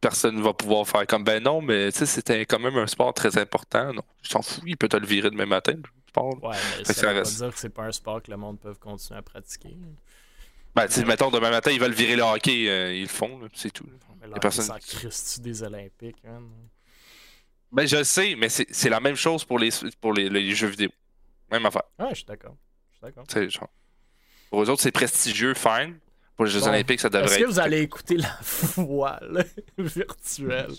[0.00, 3.92] Personne va pouvoir faire comme ben non, mais c'était quand même un sport très important.
[3.92, 5.74] Non, il s'en fout, il peut te le virer demain matin.
[5.74, 6.42] le sport.
[6.42, 8.58] Ouais, mais ça ça veut pas dire que c'est pas un sport que le monde
[8.58, 9.76] peut continuer à pratiquer.
[10.74, 13.70] Ben, tu mettons, demain matin, ils veulent virer le hockey, euh, ils le font, c'est
[13.72, 13.86] tout.
[14.20, 16.16] Mais là, personne- ça des Olympiques.
[16.26, 16.40] hein.
[17.70, 19.70] Ben, je le sais, mais c'est la même chose pour les,
[20.00, 20.90] pour les, les jeux vidéo.
[21.50, 21.82] Même affaire.
[21.98, 22.56] Ouais, je suis d'accord.
[22.90, 23.24] Je suis d'accord.
[24.50, 25.98] Pour eux autres, c'est prestigieux, fine.
[26.36, 26.68] Pour les Jeux Bon.
[26.68, 28.28] Olympiques, ça devrait Est-ce que vous allez écouter la
[28.76, 29.44] voile
[29.78, 30.72] virtuelle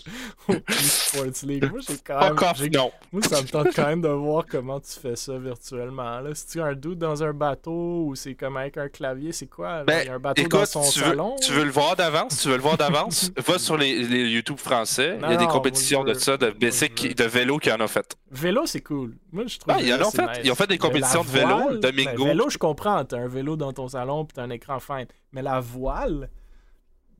[0.48, 1.70] au eSports League?
[1.70, 2.32] Moi, j'ai quand même.
[2.36, 2.92] Off, non.
[3.12, 6.20] Moi, ça me tente quand même de voir comment tu fais ça virtuellement.
[6.20, 6.34] Là.
[6.34, 9.46] Si tu as un doute dans un bateau ou c'est comme avec un clavier, c'est
[9.46, 9.78] quoi?
[9.78, 9.84] là?
[9.84, 11.36] Ben, Il y a un bateau dans Écoute, son tu veux, salon?
[11.40, 14.58] tu veux le voir d'avance, tu veux le voir d'avance, va sur les, les YouTube
[14.58, 15.16] français.
[15.16, 18.14] Non, il y a des compétitions de ça, de de vélo qui en ont fait.
[18.30, 19.14] Vélo, c'est cool.
[19.32, 20.22] Moi, je trouve Ah, ils en ont fait.
[20.26, 20.38] nice.
[20.44, 22.24] Ils ont fait des compétitions de vélo, voile, Domingo.
[22.24, 23.04] ben, vélo, je comprends.
[23.04, 25.04] T'as un vélo dans ton salon puis t'as un écran fin.
[25.32, 26.28] Mais la voile,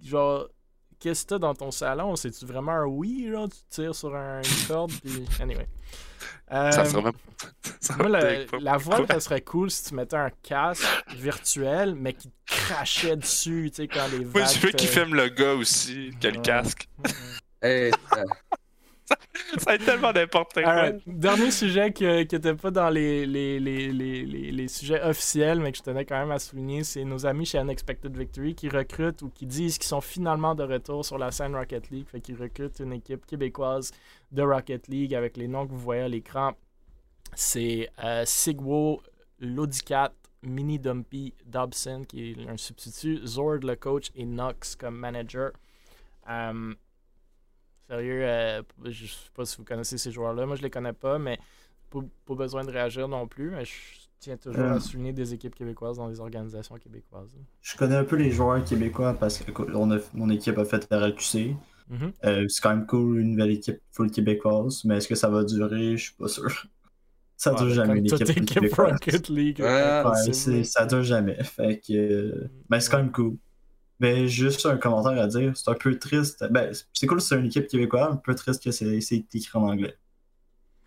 [0.02, 0.48] genre,
[0.98, 2.16] qu'est-ce que t'as dans ton salon?
[2.16, 3.48] C'est-tu vraiment un oui, genre?
[3.48, 5.24] Tu tires sur un- une corde puis...
[5.40, 5.66] Anyway.
[6.52, 7.12] Euh, Ça serait même.
[7.80, 10.84] ça moi, pas- la voile, ça serait cool si tu mettais un casque
[11.16, 14.34] virtuel, mais qui te crachait dessus, tu sais, quand les vagues...
[14.36, 16.42] Moi, je veux qu'il filme le gars aussi, qui a le Ouais.
[16.42, 16.88] casque.
[17.62, 18.22] Hey, euh,
[19.58, 20.58] Ça a tellement n'importe.
[21.06, 25.82] Dernier sujet qui n'était pas dans les, les, les, les, sujets officiels, mais que je
[25.82, 29.46] tenais quand même à souligner, c'est nos amis chez Unexpected Victory qui recrutent ou qui
[29.46, 32.06] disent qu'ils sont finalement de retour sur la scène Rocket League.
[32.08, 33.92] Fait qu'ils recrutent une équipe québécoise
[34.32, 36.52] de Rocket League avec les noms que vous voyez à l'écran.
[37.34, 39.02] C'est euh, Sigwo,
[39.40, 45.52] Lodicat, Mini Dumpy, Dobson qui est un substitut, Zord le coach et Nox comme manager.
[46.28, 46.74] Euh,
[47.88, 50.44] Sérieux, euh, je sais pas si vous connaissez ces joueurs-là.
[50.46, 51.38] Moi, je les connais pas, mais
[51.90, 53.50] pas, pas besoin de réagir non plus.
[53.50, 53.72] Mais je
[54.18, 54.74] tiens toujours Euh.
[54.76, 57.36] à souligner des équipes québécoises dans les organisations québécoises.
[57.62, 60.86] Je connais un peu les joueurs québécois parce que on a- mon équipe a fait
[60.90, 61.54] la RQC.
[61.88, 62.12] Mhm.
[62.24, 65.44] Euh, c'est quand même cool, une nouvelle équipe full québécoise, mais est-ce que ça va
[65.44, 65.96] durer?
[65.96, 66.46] Je suis pas sûr.
[67.38, 68.92] Ça dure Ouais, jamais une équipe full équipe québécoise.
[68.92, 69.60] Rocket League.
[69.60, 70.56] Ouais, impossible.
[70.56, 71.36] Ouais, ça dure jamais.
[71.44, 71.92] Fait que.
[71.92, 73.36] euh, Ben, c'est quand même cool.
[73.98, 76.44] Mais juste un commentaire à dire, c'est un peu triste.
[76.50, 79.96] Ben, c'est cool, c'est une équipe québécoise, un peu triste que c'est écrit en anglais.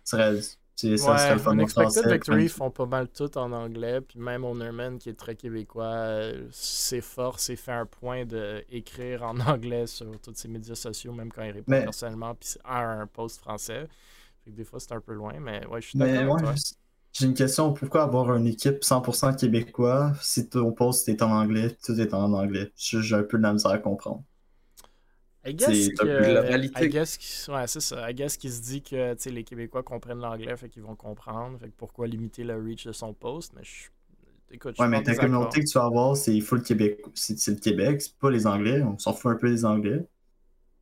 [0.04, 0.40] Ça serait,
[0.76, 2.06] c'est- ça serait Ouais, le fun Unexpected.
[2.10, 6.20] Victory font pas mal tout en anglais, puis même Ownerman, qui est très québécois,
[6.52, 11.42] s'efforce et fait un point d'écrire en anglais sur tous ses médias sociaux, même quand
[11.42, 13.88] il répond Mais- personnellement, puis à un post français.
[14.44, 16.44] Fait que des fois, c'est un peu loin, mais ouais, je suis d'accord ouais, avec
[16.44, 16.54] toi.
[17.12, 17.72] J'ai une question.
[17.72, 22.32] Pourquoi avoir une équipe 100% québécois si ton poste est en anglais, tout est en
[22.32, 22.72] anglais?
[22.76, 24.24] J'ai un peu de la misère à comprendre.
[25.44, 26.84] I guess C'est que, un peu globalité.
[26.84, 28.10] I guess qu'il- ouais, c'est ça.
[28.10, 31.58] I guess qu'il se dit que les Québécois comprennent l'anglais, fait qu'ils vont comprendre.
[31.58, 33.52] Fait que pourquoi limiter le reach de son post?
[33.56, 33.88] Mais je...
[34.50, 37.00] écoute, je Ouais, mais ta communauté que tu vas avoir, c'est full Québec.
[37.14, 38.82] C'est c'est le Québec, c'est pas les Anglais.
[38.82, 40.06] On s'en fout un peu des Anglais.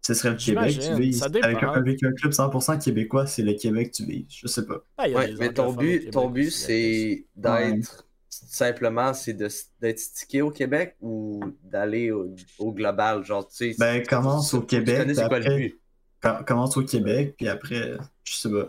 [0.09, 1.23] Ce serait le Québec, tu vises.
[1.23, 4.25] Avec un, avec un club 100% québécois, c'est le Québec que tu vises.
[4.31, 4.79] Je sais pas.
[4.97, 9.49] Ah, ouais, mais ton but, Québec ton but c'est d'être simplement c'est de-
[9.81, 13.77] d'être stické au Québec ou d'aller au, au global, genre tu sais.
[13.79, 15.81] Ben, commence au tu connais Québec, le but?
[16.23, 18.69] Com- Commence au Québec, puis après, je sais pas.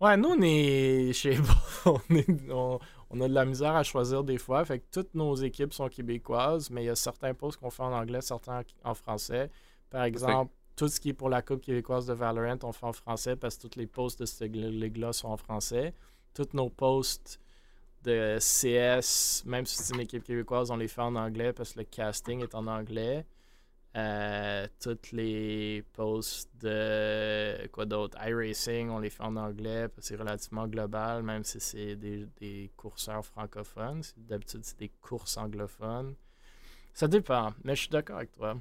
[0.00, 1.36] Ouais, nous, on est chez
[1.84, 2.78] on, est- on,
[3.10, 4.64] on a de la misère à choisir des fois.
[4.64, 7.82] Fait que toutes nos équipes sont québécoises, mais il y a certains posts qu'on fait
[7.82, 9.50] en anglais, certains en français.
[9.90, 12.92] Par exemple, tout ce qui est pour la Coupe québécoise de Valorant, on fait en
[12.92, 15.92] français parce que tous les posts de cette ligue-là sont en français.
[16.32, 17.40] Tous nos posts
[18.04, 21.80] de CS, même si c'est une équipe québécoise, on les fait en anglais parce que
[21.80, 23.26] le casting est en anglais.
[23.96, 28.16] Euh, toutes les posts de quoi d'autre?
[28.24, 32.26] iRacing, on les fait en anglais parce que c'est relativement global, même si c'est des,
[32.40, 34.02] des courseurs francophones.
[34.16, 36.14] D'habitude, c'est des courses anglophones.
[36.94, 38.56] Ça dépend, mais je suis d'accord avec toi.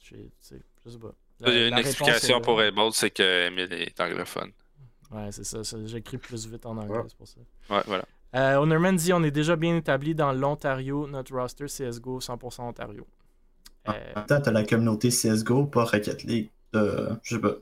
[0.00, 1.12] Je, tu sais, je sais pas.
[1.40, 4.50] La- Il y a la une explication est- pour Able, c'est que Emile est anglophone.
[5.10, 5.62] Ouais, c'est ça.
[5.64, 7.04] ça, J'écris plus vite en anglais, Ouais.
[7.08, 7.40] c'est pour ça.
[7.70, 8.04] Ouais, voilà.
[8.34, 11.06] Euh, Honorman dit on est déjà bien établi dans l'Ontario.
[11.06, 13.06] Notre roster CSGO 100% Ontario.
[13.86, 16.48] En Euh, même temps, t'as la communauté CSGO, pas Rocket League.
[16.74, 17.54] Euh, je sais pas.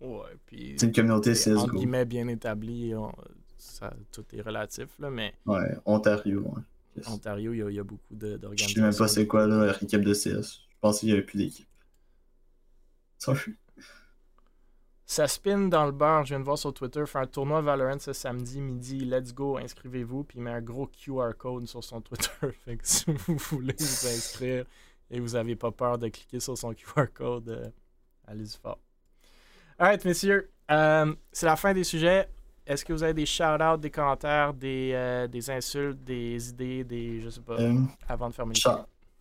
[0.00, 1.78] ouais, puis C'est une communauté c'est entre CSGO.
[1.78, 2.94] guillemets bien établi.
[2.94, 3.12] on-
[3.58, 6.40] ça, tout est relatif, là, mais Ouais, Ontario.
[6.40, 6.62] Ouais.
[6.96, 7.08] Yes.
[7.08, 8.74] Ontario, il y a, il y a beaucoup de- Je d'organisations.
[8.74, 10.60] sais même pas c'est quoi là, leur équipe de CS.
[10.70, 11.68] Je pense qu'il y avait plus d'équipe.
[15.08, 18.00] Ça spin dans le beurre, je viens de voir sur Twitter, fait un tournoi Valorant
[18.00, 19.04] ce samedi midi.
[19.04, 20.24] Let's go, inscrivez-vous.
[20.24, 22.28] Puis il met un gros QR code sur son Twitter.
[22.64, 24.64] fait que si vous voulez vous inscrire
[25.08, 27.68] et vous avez pas peur de cliquer sur son QR code, euh,
[28.26, 28.80] allez-y fort.
[29.78, 32.28] Alright, messieurs, euh, c'est la fin des sujets.
[32.66, 37.20] Est-ce que vous avez des shout-outs, des commentaires, des, euh, des insultes, des idées, des.
[37.20, 37.58] Je sais pas,
[38.08, 38.72] avant de fermer le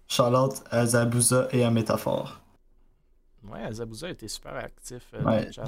[0.07, 2.41] Charlotte à Zabuza et à Métaphore.
[3.51, 5.41] Ouais, Zabuza était super actif euh, Ouais.
[5.41, 5.67] dans le chat.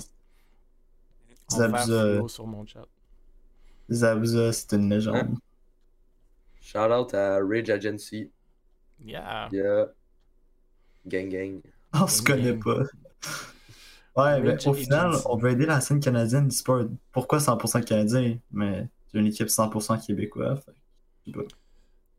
[1.49, 2.85] Zabuza- sur mon chat.
[3.89, 5.37] Zabuza, c'est une légende.
[6.61, 8.29] Shout out à Rage Agency.
[9.03, 9.47] Yeah.
[9.51, 9.87] Yeah.
[11.05, 11.61] Gang gang.
[11.93, 12.63] On se connaît Gang.
[12.63, 12.83] pas.
[14.21, 15.23] Ouais, mais au final, Agency.
[15.29, 16.85] on veut aider la scène canadienne d'e-sport.
[17.11, 18.37] Pourquoi 100% canadien?
[18.51, 20.55] Mais c'est une équipe 100% québécois.
[20.57, 21.31] fait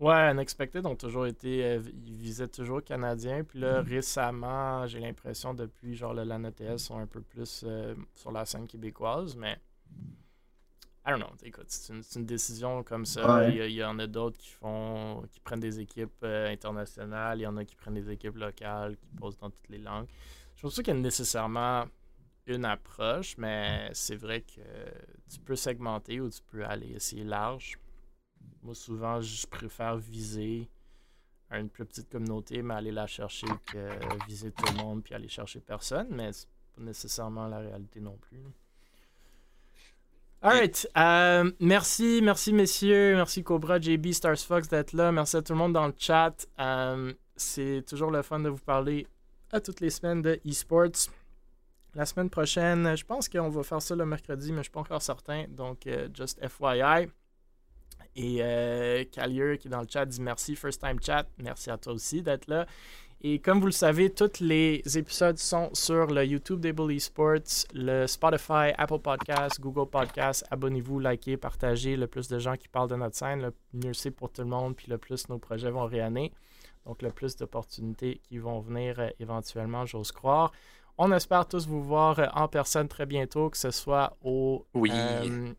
[0.00, 1.64] Ouais, Unexpected ont toujours été.
[1.64, 3.42] euh, ils visaient toujours Canadiens.
[3.42, 7.94] Puis là, récemment, j'ai l'impression, depuis genre le LAN ETS, sont un peu plus euh,
[8.14, 9.34] sur la scène québécoise.
[9.36, 9.58] Mais.
[11.04, 11.30] I don't know.
[11.42, 13.38] Écoute, c'est une, décision comme ça.
[13.38, 13.50] Ouais.
[13.50, 15.22] Il, y a- il y en a d'autres qui font.
[15.32, 17.38] qui prennent des équipes euh, internationales.
[17.40, 20.06] Il y en a qui prennent des équipes locales, qui posent dans toutes les langues.
[20.54, 21.86] Je pense pas qu'il y a nécessairement
[22.46, 24.60] une approche, mais c'est vrai que
[25.32, 27.78] tu peux segmenter ou tu peux aller essayer large.
[28.62, 30.68] Moi, souvent, je préfère viser
[31.50, 33.88] une plus petite communauté, mais aller la chercher que
[34.26, 38.16] viser tout le monde puis aller chercher personne, mais c'est pas nécessairement la réalité non
[38.16, 38.42] plus.
[40.40, 45.52] Alright, euh, merci, merci messieurs, merci Cobra, JB, Stars Fox d'être là, merci à tout
[45.52, 46.46] le monde dans le chat.
[46.60, 49.08] Euh, c'est toujours le fun de vous parler
[49.50, 51.10] à toutes les semaines de esports.
[51.96, 54.80] La semaine prochaine, je pense qu'on va faire ça le mercredi, mais je suis pas
[54.80, 57.08] encore certain, donc euh, just FYI.
[58.16, 61.26] Et euh, Calier qui est dans le chat dit merci, first time chat.
[61.38, 62.66] Merci à toi aussi d'être là.
[63.20, 67.66] Et comme vous le savez, tous les épisodes sont sur le YouTube des Bully Sports,
[67.74, 70.44] le Spotify, Apple Podcasts, Google Podcasts.
[70.52, 71.96] Abonnez-vous, likez, partagez.
[71.96, 74.48] Le plus de gens qui parlent de notre scène, le mieux c'est pour tout le
[74.48, 74.76] monde.
[74.76, 76.32] Puis le plus nos projets vont rayonner.
[76.86, 80.52] Donc le plus d'opportunités qui vont venir euh, éventuellement, j'ose croire.
[80.96, 84.90] On espère tous vous voir euh, en personne très bientôt, que ce soit au, Oui.
[84.92, 85.52] euh,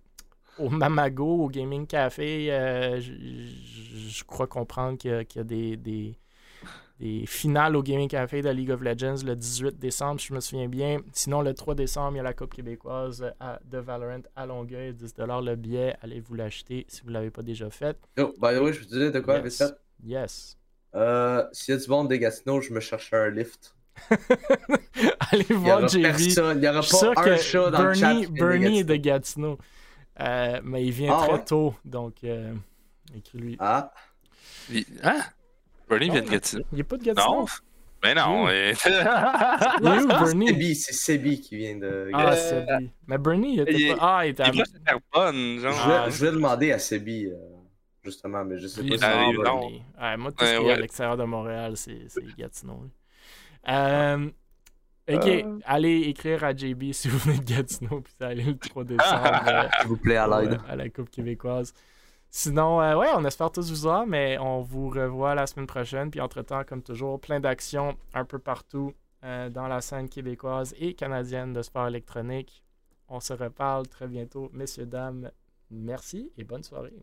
[0.60, 2.52] au Mamago, au Gaming Café.
[2.52, 6.16] Euh, je, crois comprendre qu'il y a, qu'il y a des, des,
[7.00, 10.40] des finales au Gaming Café de League of Legends le 18 décembre, si je me
[10.40, 11.00] souviens bien.
[11.14, 14.94] Sinon, le 3 décembre, il y a la Coupe québécoise à, de Valorant à Longueuil.
[14.94, 15.96] 10 le billet.
[16.02, 17.98] Allez vous l'acheter si vous ne l'avez pas déjà fait?
[18.18, 19.64] Yo, by the way, je te dire de quoi, Yes.
[20.04, 20.58] Yes.
[20.96, 23.76] Euh, s'il y a du monde des Gatineaux, je me cherche un lift.
[25.32, 26.14] Allez voir JV.
[26.18, 28.14] il y aura pas un chat dans le chat.
[28.14, 28.96] Bernie, Bernie est de.
[28.96, 29.58] Gatineau.
[30.20, 31.46] Euh, mais il vient Ah, très ouais?
[31.46, 32.54] tôt, donc euh,
[33.16, 33.56] écris-lui.
[33.60, 33.92] Ah,
[34.70, 35.20] Il- Hein?
[35.90, 36.64] Bernie vient de Gatineau.
[36.72, 37.40] Il n'y a pas de Gatineau.
[37.42, 37.46] Non?
[38.04, 38.48] Mais non.
[38.50, 38.74] Eh.
[38.86, 40.48] Il est où, Bernie?
[40.48, 42.38] Sebi, c'est Sebi qui vient de Ah, Gatineau.
[42.68, 42.90] c'est lui.
[43.08, 44.18] Mais Bernie, il était il est- pas.
[44.20, 44.48] Ah, il était à...
[44.54, 45.74] Il faire bonne, genre.
[45.74, 47.36] Je Ah, je voulais demander à Sebi, euh,
[48.04, 49.38] justement, mais je sais Il pas est si.
[49.38, 49.84] Bernie.
[50.02, 50.82] Ouais, moi, tout ce Ouais, qui est à ouais.
[50.82, 52.84] l'extérieur de Montréal, c'est c'est Gatineau.
[53.68, 54.30] Euh,
[55.16, 55.60] ok, Euh.
[55.66, 59.42] allez écrire à JB si vous venez de Gatineau, puis allez le 3 décembre.
[59.48, 60.52] euh, S'il vous plaît, à l'aide.
[60.52, 61.74] Ouais, à la Coupe québécoise.
[62.32, 66.12] Sinon, euh, ouais, on espère tous vous voir, mais on vous revoit la semaine prochaine.
[66.12, 70.94] Puis entre-temps, comme toujours, plein d'actions un peu partout euh, dans la scène québécoise et
[70.94, 72.64] canadienne de sport électronique.
[73.08, 75.32] On se reparle très bientôt, messieurs, dames.
[75.72, 76.94] Merci et bonne soirée.